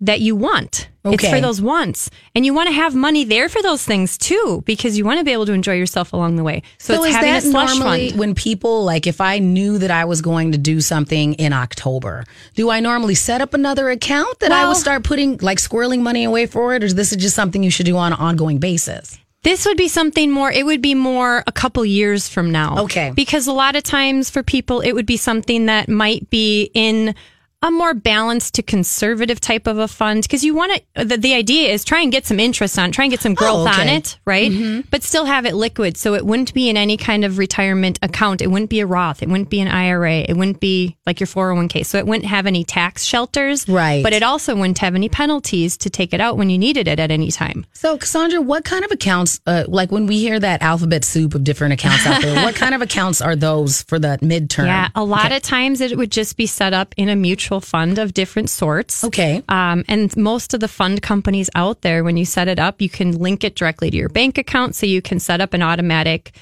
that 0.00 0.20
you 0.20 0.36
want. 0.36 0.88
It's 1.06 1.24
Okay. 1.24 1.30
for 1.32 1.40
those 1.40 1.62
wants. 1.62 2.10
And 2.34 2.44
you 2.44 2.52
want 2.52 2.66
to 2.68 2.74
have 2.74 2.94
money 2.94 3.24
there 3.24 3.48
for 3.48 3.62
those 3.62 3.82
things 3.82 4.18
too, 4.18 4.62
because 4.66 4.98
you 4.98 5.04
want 5.06 5.18
to 5.20 5.24
be 5.24 5.32
able 5.32 5.46
to 5.46 5.52
enjoy 5.52 5.74
yourself 5.74 6.12
along 6.12 6.36
the 6.36 6.42
way. 6.42 6.62
So, 6.78 6.94
it's 6.94 7.06
is 7.06 7.14
having 7.14 7.30
that 7.32 7.44
a 7.44 7.50
slush 7.50 7.78
normally 7.78 8.08
fund. 8.10 8.20
when 8.20 8.34
people 8.34 8.84
like 8.84 9.06
if 9.06 9.20
I 9.22 9.38
knew 9.38 9.78
that 9.78 9.90
I 9.90 10.04
was 10.04 10.20
going 10.20 10.52
to 10.52 10.58
do 10.58 10.80
something 10.82 11.32
in 11.34 11.52
October, 11.54 12.24
do 12.56 12.68
I 12.70 12.80
normally 12.80 13.14
set 13.14 13.40
up 13.40 13.54
another 13.54 13.88
account 13.88 14.40
that 14.40 14.52
I 14.52 14.62
Well- 14.62 14.68
would 14.70 14.76
start 14.76 15.02
putting 15.04 15.38
like 15.40 15.58
squirreling 15.58 16.00
money 16.00 16.24
away 16.24 16.44
for 16.46 16.74
it, 16.74 16.82
or 16.82 16.86
is 16.86 16.94
this 16.96 17.14
just 17.16 17.34
something 17.36 17.62
you 17.62 17.70
should 17.70 17.86
do 17.86 17.96
on 17.96 18.12
an 18.12 18.18
ongoing 18.18 18.58
basis? 18.58 19.16
This 19.46 19.64
would 19.64 19.76
be 19.76 19.86
something 19.86 20.32
more, 20.32 20.50
it 20.50 20.66
would 20.66 20.82
be 20.82 20.96
more 20.96 21.44
a 21.46 21.52
couple 21.52 21.84
years 21.84 22.28
from 22.28 22.50
now. 22.50 22.78
Okay. 22.78 23.12
Because 23.14 23.46
a 23.46 23.52
lot 23.52 23.76
of 23.76 23.84
times 23.84 24.28
for 24.28 24.42
people, 24.42 24.80
it 24.80 24.90
would 24.90 25.06
be 25.06 25.16
something 25.16 25.66
that 25.66 25.88
might 25.88 26.28
be 26.30 26.68
in 26.74 27.14
a 27.62 27.70
more 27.70 27.94
balanced 27.94 28.54
to 28.54 28.62
conservative 28.62 29.40
type 29.40 29.66
of 29.66 29.78
a 29.78 29.88
fund. 29.88 30.22
Because 30.22 30.44
you 30.44 30.54
want 30.54 30.80
to, 30.94 31.04
the, 31.04 31.16
the 31.16 31.34
idea 31.34 31.72
is 31.72 31.84
try 31.84 32.00
and 32.02 32.12
get 32.12 32.26
some 32.26 32.38
interest 32.38 32.78
on, 32.78 32.92
try 32.92 33.04
and 33.06 33.10
get 33.10 33.20
some 33.20 33.34
growth 33.34 33.66
Oh, 33.66 33.68
okay. 33.68 33.80
on 33.82 33.88
it, 33.88 34.18
right? 34.26 34.84
But 34.90 35.02
still 35.02 35.24
have 35.24 35.46
it 35.46 35.54
liquid. 35.54 35.96
So 35.96 36.14
it 36.14 36.24
wouldn't 36.26 36.52
be 36.52 36.68
in 36.68 36.76
any 36.76 36.96
kind 36.96 37.24
of 37.24 37.38
retirement 37.38 37.98
account. 38.02 38.42
It 38.42 38.48
wouldn't 38.48 38.68
be 38.70 38.80
a 38.80 38.86
Roth. 38.86 39.22
It 39.22 39.28
wouldn't 39.30 39.48
be 39.50 39.60
an 39.60 39.68
IRA. 39.68 40.18
It 40.18 40.36
wouldn't 40.36 40.60
be 40.60 40.96
like 41.06 41.18
your 41.18 41.26
401k. 41.26 41.86
So 41.86 41.96
it 41.98 42.06
wouldn't 42.06 42.26
have 42.26 42.46
any 42.46 42.62
tax 42.62 43.04
shelters. 43.04 43.66
Right. 43.68 44.02
But 44.04 44.12
it 44.12 44.22
also 44.22 44.54
wouldn't 44.54 44.78
have 44.78 44.94
any 44.94 45.08
penalties 45.08 45.76
to 45.78 45.90
take 45.90 46.12
it 46.12 46.20
out 46.20 46.36
when 46.36 46.50
you 46.50 46.58
needed 46.58 46.86
it 46.86 47.00
at 47.00 47.10
any 47.10 47.30
time. 47.30 47.64
So, 47.72 47.96
Cassandra, 47.96 48.40
what 48.42 48.64
kind 48.64 48.84
of 48.84 48.90
accounts, 48.92 49.40
uh, 49.46 49.64
like 49.66 49.90
when 49.90 50.06
we 50.06 50.18
hear 50.18 50.38
that 50.38 50.60
alphabet 50.62 51.04
soup 51.04 51.34
of 51.34 51.42
different 51.42 51.72
accounts 51.72 52.06
out 52.06 52.20
there, 52.20 52.44
what 52.44 52.54
kind 52.54 52.74
of 52.74 52.82
accounts 52.82 53.20
are 53.22 53.34
those 53.34 53.82
for 53.82 53.98
that 53.98 54.20
midterm? 54.20 54.66
Yeah, 54.66 54.88
a 54.94 55.04
lot 55.04 55.32
of 55.32 55.40
times 55.42 55.80
it 55.80 55.96
would 55.96 56.12
just 56.12 56.36
be 56.36 56.46
set 56.46 56.74
up 56.74 56.94
in 56.98 57.08
a 57.08 57.16
mutual 57.16 57.45
fund 57.60 57.98
of 57.98 58.14
different 58.14 58.50
sorts. 58.50 59.04
Okay. 59.04 59.42
Um, 59.48 59.84
and 59.88 60.14
most 60.16 60.54
of 60.54 60.60
the 60.60 60.68
fund 60.68 61.02
companies 61.02 61.48
out 61.54 61.82
there, 61.82 62.04
when 62.04 62.16
you 62.16 62.24
set 62.24 62.48
it 62.48 62.58
up, 62.58 62.80
you 62.80 62.88
can 62.88 63.12
link 63.12 63.44
it 63.44 63.54
directly 63.54 63.90
to 63.90 63.96
your 63.96 64.08
bank 64.08 64.38
account, 64.38 64.74
so 64.74 64.86
you 64.86 65.00
can 65.00 65.20
set 65.20 65.40
up 65.40 65.54
an 65.54 65.62
automatic 65.62 66.32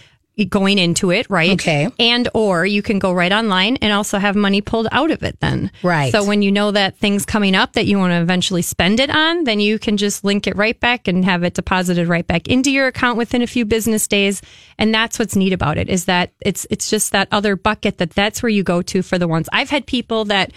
going 0.49 0.79
into 0.79 1.13
it, 1.13 1.31
right? 1.31 1.53
Okay. 1.53 1.89
And 2.01 2.29
or 2.35 2.67
you 2.67 2.83
can 2.83 2.99
go 2.99 3.13
right 3.13 3.31
online 3.31 3.77
and 3.77 3.93
also 3.93 4.19
have 4.19 4.35
money 4.35 4.61
pulled 4.61 4.89
out 4.91 5.13
of 5.13 5.23
it 5.23 5.39
then. 5.39 5.71
Right. 5.83 6.11
So 6.11 6.25
when 6.25 6.43
you 6.43 6.51
know 6.51 6.73
that 6.73 6.99
thing's 6.99 7.25
coming 7.25 7.55
up 7.55 7.75
that 7.75 7.87
you 7.87 7.99
want 7.99 8.11
to 8.11 8.21
eventually 8.21 8.63
spend 8.63 8.99
it 8.99 9.11
on, 9.11 9.45
then 9.45 9.61
you 9.61 9.79
can 9.79 9.97
just 9.97 10.25
link 10.25 10.49
it 10.49 10.57
right 10.57 10.79
back 10.81 11.07
and 11.07 11.25
have 11.25 11.45
it 11.45 11.55
deposited 11.55 12.09
right 12.09 12.27
back 12.27 12.49
into 12.49 12.73
your 12.73 12.89
account 12.89 13.17
within 13.17 13.43
a 13.43 13.47
few 13.47 13.65
business 13.65 14.09
days. 14.09 14.43
And 14.77 14.93
that's 14.93 15.21
what's 15.21 15.37
neat 15.37 15.53
about 15.53 15.79
it 15.79 15.89
is 15.89 16.07
that 16.07 16.33
it's 16.41 16.67
it's 16.69 16.91
just 16.91 17.13
that 17.13 17.29
other 17.31 17.55
bucket 17.55 17.99
that 17.99 18.11
that's 18.11 18.43
where 18.43 18.51
you 18.51 18.65
go 18.65 18.83
to 18.83 19.03
for 19.03 19.19
the 19.19 19.29
ones. 19.29 19.49
I've 19.53 19.71
had 19.71 19.87
people 19.87 20.25
that 20.27 20.51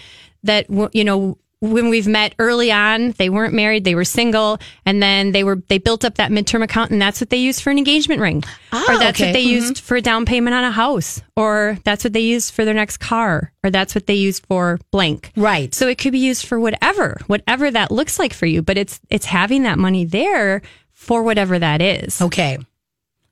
that 0.44 0.66
you 0.92 1.04
know 1.04 1.38
when 1.60 1.88
we've 1.88 2.06
met 2.06 2.36
early 2.38 2.70
on, 2.70 3.10
they 3.18 3.28
weren't 3.28 3.52
married, 3.52 3.82
they 3.82 3.96
were 3.96 4.04
single, 4.04 4.58
and 4.86 5.02
then 5.02 5.32
they 5.32 5.42
were 5.42 5.56
they 5.68 5.78
built 5.78 6.04
up 6.04 6.14
that 6.14 6.30
midterm 6.30 6.62
account, 6.62 6.92
and 6.92 7.02
that's 7.02 7.20
what 7.20 7.30
they 7.30 7.36
used 7.36 7.62
for 7.62 7.70
an 7.70 7.78
engagement 7.78 8.20
ring, 8.20 8.44
Ah, 8.72 8.84
or 8.88 8.98
that's 8.98 9.18
okay. 9.18 9.28
what 9.28 9.32
they 9.32 9.40
used 9.40 9.80
for 9.80 9.96
a 9.96 10.00
down 10.00 10.24
payment 10.24 10.54
on 10.54 10.62
a 10.62 10.70
house, 10.70 11.20
or 11.36 11.76
that's 11.84 12.04
what 12.04 12.12
they 12.12 12.20
used 12.20 12.54
for 12.54 12.64
their 12.64 12.74
next 12.74 12.98
car, 12.98 13.52
or 13.64 13.70
that's 13.70 13.94
what 13.94 14.06
they 14.06 14.14
used 14.14 14.46
for 14.46 14.78
blank. 14.92 15.32
Right. 15.36 15.74
So 15.74 15.88
it 15.88 15.98
could 15.98 16.12
be 16.12 16.20
used 16.20 16.46
for 16.46 16.60
whatever, 16.60 17.18
whatever 17.26 17.70
that 17.72 17.90
looks 17.90 18.20
like 18.20 18.32
for 18.32 18.46
you, 18.46 18.62
but 18.62 18.78
it's 18.78 19.00
it's 19.10 19.26
having 19.26 19.64
that 19.64 19.78
money 19.78 20.04
there 20.04 20.62
for 20.92 21.24
whatever 21.24 21.58
that 21.58 21.82
is. 21.82 22.22
Okay. 22.22 22.58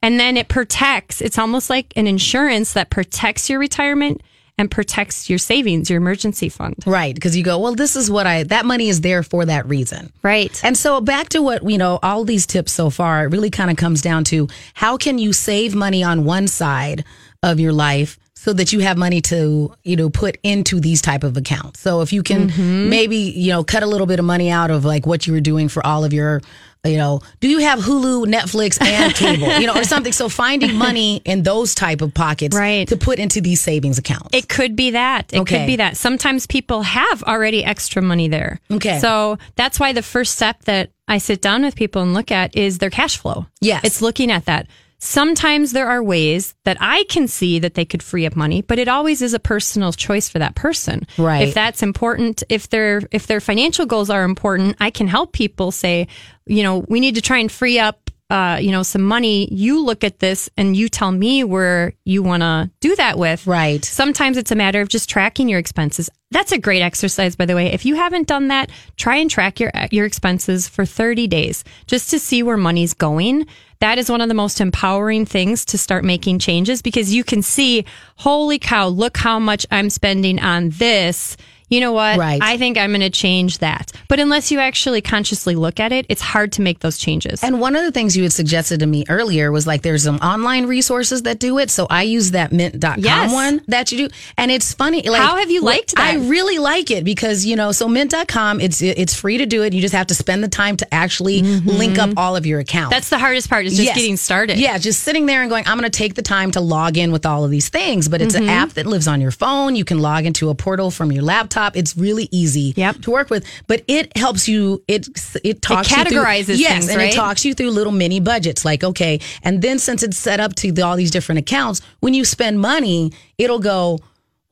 And 0.03 0.21
then 0.21 0.37
it 0.37 0.49
protects, 0.49 1.21
it's 1.21 1.39
almost 1.39 1.71
like 1.71 1.93
an 1.97 2.07
insurance 2.07 2.75
that 2.75 2.91
protects 2.91 3.49
your 3.51 3.59
retirement 3.59 4.21
and 4.59 4.71
protects 4.71 5.29
your 5.29 5.39
savings, 5.39 5.91
your 5.91 5.99
emergency 5.99 6.49
fund. 6.49 6.77
Right. 6.87 7.15
Because 7.15 7.37
you 7.37 7.45
go, 7.45 7.59
well, 7.59 7.75
this 7.75 7.95
is 7.97 8.11
what 8.11 8.27
I, 8.27 8.45
that 8.45 8.65
money 8.65 8.89
is 8.89 9.03
there 9.03 9.23
for 9.23 9.45
that 9.45 9.67
reason. 9.67 10.13
Right. 10.23 10.59
And 10.65 10.77
so 10.77 11.01
back 11.01 11.29
to 11.31 11.43
what, 11.43 11.69
you 11.69 11.79
know, 11.79 11.99
all 12.03 12.25
these 12.25 12.47
tips 12.47 12.73
so 12.73 12.91
far, 12.91 13.25
it 13.25 13.29
really 13.29 13.51
kind 13.51 13.71
of 13.71 13.77
comes 13.77 14.01
down 14.01 14.25
to 14.25 14.49
how 14.75 14.97
can 14.97 15.19
you 15.19 15.33
save 15.33 15.75
money 15.75 16.03
on 16.03 16.25
one 16.25 16.49
side 16.49 17.05
of 17.43 17.61
your 17.61 17.73
life 17.73 18.19
so 18.47 18.53
that 18.53 18.73
you 18.73 18.79
have 18.79 18.97
money 18.97 19.21
to, 19.21 19.75
you 19.83 19.97
know, 19.97 20.09
put 20.09 20.39
into 20.45 20.79
these 20.79 21.03
type 21.03 21.25
of 21.25 21.37
accounts. 21.37 21.81
So 21.81 22.01
if 22.01 22.13
you 22.13 22.23
can 22.23 22.49
mm-hmm. 22.49 22.89
maybe, 22.89 23.17
you 23.17 23.51
know, 23.51 23.65
cut 23.65 23.83
a 23.83 23.87
little 23.87 24.07
bit 24.07 24.21
of 24.21 24.25
money 24.25 24.51
out 24.51 24.71
of 24.71 24.85
like 24.85 25.05
what 25.05 25.27
you 25.27 25.33
were 25.33 25.41
doing 25.41 25.69
for 25.69 25.85
all 25.85 26.05
of 26.05 26.13
your 26.13 26.41
you 26.85 26.99
know, 26.99 27.21
do 27.41 27.49
you 27.49 27.59
have 27.59 27.81
Hulu, 27.81 28.27
Netflix, 28.33 28.81
and 28.81 29.13
cable? 29.13 29.59
you 29.59 29.67
know, 29.67 29.75
or 29.75 29.83
something. 29.83 30.13
So 30.13 30.29
finding 30.29 30.77
money 30.77 31.21
in 31.25 31.43
those 31.43 31.75
type 31.75 32.01
of 32.01 32.15
pockets 32.15 32.57
Right. 32.57 32.87
to 32.87 32.97
put 32.97 33.19
into 33.19 33.41
these 33.41 33.61
savings 33.61 33.99
accounts. 33.99 34.29
It 34.33 34.49
could 34.49 34.77
be 34.77 34.91
that. 34.93 35.33
It 35.33 35.41
Okay. 35.41 35.59
could 35.59 35.67
be 35.67 35.75
that. 35.77 35.97
Sometimes 35.97 36.47
people 36.47 36.83
have 36.83 37.25
already 37.25 37.65
extra 37.65 38.01
money 38.01 38.29
there. 38.29 38.61
Okay. 38.71 39.01
So 39.01 39.39
that's 39.57 39.81
why 39.81 39.95
the 39.95 40.03
first 40.03 40.35
step 40.35 40.63
that 40.67 40.91
I 41.09 41.19
sit 41.19 41.43
down 41.43 41.65
with 41.65 41.75
people 41.75 42.03
and 42.03 42.15
look 42.15 42.31
at 42.31 42.55
is 42.57 42.79
their 42.79 42.91
cash 42.91 43.17
flow. 43.17 43.47
Yes. 43.61 43.81
It's 43.83 44.01
looking 44.01 44.31
at 44.31 44.45
that. 44.45 44.69
Sometimes 44.99 45.73
there 45.73 45.89
are 45.89 46.03
ways 46.03 46.55
that 46.65 46.79
I 46.81 47.05
can 47.05 47.29
see 47.29 47.59
that 47.59 47.75
they 47.75 47.85
could 47.85 48.03
free 48.03 48.25
up 48.25 48.35
money, 48.35 48.63
but 48.63 48.79
it 48.79 48.89
always 48.89 49.21
is 49.21 49.35
a 49.35 49.39
personal 49.39 49.93
choice 49.93 50.29
for 50.29 50.39
that 50.39 50.55
person. 50.55 51.07
Right. 51.19 51.49
If 51.49 51.55
that's 51.55 51.83
important, 51.83 52.43
if 52.49 52.71
their 52.71 53.03
if 53.13 53.27
their 53.27 53.41
financial 53.41 53.85
goals 53.85 54.09
are 54.09 54.25
important, 54.25 54.77
I 54.81 54.91
can 54.91 55.07
help 55.07 55.33
people 55.33 55.71
say, 55.71 56.09
you 56.47 56.63
know, 56.63 56.79
we 56.89 57.01
need 57.01 57.17
to 57.17 57.21
try 57.21 57.39
and 57.39 57.53
free 57.53 57.79
up 57.79 58.11
uh, 58.29 58.59
you 58.61 58.73
know, 58.73 58.83
some 58.83 59.03
money, 59.03 59.49
you 59.53 59.85
look 59.85 60.03
at 60.03 60.19
this 60.19 60.51
and 60.57 60.77
you 60.77 60.89
tell 60.89 61.13
me 61.13 61.45
where 61.45 61.93
you 62.05 62.23
want 62.23 62.43
to 62.43 62.71
do 62.81 62.97
that 62.97 63.19
with. 63.19 63.47
Right. 63.47 63.85
Sometimes 63.85 64.37
it's 64.37 64.51
a 64.51 64.57
matter 64.57 64.81
of 64.81 64.89
just 64.89 65.09
tracking 65.09 65.49
your 65.49 65.61
expenses. 65.61 66.11
That's 66.33 66.51
a 66.51 66.59
great 66.59 66.83
exercise, 66.83 67.37
by 67.37 67.47
the 67.47 67.55
way. 67.55 67.67
If 67.73 67.85
you 67.85 67.95
haven't 67.95 68.27
done 68.27 68.49
that, 68.49 68.71
try 68.97 69.17
and 69.17 69.31
track 69.31 69.61
your 69.61 69.71
your 69.93 70.07
expenses 70.07 70.69
for 70.69 70.85
30 70.85 71.29
days 71.29 71.63
just 71.87 72.11
to 72.11 72.19
see 72.19 72.43
where 72.43 72.57
money's 72.57 72.95
going. 72.95 73.47
That 73.79 73.99
is 73.99 74.11
one 74.11 74.21
of 74.21 74.29
the 74.29 74.35
most 74.35 74.61
empowering 74.61 75.25
things 75.25 75.65
to 75.67 75.79
start 75.79 76.03
making 76.03 76.41
changes 76.41 76.83
because 76.83 77.15
you 77.15 77.23
can 77.23 77.43
see, 77.43 77.85
holy 78.17 78.59
cow, 78.59 78.89
look 78.89 79.17
how 79.19 79.39
much 79.39 79.67
I'm 79.71 79.91
spending 79.91 80.41
on 80.41 80.71
this. 80.71 81.37
You 81.69 81.81
know 81.81 81.93
what? 81.93 82.19
Right. 82.19 82.41
I 82.41 82.59
think 82.59 82.79
I'm 82.79 82.91
going 82.91 83.01
to 83.01 83.11
change 83.11 83.59
that. 83.59 83.91
But 84.09 84.21
unless 84.21 84.53
you 84.53 84.61
actually 84.61 85.01
consciously 85.01 85.57
look 85.57 85.81
at 85.81 85.91
it, 85.91 86.07
it's 86.09 86.23
hard 86.23 86.53
to 86.53 86.63
make 86.63 86.79
those 86.79 86.97
changes. 86.97 87.43
And 87.43 87.61
one 87.61 87.75
of 87.75 87.83
the 87.83 87.91
things 87.91 88.17
you 88.17 88.23
had 88.23 88.33
suggested 88.33 88.81
to 88.81 88.87
me 88.87 89.05
earlier 89.09 89.51
was 89.51 89.67
like 89.67 89.83
there's 89.83 90.05
some 90.05 90.19
online 90.19 90.67
resources 90.67 91.23
that 91.23 91.41
do 91.41 91.59
it. 91.59 91.71
So 91.71 91.89
I 91.91 92.03
use 92.03 92.31
that 92.31 92.53
mint.com 92.53 93.01
Yes. 93.03 93.33
one 93.33 93.63
that 93.67 93.91
you 93.91 93.99
do. 94.09 94.15
And 94.39 94.51
it's 94.53 94.73
funny. 94.75 95.03
Like, 95.03 95.21
How 95.21 95.37
have 95.39 95.51
you 95.51 95.61
liked 95.63 95.97
that? 95.97 96.05
I 96.15 96.15
really 96.29 96.59
like 96.59 96.93
it 96.93 97.03
because, 97.05 97.45
you 97.45 97.57
know, 97.57 97.73
so 97.73 97.89
mint.com, 97.89 98.61
it's 98.61 98.81
it's 98.81 99.15
free 99.15 99.39
to 99.39 99.47
do 99.47 99.65
it. 99.65 99.73
You 99.73 99.81
just 99.81 99.95
have 99.95 100.07
to 100.07 100.15
spend 100.15 100.45
the 100.45 100.49
time 100.49 100.77
to 100.77 100.95
actually 100.95 101.43
link 101.43 101.99
up 101.99 102.11
all 102.17 102.37
of 102.37 102.47
your 102.47 102.61
accounts. 102.61 102.87
Mm-hmm. 102.87 102.91
That's 102.97 103.09
the 103.11 103.19
hardest 103.19 103.51
part 103.51 103.67
is 103.67 103.73
just 103.73 103.87
Yes. 103.87 103.97
getting 103.97 104.17
started. 104.17 104.59
Yeah, 104.59 104.79
just 104.79 105.03
sitting 105.03 105.27
there 105.27 105.41
and 105.43 105.51
going, 105.51 105.67
I'm 105.67 105.79
going 105.79 105.91
to 105.91 105.99
take 105.99 106.15
the 106.15 106.23
time 106.23 106.53
to 106.53 106.61
log 106.61 106.97
in 106.97 107.11
with 107.11 107.27
all 107.27 107.45
of 107.45 107.51
these 107.51 107.69
things. 107.71 108.09
But 108.09 108.23
it's 108.23 108.35
an 108.37 108.49
app 108.49 108.71
that 108.75 108.87
lives 108.87 109.09
on 109.09 109.21
your 109.21 109.33
phone. 109.33 109.75
You 109.75 109.85
can 109.85 109.99
log 109.99 110.27
into 110.27 110.49
a 110.51 110.55
portal 110.55 110.93
from 110.93 111.11
your 111.11 111.25
laptop. 111.25 111.56
It's 111.75 111.97
really 111.97 112.29
easy 112.31 112.75
Yep. 112.77 113.03
to 113.03 113.11
work 113.11 113.31
with. 113.31 113.45
But 113.67 113.83
it 113.89 114.17
helps 114.17 114.47
you. 114.49 114.83
It 114.89 115.09
it 115.43 115.63
talks 115.63 115.91
you 115.91 115.97
through- 116.05 116.19
categorizes 116.23 116.59
yes, 116.59 116.73
things, 116.73 116.89
and 116.89 116.99
right? 116.99 117.13
it 117.13 117.17
talks 117.17 117.45
you 117.45 117.55
through 117.55 117.71
little 117.71 117.93
mini 117.93 118.21
budgets. 118.21 118.65
Like 118.65 118.85
okay, 118.85 119.21
and 119.43 119.63
then 119.63 119.79
since 119.79 120.03
it's 120.03 120.19
set 120.19 120.41
up 120.41 120.55
to 120.57 120.73
the, 120.73 120.83
all 120.83 120.97
these 120.97 121.11
different 121.11 121.39
accounts, 121.39 121.81
when 122.01 122.15
you 122.15 122.25
spend 122.25 122.61
money, 122.61 123.13
it'll 123.39 123.59
go. 123.61 123.99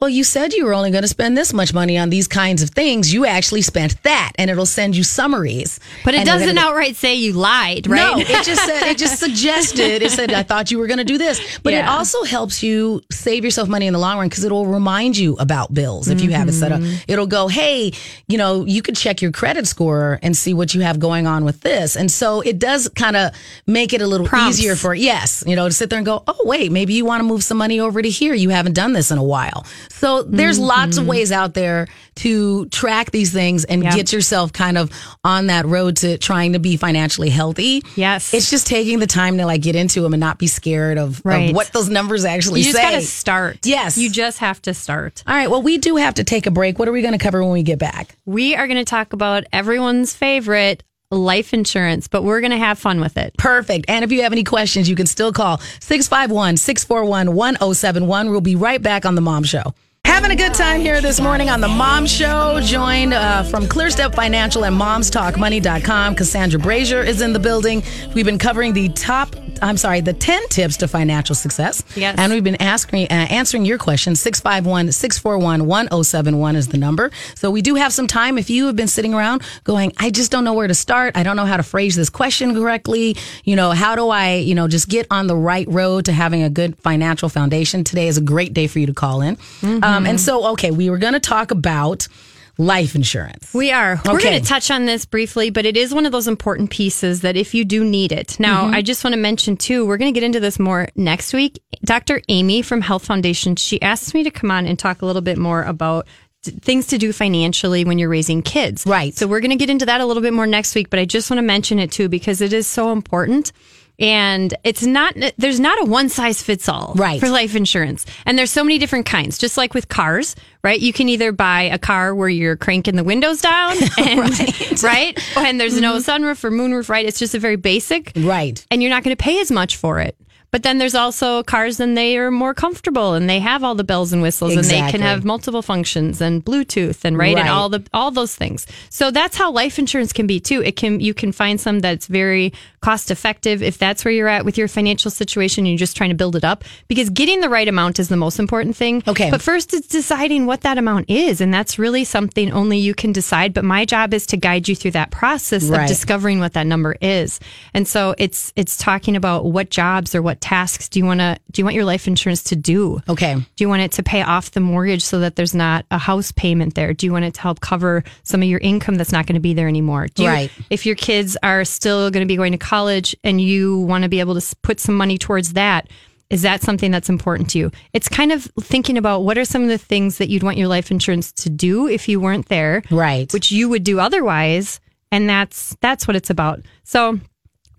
Well, 0.05 0.11
you 0.11 0.23
said 0.23 0.53
you 0.53 0.67
were 0.67 0.75
only 0.75 0.91
going 0.91 1.01
to 1.01 1.09
spend 1.09 1.35
this 1.35 1.55
much 1.55 1.73
money 1.73 1.97
on 1.97 2.11
these 2.11 2.29
kinds 2.29 2.61
of 2.61 2.69
things. 2.69 3.11
You 3.11 3.25
actually 3.25 3.63
spent 3.63 4.03
that, 4.03 4.33
and 4.37 4.51
it'll 4.51 4.67
send 4.67 4.95
you 4.95 5.03
summaries. 5.03 5.81
But 6.05 6.13
it 6.13 6.27
doesn't 6.27 6.59
outright 6.59 6.95
say 6.95 7.15
you 7.15 7.33
lied, 7.33 7.87
right? 7.87 8.15
no, 8.15 8.19
it 8.19 8.45
just 8.45 8.63
said 8.67 8.83
it 8.87 8.99
just 8.99 9.19
suggested. 9.19 10.03
It 10.03 10.11
said 10.11 10.31
I 10.31 10.43
thought 10.43 10.71
you 10.71 10.79
were 10.79 10.89
going 10.89 10.99
to 10.99 11.05
do 11.05 11.17
this, 11.17 11.59
but 11.63 11.73
it 11.73 11.87
also 11.87 12.23
helps 12.25 12.63
you 12.63 13.01
save 13.11 13.47
yourself 13.47 13.67
money 13.67 13.87
in 13.87 13.95
the 13.95 13.99
long 13.99 14.19
run 14.19 14.29
because 14.29 14.45
it'll 14.45 14.67
remind 14.67 15.17
you 15.17 15.37
about 15.37 15.73
bills 15.73 16.09
if 16.09 16.21
you 16.21 16.33
have 16.33 16.49
it 16.49 16.53
set 16.53 16.71
up. 16.71 16.83
Mm-hmm. 16.83 17.11
It'll 17.11 17.27
go, 17.27 17.49
hey, 17.49 17.95
you 18.29 18.37
know, 18.37 18.67
you 18.67 18.83
could 18.83 18.97
check 18.97 19.23
your 19.23 19.33
credit 19.33 19.67
score 19.67 20.19
and 20.23 20.37
see 20.37 20.53
what 20.53 20.75
you 20.75 20.83
have 20.83 20.99
going 20.99 21.27
on 21.27 21.47
with 21.47 21.63
this, 21.63 21.97
and 21.97 22.11
so 22.11 22.43
it 22.43 22.59
does 22.59 22.91
kind 22.91 23.17
of 23.17 23.33
make 23.67 23.95
it 23.95 24.03
a 24.03 24.07
little 24.07 24.27
Prompts. 24.27 24.59
easier 24.59 24.77
for 24.77 24.95
yes, 24.95 25.43
you 25.47 25.57
know, 25.57 25.67
to 25.67 25.73
sit 25.73 25.89
there 25.89 25.99
and 25.99 26.05
go, 26.05 26.23
oh 26.29 26.41
wait, 26.45 26.71
maybe 26.71 26.93
you 26.93 27.07
want 27.07 27.21
to 27.21 27.25
move 27.25 27.43
some 27.43 27.57
money 27.57 27.81
over 27.81 28.03
to 28.03 28.11
here. 28.11 28.35
You 28.35 28.51
haven't 28.51 28.75
done 28.75 28.93
this 28.93 29.11
in 29.11 29.17
a 29.17 29.25
while, 29.25 29.65
So 30.05 30.23
there's 30.23 30.59
lots 30.59 30.99
of 30.99 31.05
mm-hmm. 31.05 31.13
ways 31.13 31.33
out 31.33 31.55
there 31.55 31.89
to 32.17 32.67
track 32.67 33.11
these 33.11 33.33
things 33.33 33.65
and 33.65 33.83
Yep. 33.83 33.95
get 33.95 34.13
yourself 34.13 34.53
kind 34.53 34.77
of 34.77 34.91
on 35.25 35.47
that 35.47 35.65
road 35.65 35.97
to 35.99 36.19
trying 36.19 36.53
to 36.53 36.59
be 36.59 36.77
financially 36.77 37.31
healthy. 37.31 37.83
Yes. 37.97 38.35
It's 38.35 38.51
just 38.51 38.67
taking 38.67 38.99
the 38.99 39.07
time 39.07 39.39
to 39.39 39.47
like 39.47 39.63
get 39.63 39.75
into 39.77 40.03
them 40.03 40.13
and 40.13 40.21
not 40.21 40.37
be 40.37 40.47
scared 40.47 40.99
of, 40.99 41.25
of 41.25 41.55
what 41.55 41.69
those 41.73 41.89
numbers 41.89 42.27
actually 42.27 42.61
say. 42.65 42.67
You 42.69 42.73
just 42.75 42.83
got 42.83 42.91
to 42.91 43.01
start. 43.01 43.59
Yes. 43.65 43.97
You 43.97 44.11
just 44.11 44.41
have 44.41 44.61
to 44.63 44.75
start. 44.75 45.23
All 45.27 45.35
right. 45.35 45.51
Well, 45.51 45.63
we 45.63 45.79
do 45.79 45.97
have 45.97 46.13
to 46.15 46.25
take 46.25 46.47
a 46.47 46.51
break. 46.51 46.79
What 46.79 46.87
are 46.87 46.93
we 46.93 47.01
going 47.01 47.13
to 47.13 47.19
cover 47.19 47.43
when 47.43 47.55
we 47.55 47.63
get 47.63 47.79
back? 47.79 48.15
We 48.27 48.55
are 48.57 48.67
going 48.67 48.77
to 48.77 48.85
talk 48.85 49.15
about 49.15 49.45
everyone's 49.55 50.13
favorite 50.13 50.83
life 51.11 51.55
insurance, 51.55 52.09
but 52.09 52.25
we're 52.25 52.43
going 52.43 52.51
to 52.51 52.59
have 52.59 52.79
fun 52.79 53.01
with 53.01 53.17
it. 53.17 53.35
Perfect. 53.39 53.87
And 53.89 54.05
if 54.05 54.13
you 54.13 54.21
have 54.21 54.33
any 54.33 54.45
questions, 54.45 54.87
you 54.87 54.97
can 54.97 55.07
still 55.07 55.33
call 55.33 55.61
651 55.81 56.59
641 56.59 57.35
1071. 57.35 58.31
We'll 58.31 58.43
be 58.43 58.57
right 58.57 58.83
back 58.83 59.07
on 59.07 59.15
The 59.15 59.23
Mom 59.23 59.45
Show. 59.45 59.73
Having 60.05 60.31
a 60.33 60.37
good 60.37 60.55
time 60.55 60.81
here 60.81 61.01
this 61.01 61.21
morning 61.21 61.51
on 61.51 61.61
The 61.61 61.69
Mom 61.69 62.07
Show, 62.07 62.61
joined 62.63 63.13
uh, 63.15 63.43
from 63.43 63.67
ClearStep 63.67 64.15
Financial 64.15 64.65
and 64.65 64.77
MomsTalkMoney.com. 64.77 66.15
Cassandra 66.15 66.61
Brashier 66.61 67.05
is 67.05 67.21
in 67.21 67.33
the 67.33 67.39
building. 67.39 67.83
We've 68.15 68.25
been 68.25 68.39
covering 68.39 68.75
the 68.75 68.91
top, 68.91 69.35
I'm 69.61 69.77
sorry, 69.77 70.03
the 70.03 70.13
10 70.13 70.49
tips 70.51 70.77
to 70.79 70.89
financial 70.89 71.35
success. 71.35 71.83
Yes. 71.97 72.17
And 72.19 72.33
we've 72.33 72.45
been 72.45 72.61
asking, 72.63 73.07
uh, 73.07 73.27
answering 73.31 73.65
your 73.65 73.77
questions. 73.79 74.21
651 74.21 74.93
641 74.93 75.67
1071 75.67 76.57
is 76.57 76.69
the 76.69 76.79
number. 76.79 77.11
So 77.35 77.51
we 77.51 77.61
do 77.61 77.75
have 77.75 77.93
some 77.93 78.07
time. 78.07 78.39
If 78.39 78.51
you 78.51 78.67
have 78.67 78.77
been 78.77 78.89
sitting 78.89 79.15
around 79.15 79.43
going, 79.65 79.93
I 79.99 80.11
just 80.11 80.31
don't 80.31 80.45
know 80.45 80.55
where 80.55 80.69
to 80.69 80.75
start. 80.75 81.17
I 81.17 81.23
don't 81.23 81.37
know 81.37 81.47
how 81.47 81.57
to 81.57 81.63
phrase 81.63 81.97
this 81.97 82.11
question 82.11 82.55
correctly. 82.55 83.17
You 83.45 83.57
know, 83.57 83.73
how 83.73 83.97
do 83.97 84.11
I, 84.11 84.35
you 84.35 84.55
know, 84.55 84.69
just 84.69 84.89
get 84.89 85.07
on 85.11 85.27
the 85.27 85.37
right 85.37 85.67
road 85.69 86.05
to 86.05 86.13
having 86.13 86.43
a 86.43 86.51
good 86.51 86.79
financial 86.79 87.29
foundation? 87.29 87.85
Today 87.85 88.07
is 88.07 88.17
a 88.17 88.23
great 88.23 88.53
day 88.55 88.69
for 88.69 88.79
you 88.79 88.87
to 88.87 88.95
call 88.95 89.21
in. 89.23 89.37
Um, 89.63 89.94
and 90.07 90.21
so, 90.21 90.47
okay, 90.53 90.71
we 90.71 90.91
were 90.91 90.99
going 90.99 91.15
to 91.15 91.21
talk 91.21 91.51
about 91.51 92.09
life 92.57 92.95
insurance. 92.95 93.53
We 93.53 93.73
are. 93.73 94.01
We're 94.07 94.21
going 94.21 94.41
to 94.41 94.47
touch 94.47 94.71
on 94.71 94.87
this 94.87 95.07
briefly, 95.07 95.51
but 95.51 95.67
it 95.67 95.77
is 95.77 95.93
one 95.93 96.07
of 96.07 96.13
those 96.13 96.29
important 96.29 96.71
pieces 96.71 97.23
that 97.23 97.37
if 97.37 97.53
you 97.55 97.65
do 97.65 97.85
need 97.85 98.13
it. 98.13 98.39
Now, 98.39 98.65
Mm-hmm. 98.67 98.75
I 98.75 98.83
just 98.83 99.03
want 99.03 99.15
to 99.15 99.21
mention 99.21 99.57
too, 99.57 99.85
we're 99.85 99.97
going 99.97 100.15
to 100.15 100.21
get 100.21 100.25
into 100.25 100.39
this 100.41 100.59
more 100.61 100.89
next 100.95 101.33
week. 101.33 101.61
Dr. 101.85 102.23
Amy 102.29 102.63
from 102.63 102.81
Health 102.81 103.05
Foundation, 103.07 103.57
she 103.57 103.83
asked 103.83 104.15
me 104.15 104.23
to 104.23 104.31
come 104.31 104.51
on 104.53 104.67
and 104.67 104.79
talk 104.79 105.03
a 105.03 105.07
little 105.07 105.23
bit 105.23 105.37
more 105.39 105.65
about 105.65 106.07
things 106.45 106.87
to 106.89 106.99
do 106.99 107.13
financially 107.13 107.85
when 107.85 107.99
you're 107.99 108.09
raising 108.09 108.43
kids. 108.43 108.87
Right. 108.87 109.15
So 109.15 109.27
we're 109.27 109.41
going 109.41 109.51
to 109.51 109.57
get 109.57 109.71
into 109.71 109.87
that 109.87 110.01
a 110.01 110.07
little 110.07 110.23
bit 110.23 110.33
more 110.33 110.47
next 110.47 110.75
week, 110.75 110.91
but 110.91 111.01
I 111.01 111.07
just 111.07 111.31
want 111.31 111.39
to 111.39 111.43
mention 111.43 111.79
it 111.79 111.91
too 111.91 112.09
because 112.09 112.41
it 112.41 112.53
is 112.53 112.67
so 112.67 112.93
important. 112.93 113.51
And 113.99 114.53
it's 114.65 114.83
not, 114.83 115.15
there's 115.39 115.61
not 115.61 115.81
a 115.81 115.85
one 115.85 116.09
size 116.09 116.43
fits 116.43 116.69
all 116.69 116.95
Right. 116.97 117.21
for 117.21 117.29
life 117.29 117.55
insurance. 117.55 118.05
And 118.27 118.37
there's 118.37 118.51
so 118.51 118.65
many 118.65 118.79
different 118.79 119.07
kinds, 119.07 119.39
just 119.39 119.57
like 119.57 119.73
with 119.73 119.89
cars, 119.89 120.35
right? 120.65 120.81
You 120.81 120.93
can 120.93 121.09
either 121.09 121.31
buy 121.31 121.63
a 121.63 121.79
car 121.79 122.15
where 122.15 122.29
you're 122.29 122.57
cranking 122.57 122.97
the 122.97 123.05
windows 123.05 123.41
down, 123.41 123.77
and, 123.99 124.83
right. 124.83 125.37
And 125.37 125.61
there's 125.61 125.81
no 125.81 125.95
mm-hmm. 125.99 126.25
sunroof 126.25 126.43
or 126.43 126.51
moonroof, 126.51 126.89
right? 126.89 127.07
It's 127.07 127.19
just 127.21 127.35
a 127.35 127.39
very 127.39 127.57
basic, 127.57 128.13
Right. 128.17 128.65
and 128.71 128.83
you're 128.83 128.91
not 128.91 129.05
going 129.05 129.17
to 129.17 129.23
pay 129.23 129.41
as 129.41 129.51
much 129.53 129.77
for 129.77 130.01
it. 130.01 130.17
But 130.51 130.63
then 130.63 130.79
there's 130.79 130.95
also 130.95 131.43
cars 131.43 131.81
and 131.81 131.99
they 131.99 132.17
are 132.17 132.31
more 132.31 132.55
comfortable 132.55 133.15
and 133.15 133.29
they 133.29 133.41
have 133.41 133.65
all 133.65 133.75
the 133.75 133.83
bells 133.83 134.13
and 134.13 134.23
whistles 134.23 134.55
and 134.55 134.65
they 134.65 134.89
can 134.89 135.01
have 135.01 135.25
multiple 135.25 135.63
functions 135.63 136.21
and 136.21 136.45
Bluetooth 136.45 137.05
and 137.05 137.19
right, 137.19 137.35
Right. 137.35 137.41
and 137.41 137.49
all 137.49 137.69
the 137.69 137.85
all 137.93 138.13
those 138.13 138.37
things. 138.37 138.65
So 138.89 139.11
that's 139.11 139.37
how 139.37 139.51
life 139.51 139.81
insurance 139.81 140.13
can 140.13 140.29
be 140.29 140.39
too. 140.39 140.63
It 140.63 140.77
can 140.77 141.01
you 141.01 141.13
can 141.13 141.33
find 141.33 141.61
some 141.61 141.81
that's 141.81 142.07
very 142.07 142.53
cost 142.85 143.11
effective 143.11 143.63
if 143.63 143.79
that's 143.79 144.05
where 144.05 144.13
you're 144.13 144.29
at 144.29 144.45
with 144.45 144.59
your 144.59 144.69
financial 144.69 145.11
situation 145.11 145.61
and 145.65 145.69
you're 145.73 145.79
just 145.79 145.97
trying 145.97 146.11
to 146.11 146.15
build 146.17 146.37
it 146.37 146.45
up 146.45 146.65
because 146.87 147.09
getting 147.11 147.41
the 147.41 147.49
right 147.49 147.67
amount 147.69 147.99
is 147.99 148.09
the 148.09 148.17
most 148.17 148.39
important 148.39 148.77
thing. 148.77 149.03
Okay. 149.09 149.31
But 149.31 149.41
first 149.41 149.73
it's 149.73 149.89
deciding 149.89 150.45
what 150.47 150.61
that 150.63 150.77
amount 150.77 151.09
is 151.09 151.41
and 151.41 151.53
that's 151.53 151.79
really 151.79 152.05
something 152.05 152.53
only 152.53 152.77
you 152.79 152.95
can 152.95 153.11
decide, 153.13 153.55
but 153.55 153.65
my 153.65 153.85
job 153.87 154.13
is 154.13 154.27
to 154.27 154.37
guide 154.37 154.69
you 154.69 154.77
through 154.77 154.91
that 154.93 155.11
process 155.11 155.65
Right. 155.65 155.83
of 155.83 155.89
discovering 155.89 156.41
what 156.41 156.53
that 156.53 156.67
number 156.67 156.95
is. 157.01 157.41
And 157.73 157.89
so 157.89 158.15
it's 158.19 158.53
it's 158.55 158.77
talking 158.77 159.17
about 159.17 159.47
what 159.47 159.71
jobs 159.71 160.15
or 160.15 160.21
what 160.21 160.43
tasks 160.43 160.89
do 160.91 160.99
you 160.99 161.07
want 161.07 161.21
to 161.21 161.39
do 161.53 161.61
you 161.63 161.65
want 161.65 161.75
your 161.77 161.87
life 161.87 162.07
insurance 162.07 162.43
to 162.45 162.57
do? 162.57 163.01
Okay. 163.09 163.35
Do 163.35 163.65
you 163.65 163.69
want 163.71 163.81
it 163.83 163.93
to 163.93 164.03
pay 164.03 164.21
off 164.23 164.51
the 164.51 164.61
mortgage 164.61 165.03
so 165.03 165.21
that 165.21 165.37
there's 165.37 165.55
not 165.55 165.87
a 165.91 165.99
house 165.99 166.33
payment 166.33 166.75
there? 166.75 166.93
Do 166.93 167.07
you 167.07 167.13
want 167.13 167.25
it 167.25 167.33
to 167.35 167.41
help 167.41 167.61
cover 167.61 168.05
some 168.25 168.43
of 168.43 168.49
your 168.49 168.61
income 168.61 168.97
that's 168.97 169.13
not 169.13 169.25
going 169.27 169.35
to 169.37 169.41
be 169.41 169.55
there 169.55 169.69
anymore? 169.69 170.09
Do 170.15 170.25
you, 170.25 170.29
Right. 170.29 170.51
If 170.69 170.85
your 170.85 170.97
kids 170.97 171.37
are 171.43 171.65
still 171.65 172.11
going 172.11 172.23
to 172.27 172.27
be 172.27 172.37
going 172.37 172.53
to 172.53 172.59
college 172.59 172.74
and 173.23 173.41
you 173.41 173.79
want 173.81 174.03
to 174.03 174.09
be 174.09 174.21
able 174.21 174.39
to 174.41 174.57
put 174.63 174.81
some 174.81 174.95
money 174.97 175.19
towards 175.19 175.53
that, 175.55 175.89
is 176.31 176.43
that 176.43 176.63
something 176.63 176.91
that's 176.91 177.09
important 177.09 177.51
to 177.51 177.59
you? 177.59 177.71
It's 177.93 178.09
kind 178.09 178.33
of 178.33 178.45
thinking 178.61 178.99
about 178.99 179.21
what 179.21 179.39
are 179.39 179.45
some 179.45 179.63
of 179.63 179.69
the 179.69 179.79
things 179.79 180.19
that 180.19 180.29
you'd 180.29 180.43
want 180.43 180.57
your 180.57 180.69
life 180.69 180.91
insurance 180.91 181.31
to 181.33 181.51
do 181.51 181.87
if 181.87 182.09
you 182.09 182.19
weren't 182.21 182.49
there, 182.49 182.83
Right. 182.91 183.33
which 183.33 183.53
you 183.53 183.69
would 183.69 183.85
do 183.85 184.01
otherwise, 184.01 184.81
and 185.13 185.29
that's 185.29 185.77
that's 185.81 186.09
what 186.09 186.17
it's 186.17 186.31
about. 186.31 186.61
So 186.85 187.21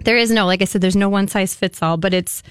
there 0.03 0.17
is 0.17 0.29
no 0.29 0.45
like 0.45 0.61
i 0.61 0.65
said 0.65 0.81
there's 0.81 0.95
no 0.95 1.07
one 1.09 1.25
size 1.27 1.55
fits 1.55 1.81
all 1.81 1.95
but 1.95 2.13
it's 2.13 2.43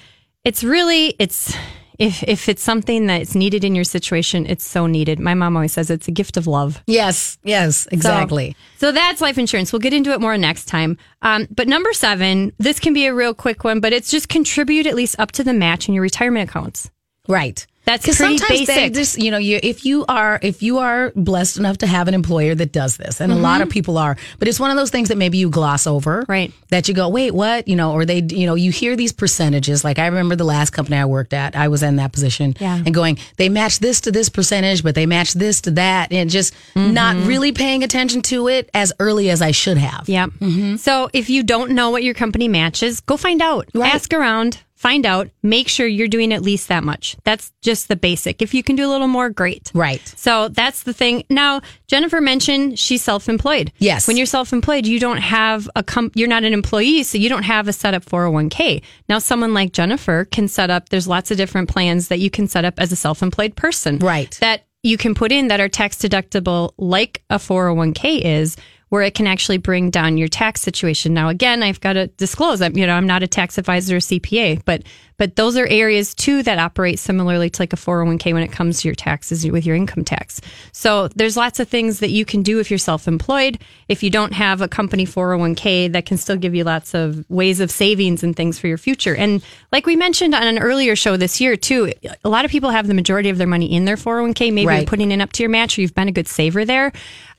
it's 0.43 0.63
really 0.63 1.15
it's 1.19 1.55
if 1.99 2.23
if 2.23 2.49
it's 2.49 2.61
something 2.63 3.07
that's 3.07 3.35
needed 3.35 3.63
in 3.63 3.75
your 3.75 3.83
situation 3.83 4.45
it's 4.45 4.65
so 4.65 4.87
needed 4.87 5.19
my 5.19 5.33
mom 5.33 5.55
always 5.55 5.71
says 5.73 5.89
it's 5.89 6.07
a 6.07 6.11
gift 6.11 6.37
of 6.37 6.47
love 6.47 6.81
Yes. 6.87 7.37
Yes. 7.43 7.79
So- 7.83 7.89
Exactly. 7.91 8.55
so, 8.77 8.91
that's 8.91 9.21
life 9.21 9.37
insurance 9.37 9.71
we'll 9.73 9.79
get 9.79 9.93
into 9.93 10.11
it 10.11 10.21
more 10.21 10.37
next 10.37 10.65
time 10.65 10.97
um, 11.21 11.47
but 11.49 11.67
number 11.67 11.91
seven 11.93 12.51
this 12.59 12.79
can 12.79 12.93
be 12.93 13.05
a 13.05 13.13
real 13.13 13.33
quick 13.33 13.63
one 13.63 13.79
but 13.79 13.93
it's 13.93 14.09
just 14.11 14.29
contribute 14.29 14.85
at 14.87 14.95
least 14.95 15.15
up 15.19 15.31
to 15.33 15.43
the 15.43 15.53
match 15.53 15.87
in 15.87 15.93
your 15.93 16.01
retirement 16.03 16.49
accounts 16.49 16.89
Right. 17.27 17.65
That's 17.85 18.03
because 18.03 18.17
pretty 18.17 18.37
sometimes 18.39 18.67
they 18.67 18.75
basic. 18.75 18.93
just 18.93 19.17
you 19.19 19.31
know 19.31 19.37
you 19.37 19.59
if 19.61 19.85
you 19.85 20.05
are 20.07 20.39
if 20.41 20.63
you 20.63 20.79
are 20.79 21.11
blessed 21.15 21.57
enough 21.57 21.77
to 21.79 21.87
have 21.87 22.07
an 22.07 22.13
employer 22.13 22.55
that 22.55 22.71
does 22.71 22.97
this 22.97 23.21
and 23.21 23.31
a 23.31 23.35
lot 23.35 23.61
of 23.61 23.69
people 23.69 23.97
are 23.97 24.17
but 24.39 24.47
it's 24.47 24.59
one 24.59 24.71
of 24.71 24.77
those 24.77 24.89
things 24.89 25.09
that 25.09 25.17
maybe 25.17 25.37
you 25.37 25.49
gloss 25.49 25.85
over 25.87 26.21
Mm-hmm. 26.23 26.31
Right. 26.31 26.53
that 26.69 26.87
you 26.87 26.93
go 26.93 27.07
wait 27.09 27.31
what 27.33 27.67
you 27.67 27.75
know 27.75 27.93
or 27.93 28.05
they 28.05 28.21
you 28.21 28.45
know 28.47 28.55
you 28.55 28.71
hear 28.71 28.95
these 28.95 29.13
percentages 29.13 29.83
like 29.83 29.99
I 29.99 30.07
remember 30.07 30.35
the 30.35 30.43
last 30.45 30.71
company 30.71 30.97
I 30.97 31.05
worked 31.05 31.33
at 31.33 31.55
I 31.55 31.67
was 31.67 31.83
in 31.83 31.97
that 31.97 32.11
position 32.11 32.55
Yeah. 32.59 32.75
and 32.85 32.93
going 32.93 33.17
they 33.37 33.49
match 33.49 33.79
this 33.79 34.01
to 34.01 34.11
this 34.11 34.29
percentage 34.29 34.83
but 34.83 34.95
they 34.95 35.05
match 35.05 35.33
this 35.33 35.61
to 35.61 35.71
that 35.71 36.11
and 36.11 36.29
just 36.29 36.53
Mm-hmm. 36.75 36.93
not 36.93 37.15
really 37.27 37.51
paying 37.51 37.83
attention 37.83 38.21
to 38.23 38.47
it 38.47 38.69
as 38.73 38.91
early 38.99 39.29
as 39.29 39.41
I 39.41 39.51
should 39.51 39.77
have 39.77 40.07
Yep. 40.09 40.31
So 40.79 41.09
if 41.13 41.29
you 41.29 41.43
don't 41.43 41.71
know 41.71 41.89
what 41.91 42.03
your 42.03 42.13
company 42.13 42.47
matches, 42.47 42.99
go 43.01 43.17
find 43.17 43.41
out. 43.41 43.67
Right. 43.73 43.93
Ask 43.93 44.13
around, 44.13 44.59
find 44.85 45.03
out, 45.03 45.27
make 45.41 45.67
sure 45.67 45.87
you're 45.87 46.07
doing 46.07 46.31
at 46.31 46.43
least 46.43 46.67
that 46.67 46.83
much. 46.83 47.17
That's 47.23 47.51
just 47.63 47.87
the 47.87 47.95
basic. 47.95 48.43
If 48.43 48.53
you 48.53 48.61
can 48.61 48.75
do 48.75 48.85
a 48.85 48.91
little 48.91 49.07
more, 49.07 49.31
great. 49.31 49.71
right 49.73 50.13
So 50.15 50.47
that's 50.49 50.83
the 50.83 50.93
thing. 50.93 51.23
Now, 51.27 51.61
Jennifer 51.87 52.21
mentioned 52.21 52.77
she's 52.77 53.01
self-employed. 53.01 53.71
Yes. 53.79 54.07
When 54.07 54.15
you're 54.15 54.27
self-employed, 54.27 54.85
you 54.85 54.99
don't 54.99 55.17
have 55.17 55.67
a 55.75 55.81
com- 55.81 56.11
you're 56.13 56.27
not 56.27 56.43
an 56.43 56.53
employee, 56.53 57.01
so 57.01 57.17
you 57.17 57.29
don't 57.29 57.41
have 57.41 57.67
a 57.67 57.73
set 57.73 57.95
up 57.95 58.05
401k. 58.05 58.83
Now, 59.09 59.17
someone 59.17 59.55
like 59.55 59.71
Jennifer 59.71 60.25
can 60.25 60.47
set 60.47 60.69
up 60.69 60.89
there's 60.89 61.07
lots 61.07 61.31
of 61.31 61.37
different 61.37 61.67
plans 61.67 62.09
that 62.09 62.19
you 62.19 62.29
can 62.29 62.47
set 62.47 62.63
up 62.63 62.75
as 62.79 62.91
a 62.91 62.95
self-employed 62.95 63.55
person. 63.55 63.97
Right. 63.97 64.37
That 64.39 64.67
you 64.83 64.97
can 64.97 65.15
put 65.15 65.31
in 65.31 65.47
that 65.47 65.59
are 65.59 65.67
tax 65.67 65.97
deductible 65.97 66.73
like 66.77 67.23
a 67.31 67.37
401k 67.37 68.21
is 68.23 68.55
where 68.89 69.01
it 69.01 69.15
can 69.15 69.27
actually 69.27 69.57
bring 69.57 69.89
down 69.89 70.17
your 70.17 70.27
tax 70.27 70.61
situation. 70.61 71.13
Now 71.13 71.29
again, 71.29 71.63
I've 71.63 71.81
got 71.81 71.93
to 71.93 72.07
disclose 72.07 72.61
I'm 72.61 72.77
you 72.77 72.85
know, 72.85 72.93
I'm 72.93 73.07
not 73.07 73.23
a 73.23 73.27
tax 73.27 73.57
advisor 73.57 73.97
or 73.97 73.99
CPA, 73.99 74.61
but 74.65 74.83
but 75.17 75.37
those 75.37 75.55
are 75.55 75.65
areas 75.67 76.13
too 76.13 76.43
that 76.43 76.59
operate 76.59 76.99
similarly 76.99 77.49
to 77.49 77.61
like 77.61 77.71
a 77.71 77.77
401k 77.77 78.33
when 78.33 78.43
it 78.43 78.51
comes 78.51 78.81
to 78.81 78.87
your 78.89 78.95
taxes 78.95 79.49
with 79.49 79.65
your 79.65 79.75
income 79.75 80.03
tax. 80.03 80.41
So 80.73 81.07
there's 81.09 81.37
lots 81.37 81.59
of 81.61 81.69
things 81.69 81.99
that 81.99 82.09
you 82.09 82.25
can 82.25 82.43
do 82.43 82.59
if 82.59 82.69
you're 82.69 82.77
self-employed. 82.77 83.59
If 83.87 84.03
you 84.03 84.09
don't 84.09 84.33
have 84.33 84.61
a 84.61 84.67
company 84.67 85.05
401k 85.05 85.93
that 85.93 86.05
can 86.05 86.17
still 86.17 86.35
give 86.35 86.53
you 86.53 86.65
lots 86.65 86.93
of 86.93 87.23
ways 87.29 87.61
of 87.61 87.71
savings 87.71 88.23
and 88.23 88.35
things 88.35 88.59
for 88.59 88.67
your 88.67 88.77
future. 88.77 89.15
And 89.15 89.41
like 89.71 89.85
we 89.85 89.95
mentioned 89.95 90.35
on 90.35 90.43
an 90.43 90.59
earlier 90.59 90.97
show 90.97 91.15
this 91.15 91.39
year 91.39 91.55
too, 91.55 91.93
a 92.25 92.29
lot 92.29 92.43
of 92.43 92.51
people 92.51 92.71
have 92.71 92.87
the 92.87 92.93
majority 92.93 93.29
of 93.29 93.37
their 93.37 93.47
money 93.47 93.73
in 93.73 93.85
their 93.85 93.95
401k. 93.95 94.51
Maybe 94.51 94.67
Right. 94.67 94.79
you're 94.79 94.85
putting 94.87 95.11
it 95.11 95.21
up 95.21 95.31
to 95.33 95.43
your 95.43 95.49
match 95.49 95.77
or 95.77 95.81
you've 95.81 95.95
been 95.95 96.09
a 96.09 96.11
good 96.11 96.27
saver 96.27 96.65
there. 96.65 96.91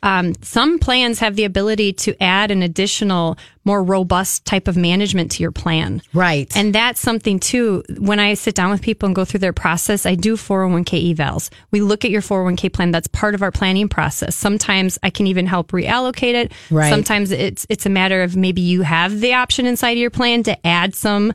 Um, 0.02 0.34
some 0.42 0.78
plans 0.78 1.18
have 1.18 1.36
the 1.36 1.44
ability 1.44 1.92
to 1.94 2.22
add 2.22 2.50
an 2.50 2.62
additional, 2.62 3.38
more 3.64 3.82
robust 3.82 4.44
type 4.44 4.68
of 4.68 4.76
management 4.76 5.32
to 5.32 5.42
your 5.42 5.50
plan. 5.50 6.02
Right. 6.12 6.54
And 6.56 6.74
that's 6.74 7.00
something 7.00 7.40
too. 7.40 7.82
When 7.98 8.20
I 8.20 8.34
sit 8.34 8.54
down 8.54 8.70
with 8.70 8.82
people 8.82 9.06
and 9.06 9.16
go 9.16 9.24
through 9.24 9.40
their 9.40 9.52
process, 9.52 10.06
I 10.06 10.14
do 10.14 10.36
401k 10.36 11.14
evals. 11.14 11.50
We 11.70 11.80
look 11.80 12.04
at 12.04 12.10
your 12.10 12.22
401k 12.22 12.72
plan. 12.72 12.90
That's 12.90 13.08
part 13.08 13.34
of 13.34 13.42
our 13.42 13.50
planning 13.50 13.88
process. 13.88 14.36
Sometimes 14.36 14.98
I 15.02 15.10
can 15.10 15.26
even 15.26 15.46
help 15.46 15.72
reallocate 15.72 16.34
it. 16.34 16.52
Right. 16.70 16.90
Sometimes 16.90 17.30
it's 17.30 17.66
it's 17.68 17.86
a 17.86 17.90
matter 17.90 18.22
of 18.22 18.36
maybe 18.36 18.60
you 18.60 18.82
have 18.82 19.20
the 19.20 19.34
option 19.34 19.66
inside 19.66 19.92
of 19.92 19.98
your 19.98 20.10
plan 20.10 20.42
to 20.44 20.66
add 20.66 20.94
some 20.94 21.32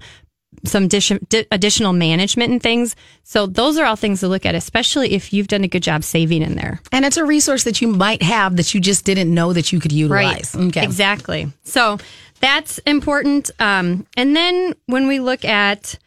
some 0.64 0.84
addition, 0.84 1.26
di- 1.30 1.45
additional 1.52 1.93
management 1.93 2.52
and 2.52 2.62
things. 2.62 2.95
So 3.24 3.47
those 3.47 3.78
are 3.78 3.86
all 3.86 3.95
things 3.95 4.20
to 4.20 4.28
look 4.28 4.45
at, 4.45 4.54
especially 4.56 5.14
if 5.14 5.34
you've 5.34 5.47
done 5.47 5.64
a 5.64 5.68
good 5.68 5.84
job 5.84 6.04
saving 6.04 6.41
in 6.41 6.56
there. 6.56 6.80
and 6.91 7.06
it's 7.06 7.18
a 7.18 7.26
resource 7.26 7.64
that 7.64 7.82
you 7.82 7.88
might 7.88 8.22
have 8.22 8.58
that 8.58 8.74
you 8.74 8.80
just 8.82 9.06
didn't 9.06 9.34
know 9.34 9.54
that 9.54 9.72
you 9.72 9.80
could 9.80 9.91
utilize 9.91 10.54
Right. 10.56 10.66
okay 10.68 10.84
Exactly. 10.84 11.52
So 11.64 11.97
that's 12.41 12.78
important. 12.80 13.49
Um, 13.60 14.06
and 14.18 14.36
then 14.36 14.74
when 14.88 15.08
we 15.08 15.20
look 15.20 15.45
at 15.45 15.97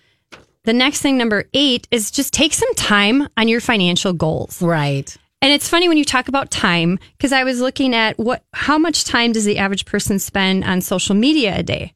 the 0.64 0.72
next 0.72 1.01
thing, 1.03 1.18
number 1.18 1.45
eight, 1.53 1.86
is 1.90 2.11
just 2.11 2.32
take 2.32 2.55
some 2.55 2.72
time 2.74 3.28
on 3.36 3.49
your 3.49 3.61
financial 3.61 4.12
goals. 4.12 4.62
Right. 4.62 5.14
And 5.45 5.53
it's 5.53 5.68
funny 5.68 5.88
when 5.88 5.99
you 5.99 6.07
talk 6.07 6.28
about 6.28 6.51
time 6.51 6.99
because 7.18 7.30
I 7.30 7.45
was 7.45 7.61
looking 7.61 7.95
at 7.95 8.16
what 8.18 8.42
how 8.55 8.78
much 8.78 9.05
time 9.05 9.32
does 9.32 9.45
the 9.45 9.59
average 9.59 9.84
person 9.84 10.18
spend 10.18 10.64
on 10.64 10.80
social 10.80 11.14
media 11.14 11.55
a 11.55 11.62
day? 11.62 11.92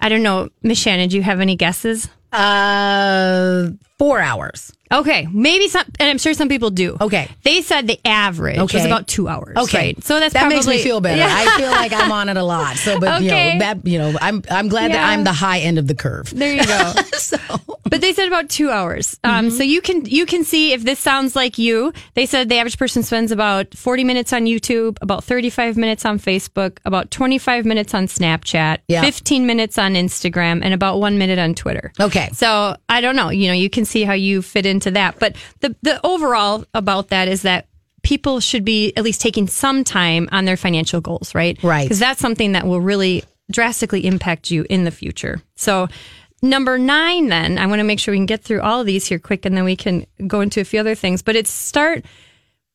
I 0.00 0.08
don't 0.08 0.24
know, 0.24 0.48
Miss 0.64 0.84
Shannan, 0.84 1.08
do 1.08 1.14
you 1.14 1.22
have 1.22 1.38
any 1.38 1.54
guesses? 1.54 2.08
Uh, 2.32 3.68
four 3.98 4.20
hours. 4.20 4.72
Okay, 4.90 5.28
maybe 5.30 5.68
some, 5.68 5.84
and 6.00 6.08
I'm 6.08 6.16
sure 6.16 6.32
some 6.32 6.48
people 6.48 6.70
do. 6.70 6.96
Okay. 6.98 7.28
they 7.42 7.60
said 7.60 7.86
the 7.86 8.00
average 8.06 8.56
was 8.58 8.74
Okay. 8.74 8.86
about 8.86 9.06
two 9.06 9.28
hours. 9.28 9.54
Okay, 9.58 9.88
right? 9.88 10.02
so 10.02 10.18
that's 10.18 10.32
that 10.32 10.40
probably, 10.40 10.56
makes 10.56 10.66
me 10.66 10.82
feel 10.82 11.02
better. 11.02 11.18
Yeah. 11.20 11.28
I 11.30 11.58
feel 11.58 11.70
like 11.70 11.92
I'm 11.92 12.10
on 12.10 12.30
it 12.30 12.38
a 12.38 12.42
lot. 12.42 12.76
So, 12.76 12.98
but 12.98 13.20
you 13.22 13.28
know 13.30 13.58
that 13.58 13.86
you 13.86 13.98
know, 13.98 14.16
I'm 14.18 14.42
I'm 14.50 14.68
glad 14.68 14.92
that 14.92 15.06
I'm 15.06 15.24
the 15.24 15.32
high 15.32 15.58
end 15.58 15.78
of 15.78 15.88
the 15.88 15.94
curve. 15.94 16.30
There 16.34 16.54
you 16.54 16.64
go. 16.64 16.92
so 17.18 17.36
But 17.84 18.00
they 18.00 18.14
said 18.14 18.28
about 18.28 18.48
two 18.48 18.70
hours. 18.70 19.18
Um, 19.24 19.50
So 19.50 19.62
you 19.62 19.82
can 19.82 20.06
you 20.06 20.24
can 20.24 20.42
see 20.42 20.72
if 20.72 20.84
this 20.84 20.98
sounds 20.98 21.36
like 21.36 21.58
you. 21.58 21.92
They 22.14 22.24
said 22.24 22.48
the 22.48 22.56
average 22.56 22.78
person 22.78 23.02
spends 23.02 23.30
about 23.30 23.74
40 23.74 24.04
minutes 24.04 24.32
on 24.32 24.46
YouTube, 24.46 24.96
about 25.02 25.22
35 25.22 25.76
minutes 25.76 26.06
on 26.06 26.18
Facebook, 26.18 26.78
about 26.86 27.10
25 27.10 27.66
minutes 27.66 27.92
on 27.92 28.06
Snapchat, 28.06 28.78
Yeah. 28.88 29.02
15 29.02 29.46
minutes 29.46 29.76
on 29.76 29.94
Instagram, 29.94 30.62
and 30.64 30.72
about 30.72 30.98
one 30.98 31.18
minute 31.18 31.38
on 31.38 31.54
Twitter. 31.54 31.92
Okay. 32.00 32.30
So 32.32 32.74
I 32.88 33.02
don't 33.02 33.16
know. 33.16 33.28
You 33.28 33.48
know, 33.48 33.54
you 33.54 33.68
can 33.68 33.84
see 33.88 34.04
how 34.04 34.12
you 34.12 34.42
fit 34.42 34.66
into 34.66 34.90
that. 34.92 35.18
But 35.18 35.36
the 35.60 35.74
the 35.82 36.04
overall 36.04 36.64
about 36.74 37.08
that 37.08 37.28
is 37.28 37.42
that 37.42 37.66
people 38.02 38.40
should 38.40 38.64
be 38.64 38.92
at 38.96 39.04
least 39.04 39.20
taking 39.20 39.48
some 39.48 39.84
time 39.84 40.28
on 40.32 40.44
their 40.44 40.56
financial 40.56 41.00
goals, 41.00 41.34
right? 41.34 41.60
Right. 41.62 41.84
Because 41.84 41.98
that's 41.98 42.20
something 42.20 42.52
that 42.52 42.66
will 42.66 42.80
really 42.80 43.24
drastically 43.50 44.06
impact 44.06 44.50
you 44.50 44.66
in 44.68 44.84
the 44.84 44.90
future. 44.90 45.42
So 45.56 45.88
number 46.42 46.78
nine, 46.78 47.28
then 47.28 47.58
I 47.58 47.66
want 47.66 47.80
to 47.80 47.84
make 47.84 47.98
sure 47.98 48.12
we 48.12 48.18
can 48.18 48.26
get 48.26 48.44
through 48.44 48.60
all 48.60 48.80
of 48.80 48.86
these 48.86 49.06
here 49.06 49.18
quick, 49.18 49.44
and 49.44 49.56
then 49.56 49.64
we 49.64 49.76
can 49.76 50.06
go 50.26 50.40
into 50.40 50.60
a 50.60 50.64
few 50.64 50.80
other 50.80 50.94
things. 50.94 51.22
But 51.22 51.36
it's 51.36 51.50
start 51.50 52.04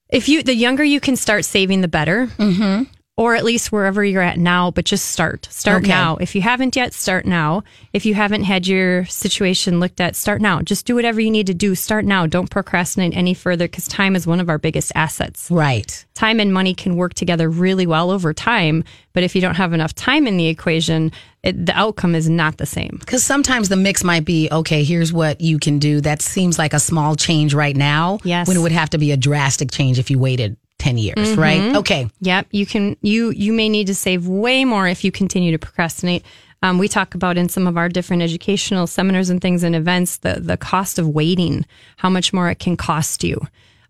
if 0.09 0.29
you 0.29 0.43
the 0.43 0.55
younger 0.55 0.83
you 0.83 0.99
can 0.99 1.15
start 1.15 1.45
saving, 1.45 1.81
the 1.81 1.87
better. 1.87 2.27
Mm-hmm. 2.37 2.83
Or 3.15 3.35
at 3.35 3.43
least 3.43 3.71
wherever 3.71 4.03
you're 4.03 4.23
at 4.23 4.39
now, 4.39 4.71
but 4.71 4.85
just 4.85 5.05
start. 5.11 5.47
Start 5.51 5.83
Okay. 5.83 5.89
now. 5.89 6.17
If 6.17 6.33
you 6.33 6.41
haven't 6.41 6.75
yet, 6.75 6.95
start 6.95 7.27
now. 7.27 7.63
If 7.93 8.07
you 8.07 8.15
haven't 8.15 8.43
had 8.45 8.65
your 8.65 9.05
situation 9.05 9.79
looked 9.79 10.01
at, 10.01 10.15
start 10.15 10.41
now. 10.41 10.63
Just 10.63 10.87
do 10.87 10.95
whatever 10.95 11.21
you 11.21 11.29
need 11.29 11.45
to 11.45 11.53
do. 11.53 11.75
Start 11.75 12.05
now. 12.05 12.25
Don't 12.25 12.49
procrastinate 12.49 13.15
any 13.15 13.35
further 13.35 13.65
because 13.65 13.87
time 13.87 14.15
is 14.15 14.25
one 14.25 14.39
of 14.39 14.49
our 14.49 14.57
biggest 14.57 14.91
assets 14.95 15.47
right. 15.51 16.03
time 16.15 16.39
and 16.39 16.51
money 16.51 16.73
can 16.73 16.95
work 16.95 17.13
together 17.13 17.51
really 17.51 17.85
well 17.85 18.09
over 18.09 18.33
time. 18.33 18.83
But 19.13 19.21
if 19.21 19.35
you 19.35 19.41
don't 19.41 19.55
have 19.55 19.73
enough 19.73 19.93
time 19.93 20.25
in 20.25 20.37
the 20.37 20.47
equation, 20.47 21.11
it, 21.43 21.67
the 21.67 21.77
outcome 21.77 22.15
is 22.15 22.27
not 22.27 22.57
the 22.57 22.65
same. 22.65 22.97
Because 22.99 23.23
sometimes 23.23 23.69
the 23.69 23.75
mix 23.75 24.03
might 24.03 24.25
be 24.25 24.49
okay. 24.51 24.83
Here's 24.83 25.13
what 25.13 25.39
you 25.39 25.59
can 25.59 25.77
do. 25.77 26.01
That 26.01 26.23
seems 26.23 26.57
like 26.57 26.73
a 26.73 26.79
small 26.79 27.15
change 27.15 27.53
right 27.53 27.75
now. 27.75 28.17
Yes. 28.23 28.47
When 28.47 28.57
it 28.57 28.61
would 28.61 28.71
have 28.71 28.89
to 28.89 28.97
be 28.97 29.11
a 29.11 29.17
drastic 29.17 29.69
change 29.69 29.99
if 29.99 30.09
you 30.09 30.17
waited 30.17 30.57
ten 30.83 30.97
years. 30.97 31.15
Mm-hmm. 31.17 31.41
Right. 31.41 31.75
Okay. 31.77 32.09
Yep, 32.19 32.47
you 32.51 32.65
can. 32.65 32.97
You 33.01 33.29
you 33.31 33.53
may 33.53 33.69
need 33.69 33.87
to 33.87 33.95
save 33.95 34.27
way 34.27 34.65
more 34.65 34.87
if 34.87 35.03
you 35.03 35.11
continue 35.11 35.51
to 35.51 35.59
procrastinate. 35.59 36.23
Um, 36.61 36.77
we 36.77 36.87
talk 36.87 37.15
about 37.15 37.37
in 37.37 37.49
some 37.49 37.67
of 37.67 37.77
our 37.77 37.89
different 37.89 38.21
educational 38.21 38.87
seminars 38.87 39.29
and 39.29 39.41
things 39.41 39.63
and 39.63 39.75
events 39.75 40.17
the 40.17 40.39
the 40.39 40.57
cost 40.57 40.99
of 40.99 41.07
waiting, 41.07 41.65
how 41.97 42.09
much 42.09 42.33
more 42.33 42.49
it 42.49 42.59
can 42.59 42.75
cost 42.75 43.23
you, 43.23 43.39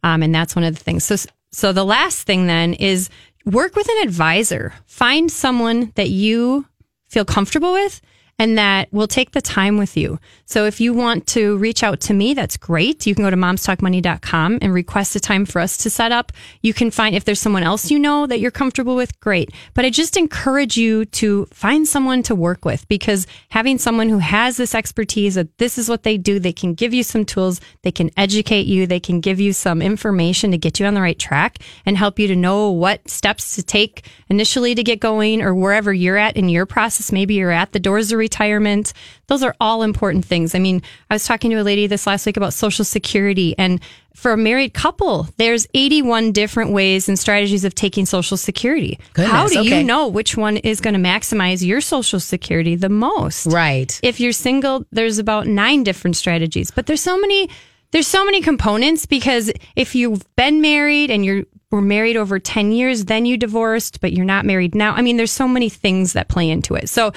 um, 0.03 0.23
and 0.23 0.33
that's 0.33 0.55
one 0.55 0.65
of 0.65 0.75
the 0.75 0.83
things. 0.83 1.03
So 1.03 1.15
so 1.51 1.73
the 1.73 1.85
last 1.85 2.27
thing 2.27 2.47
then 2.47 2.73
is 2.73 3.09
work 3.45 3.75
with 3.75 3.89
an 3.89 4.07
advisor. 4.07 4.73
Find 4.85 5.31
someone 5.31 5.91
that 5.95 6.09
you 6.09 6.65
feel 7.09 7.25
comfortable 7.25 7.73
with 7.73 8.01
and 8.39 8.57
that 8.57 8.91
will 8.91 9.07
take 9.07 9.31
the 9.31 9.41
time 9.41 9.77
with 9.77 9.95
you. 9.95 10.19
So 10.45 10.65
if 10.65 10.81
you 10.81 10.93
want 10.93 11.27
to 11.27 11.57
reach 11.57 11.84
out 11.84 11.99
to 12.01 12.13
me, 12.13 12.34
that's 12.34 12.57
great. 12.57 13.05
You 13.05 13.15
can 13.15 13.23
go 13.23 13.29
to 13.29 13.38
momstalkmoney.com 13.38 14.59
and 14.61 14.73
request 14.73 15.15
a 15.15 15.19
time 15.19 15.45
for 15.45 15.59
us 15.59 15.77
to 15.77 15.89
set 15.89 16.11
up. 16.11 16.31
You 16.61 16.73
can 16.73 16.91
find 16.91 17.15
if 17.15 17.25
there's 17.25 17.39
someone 17.39 17.63
else 17.63 17.91
you 17.91 17.99
know 17.99 18.25
that 18.27 18.39
you're 18.39 18.51
comfortable 18.51 18.95
with, 18.95 19.19
great. 19.19 19.51
But 19.73 19.86
I 19.86 19.89
just 19.89 20.17
encourage 20.17 20.77
you 20.77 21.05
to 21.05 21.45
find 21.51 21.88
someone 21.88 22.23
to 22.23 22.36
work 22.36 22.65
with 22.65 22.88
because 22.88 23.27
having 23.49 23.77
someone 23.77 24.09
who 24.09 24.19
has 24.19 24.57
this 24.57 24.75
expertise 24.75 25.36
that 25.36 25.57
this 25.57 25.77
is 25.77 25.88
what 25.88 26.03
they 26.03 26.17
do, 26.17 26.39
they 26.39 26.53
can 26.53 26.73
give 26.73 26.93
you 26.93 27.03
some 27.03 27.25
tools, 27.25 27.61
they 27.84 27.91
can 27.91 28.09
educate 28.17 28.65
you, 28.65 28.88
they 28.88 28.99
can 28.99 29.21
give 29.21 29.39
you 29.39 29.53
some 29.53 29.81
information 29.81 30.51
to 30.51 30.57
get 30.57 30.79
you 30.79 30.86
on 30.86 30.95
the 30.95 31.01
right 31.01 31.19
track 31.19 31.59
and 31.86 31.97
help 31.97 32.17
you 32.17 32.27
to 32.27 32.36
know 32.36 32.71
what 32.71 33.07
steps 33.07 33.55
to 33.55 33.63
take 33.63 34.07
initially 34.29 34.75
to 34.75 34.84
get 34.84 34.99
going 34.99 35.41
or 35.41 35.53
wherever 35.53 35.93
you're 35.93 36.17
at 36.17 36.36
in 36.36 36.49
your 36.49 36.65
process. 36.65 37.11
Maybe 37.11 37.36
you're 37.36 37.51
at 37.51 37.71
the 37.71 37.79
doors 37.79 38.11
retirement. 38.24 38.93
Those 39.28 39.43
are 39.43 39.55
all 39.59 39.84
important 39.84 40.26
things. 40.26 40.55
I 40.55 40.59
mean, 40.59 40.82
I 41.09 41.15
was 41.15 41.26
talking 41.26 41.51
to 41.51 41.57
a 41.57 41.67
lady 41.71 41.88
this 41.88 42.07
last 42.07 42.26
week 42.26 42.38
about 42.38 42.53
social 42.53 42.86
security 42.86 43.55
and 43.57 43.80
for 44.15 44.32
a 44.32 44.38
married 44.38 44.74
couple, 44.76 45.28
there's 45.38 45.65
81 45.74 46.34
different 46.34 46.71
ways 46.71 47.09
and 47.09 47.17
strategies 47.17 47.65
of 47.65 47.74
taking 47.74 48.05
social 48.05 48.38
security. 48.38 48.99
Goodness, 49.13 49.32
How 49.32 49.47
do 49.47 49.59
okay. 49.61 49.80
you 49.80 49.84
know 49.84 50.07
which 50.07 50.38
one 50.38 50.57
is 50.57 50.82
going 50.82 50.93
to 50.93 50.99
maximize 50.99 51.65
your 51.65 51.82
social 51.82 52.19
security 52.19 52.76
the 52.76 52.89
most? 52.89 53.47
Right. 53.47 53.99
if 54.03 54.19
you're 54.19 54.32
single 54.32 54.86
there's 54.91 55.17
about 55.19 55.47
nine 55.47 55.84
different 55.84 56.15
strategies 56.15 56.71
but 56.71 56.86
there's 56.86 57.01
so 57.01 57.17
many 57.17 57.49
there's 57.91 58.07
so 58.07 58.24
many 58.26 58.41
components 58.41 59.05
because 59.05 59.51
if 59.76 59.95
you've 59.95 60.24
been 60.36 60.61
married 60.61 61.11
and 61.11 61.26
you're 61.26 61.43
were 61.71 61.82
married 61.82 62.15
over 62.17 62.39
10 62.39 62.71
years 62.71 63.05
then 63.05 63.26
you 63.26 63.36
divorced 63.36 63.99
but 63.99 64.13
you're 64.13 64.26
not 64.26 64.45
married 64.45 64.76
now 64.76 64.93
i 64.93 65.01
mean 65.01 65.17
there's 65.17 65.32
so 65.32 65.47
many 65.47 65.69
things 65.69 66.13
that 66.13 66.28
play 66.30 66.47
into 66.49 66.76
it 66.76 66.88
so 66.88 67.11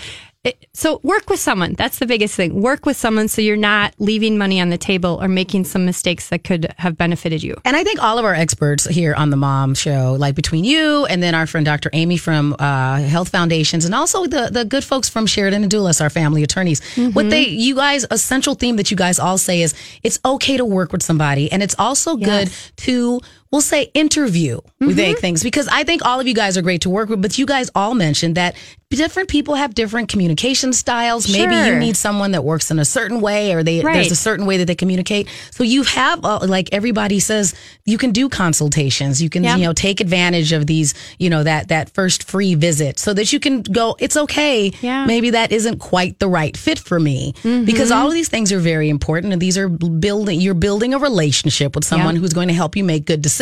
it, 0.46 0.68
so 0.72 1.00
work 1.02 1.28
with 1.28 1.40
someone. 1.40 1.74
That's 1.74 1.98
the 1.98 2.06
biggest 2.06 2.34
thing. 2.34 2.60
Work 2.60 2.86
with 2.86 2.96
someone 2.96 3.28
so 3.28 3.42
you're 3.42 3.56
not 3.56 3.94
leaving 3.98 4.38
money 4.38 4.60
on 4.60 4.68
the 4.68 4.78
table 4.78 5.18
or 5.20 5.28
making 5.28 5.64
some 5.64 5.84
mistakes 5.84 6.28
that 6.28 6.44
could 6.44 6.72
have 6.78 6.96
benefited 6.96 7.42
you. 7.42 7.56
And 7.64 7.76
I 7.76 7.84
think 7.84 8.02
all 8.02 8.18
of 8.18 8.24
our 8.24 8.34
experts 8.34 8.86
here 8.86 9.14
on 9.14 9.30
the 9.30 9.36
Mom 9.36 9.74
Show, 9.74 10.16
like 10.18 10.34
between 10.34 10.64
you 10.64 11.06
and 11.06 11.22
then 11.22 11.34
our 11.34 11.46
friend 11.46 11.66
Dr. 11.66 11.90
Amy 11.92 12.16
from 12.16 12.54
uh, 12.58 12.98
Health 13.00 13.30
Foundations, 13.30 13.84
and 13.84 13.94
also 13.94 14.26
the 14.26 14.48
the 14.50 14.64
good 14.64 14.84
folks 14.84 15.08
from 15.08 15.26
Sheridan 15.26 15.62
and 15.62 15.72
Doulas, 15.72 16.00
our 16.00 16.10
family 16.10 16.42
attorneys, 16.42 16.80
what 17.12 17.30
they 17.30 17.46
you 17.48 17.74
guys 17.74 18.06
a 18.10 18.18
central 18.18 18.54
theme 18.54 18.76
that 18.76 18.90
you 18.90 18.96
guys 18.96 19.18
all 19.18 19.38
say 19.38 19.62
is 19.62 19.74
it's 20.02 20.18
okay 20.24 20.56
to 20.56 20.64
work 20.64 20.92
with 20.92 21.02
somebody, 21.02 21.50
and 21.50 21.62
it's 21.62 21.74
also 21.78 22.16
good 22.16 22.50
to 22.76 23.20
we'll 23.52 23.60
say 23.60 23.90
interview 23.94 24.60
with 24.80 24.96
Mm-hmm. 24.98 25.20
things 25.20 25.42
because 25.42 25.68
I 25.68 25.84
think 25.84 26.04
all 26.04 26.20
of 26.20 26.26
you 26.26 26.34
guys 26.34 26.56
are 26.58 26.62
great 26.62 26.82
to 26.82 26.90
work 26.90 27.08
with, 27.08 27.20
but 27.22 27.38
you 27.38 27.46
guys 27.46 27.70
all 27.74 27.94
mentioned 27.94 28.34
that 28.36 28.54
different 28.90 29.28
people 29.28 29.54
have 29.56 29.74
different 29.74 30.08
communication 30.08 30.72
styles. 30.72 31.30
Maybe 31.30 31.54
you 31.54 31.76
need 31.76 31.96
someone 31.96 32.30
that 32.32 32.44
works 32.44 32.70
in 32.70 32.78
a 32.78 32.84
certain 32.84 33.20
way, 33.20 33.52
or 33.52 33.62
they 33.62 33.80
Right. 33.80 33.94
there's 33.94 34.12
a 34.12 34.16
certain 34.16 34.46
way 34.46 34.58
that 34.58 34.66
they 34.66 34.74
communicate. 34.76 35.26
So 35.50 35.64
you 35.64 35.82
have, 35.82 36.24
uh, 36.24 36.38
like 36.46 36.68
everybody 36.72 37.18
says, 37.20 37.54
you 37.84 37.98
can 37.98 38.12
do 38.12 38.28
consultations. 38.28 39.20
You 39.20 39.28
can, 39.28 39.42
Yep. 39.44 39.58
you 39.58 39.64
know, 39.64 39.72
take 39.72 40.00
advantage 40.00 40.52
of 40.52 40.66
these, 40.66 40.94
you 41.18 41.28
know, 41.30 41.42
that 41.42 41.68
that 41.68 41.92
first 41.94 42.24
free 42.24 42.54
visit, 42.54 42.98
so 42.98 43.12
that 43.14 43.32
you 43.32 43.40
can 43.40 43.62
go. 43.62 43.96
It's 43.98 44.16
okay. 44.16 44.72
Yeah. 44.80 45.04
Maybe 45.04 45.30
that 45.30 45.50
isn't 45.52 45.78
quite 45.78 46.18
the 46.20 46.28
right 46.28 46.56
fit 46.56 46.78
for 46.78 46.98
me, 47.00 47.34
because 47.42 47.90
all 47.90 48.06
of 48.06 48.14
these 48.14 48.28
things 48.28 48.52
are 48.52 48.60
very 48.60 48.88
important, 48.88 49.32
and 49.32 49.42
these 49.42 49.58
are 49.58 49.68
building. 49.68 50.40
You're 50.40 50.54
building 50.54 50.94
a 50.94 50.98
relationship 50.98 51.74
with 51.74 51.84
someone 51.84 52.14
Yep. 52.14 52.22
who's 52.22 52.32
going 52.32 52.48
to 52.48 52.54
help 52.54 52.76
you 52.76 52.84
make 52.84 53.04
good 53.04 53.20
decisions. 53.20 53.35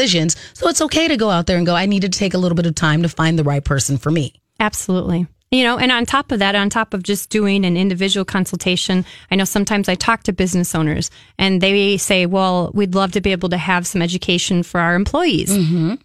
So 0.55 0.69
it's 0.69 0.81
okay 0.81 1.09
to 1.09 1.17
go 1.17 1.31
out 1.31 1.47
there 1.47 1.57
and 1.57 1.67
go. 1.67 1.75
I 1.75 1.87
needed 1.87 2.13
to 2.13 2.19
take 2.19 2.35
a 2.35 2.39
little 2.39 2.57
bit 2.57 2.67
of 2.67 2.75
time 2.75 3.03
to 3.03 3.09
find 3.09 3.39
the 3.39 3.45
right 3.45 3.65
person 3.65 3.99
for 3.99 4.11
me. 4.11 4.35
Absolutely. 4.61 5.27
You 5.51 5.63
know, 5.63 5.79
and 5.79 5.93
on 5.93 6.05
top 6.05 6.33
of 6.33 6.41
that, 6.41 6.57
on 6.57 6.69
top 6.69 6.95
of 6.95 7.05
just 7.05 7.31
doing 7.31 7.65
an 7.65 7.77
individual 7.77 8.25
consultation, 8.25 9.05
I 9.31 9.37
know 9.37 9.45
sometimes 9.45 9.89
I 9.89 9.95
talk 9.95 10.25
to 10.25 10.33
business 10.33 10.75
owners 10.75 11.13
and 11.39 11.61
they 11.61 11.97
say, 11.97 12.27
well, 12.27 12.73
we'd 12.75 12.97
love 12.97 13.13
to 13.13 13.21
be 13.21 13.31
able 13.31 13.51
to 13.51 13.57
have 13.57 13.87
some 13.87 14.03
education 14.03 14.65
for 14.65 14.81
our 14.81 14.97
employees. 14.97 15.57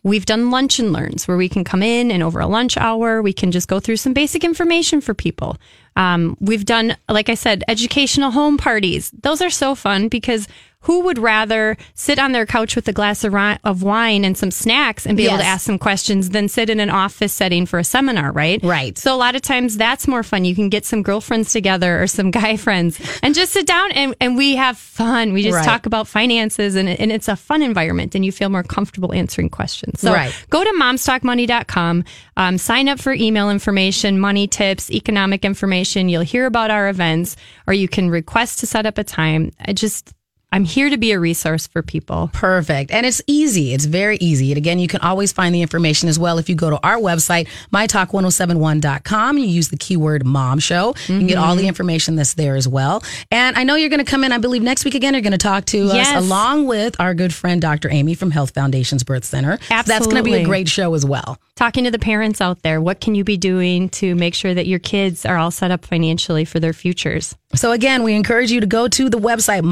We've 0.04 0.26
done 0.26 0.52
lunch 0.52 0.78
and 0.78 0.94
learns 0.94 1.28
where 1.28 1.38
we 1.38 1.50
can 1.50 1.64
come 1.64 1.82
in 1.82 2.12
and 2.12 2.22
over 2.22 2.40
a 2.40 2.46
lunch 2.46 2.78
hour, 2.78 3.24
we 3.24 3.34
can 3.34 3.50
just 3.52 3.68
go 3.68 3.80
through 3.80 3.98
some 3.98 4.14
basic 4.14 4.44
information 4.44 5.02
for 5.02 5.16
people. 5.16 5.58
Um, 5.96 6.38
we've 6.40 6.66
done, 6.66 6.96
like 7.10 7.30
I 7.30 7.34
said, 7.34 7.64
educational 7.68 8.30
home 8.30 8.56
parties. 8.56 9.10
Those 9.24 9.42
are 9.42 9.50
so 9.50 9.74
fun 9.74 10.10
because 10.10 10.48
who 10.84 11.02
would 11.02 11.18
rather 11.18 11.76
sit 11.94 12.18
on 12.20 12.32
their 12.32 12.46
couch 12.46 12.76
with 12.76 12.88
a 12.88 12.94
glass 12.94 13.24
of, 13.26 13.34
ri- 13.34 13.58
of 13.66 13.84
wine 13.84 14.24
and 14.24 14.38
some 14.38 14.50
snacks 14.50 15.06
and 15.06 15.18
be 15.18 15.26
able 15.28 15.38
to 15.38 15.44
ask 15.44 15.66
some 15.66 15.78
questions 15.78 16.30
than 16.30 16.48
sit 16.48 16.70
in 16.70 16.80
an 16.80 16.90
office 16.90 17.34
setting 17.34 17.66
for 17.66 17.80
a 17.80 17.84
seminar, 17.84 18.32
right? 18.32 18.64
Right. 18.64 18.98
So 18.98 19.14
a 19.14 19.18
lot 19.18 19.36
of 19.36 19.42
times 19.42 19.76
that's 19.78 20.08
more 20.08 20.24
fun. 20.24 20.46
You 20.46 20.56
can 20.56 20.70
get 20.70 20.86
some 20.86 21.04
girlfriends 21.04 21.52
together 21.52 22.02
or 22.02 22.08
some 22.08 22.32
guy 22.40 22.56
friends 22.56 23.00
and 23.22 23.36
just 23.36 23.52
sit 23.52 23.68
down 23.68 23.92
and, 23.92 24.16
and 24.22 24.38
we 24.38 24.56
have 24.56 24.78
fun. 24.78 25.34
We 25.34 25.44
just 25.44 25.56
Right. 25.58 25.66
talk 25.66 25.86
about 25.86 26.08
finances 26.08 26.76
and, 26.76 26.88
and 26.88 27.12
it's 27.12 27.28
a 27.28 27.36
fun 27.36 27.62
environment 27.62 28.16
and 28.16 28.24
you 28.24 28.32
feel 28.32 28.50
more 28.50 28.64
comfortable 28.64 29.14
answering 29.14 29.50
questions. 29.50 30.00
So 30.00 30.14
Right. 30.14 30.34
go 30.50 30.64
to 30.64 30.70
momstalkmoney.com, 30.72 32.04
um, 32.38 32.58
sign 32.58 32.88
up 32.88 33.00
for 33.00 33.12
email 33.14 33.50
information, 33.50 34.20
money 34.20 34.48
tips, 34.48 34.90
economic 34.92 35.44
information. 35.44 36.08
You'll 36.10 36.22
hear 36.22 36.46
about 36.46 36.72
our 36.72 36.88
events 36.90 37.36
or 37.68 37.74
you 37.74 37.88
can 37.90 38.10
request 38.10 38.60
to 38.60 38.66
set 38.66 38.86
up 38.86 38.98
a 38.98 39.04
time. 39.04 39.52
I 39.60 39.74
just, 39.74 40.14
I'm 40.52 40.64
here 40.64 40.90
to 40.90 40.98
be 40.98 41.12
a 41.12 41.20
resource 41.20 41.68
for 41.68 41.84
people. 41.84 42.32
Perfect. 42.34 42.90
And 42.90 43.06
it's 43.06 43.22
easy. 43.28 43.74
It's 43.74 43.86
very 43.86 44.18
easy. 44.18 44.52
And 44.52 44.58
again, 44.58 44.80
you 44.80 44.88
can 44.88 45.00
always 45.02 45.32
find 45.32 45.54
the 45.54 45.62
information 45.62 46.10
as 46.10 46.18
well 46.18 46.40
if 46.40 46.50
you 46.50 46.56
go 46.56 46.72
to 46.72 46.80
our 46.82 46.98
website, 46.98 47.48
mytalk1071.com. 47.72 49.38
You 49.38 49.46
use 49.46 49.70
the 49.70 49.78
keyword 49.78 50.26
mom 50.26 50.58
show. 50.60 50.96
You 51.08 51.20
can 51.20 51.28
get 51.28 51.38
all 51.38 51.56
the 51.56 51.62
mm-hmm. 51.62 51.68
information 51.68 52.16
that's 52.16 52.34
there 52.34 52.56
as 52.56 52.68
well. 52.68 53.04
And 53.30 53.58
I 53.58 53.64
know 53.64 53.76
you're 53.76 53.90
going 53.90 54.04
to 54.04 54.10
come 54.10 54.24
in, 54.24 54.32
I 54.32 54.40
believe, 54.40 54.64
next 54.64 54.86
week 54.86 54.96
again. 54.96 55.14
You're 55.14 55.22
going 55.22 55.32
to 55.34 55.38
talk 55.38 55.66
to 55.66 55.86
Yes. 55.86 56.16
us 56.16 56.24
along 56.24 56.66
with 56.66 57.00
our 57.00 57.14
good 57.14 57.34
friend, 57.34 57.62
Dr. 57.62 57.90
Amy 57.92 58.16
from 58.16 58.32
Health 58.32 58.52
Foundation's 58.52 59.04
Birth 59.04 59.26
Center. 59.26 59.60
So 59.62 59.84
that's 59.84 60.06
going 60.08 60.18
to 60.18 60.24
be 60.24 60.34
a 60.34 60.46
great 60.46 60.68
show 60.68 60.94
as 60.96 61.06
well. 61.06 61.38
Talking 61.56 61.84
to 61.84 61.92
the 61.92 62.00
parents 62.00 62.42
out 62.42 62.62
there, 62.64 62.82
what 62.82 63.02
can 63.02 63.16
you 63.16 63.24
be 63.24 63.38
doing 63.38 63.90
to 63.90 64.16
make 64.16 64.34
sure 64.34 64.54
that 64.54 64.66
your 64.66 64.80
kids 64.80 65.26
are 65.26 65.38
all 65.38 65.52
set 65.52 65.72
up 65.72 65.86
financially 65.86 66.46
for 66.46 66.60
their 66.60 66.74
futures? 66.74 67.36
So 67.56 67.72
again, 67.72 68.04
we 68.04 68.14
encourage 68.14 68.52
you 68.52 68.62
to 68.62 68.68
go 68.68 68.88
to 68.88 69.10
the 69.10 69.18
website, 69.18 69.64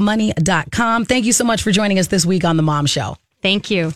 momstalkmoney.com. 0.00 1.04
Thank 1.04 1.24
you 1.24 1.32
so 1.32 1.44
much 1.44 1.62
for 1.62 1.70
joining 1.70 1.98
us 1.98 2.08
this 2.08 2.26
week 2.26 2.44
on 2.44 2.56
The 2.56 2.62
Mom 2.62 2.86
Show. 2.86 3.16
Thank 3.42 3.70
you. 3.70 3.92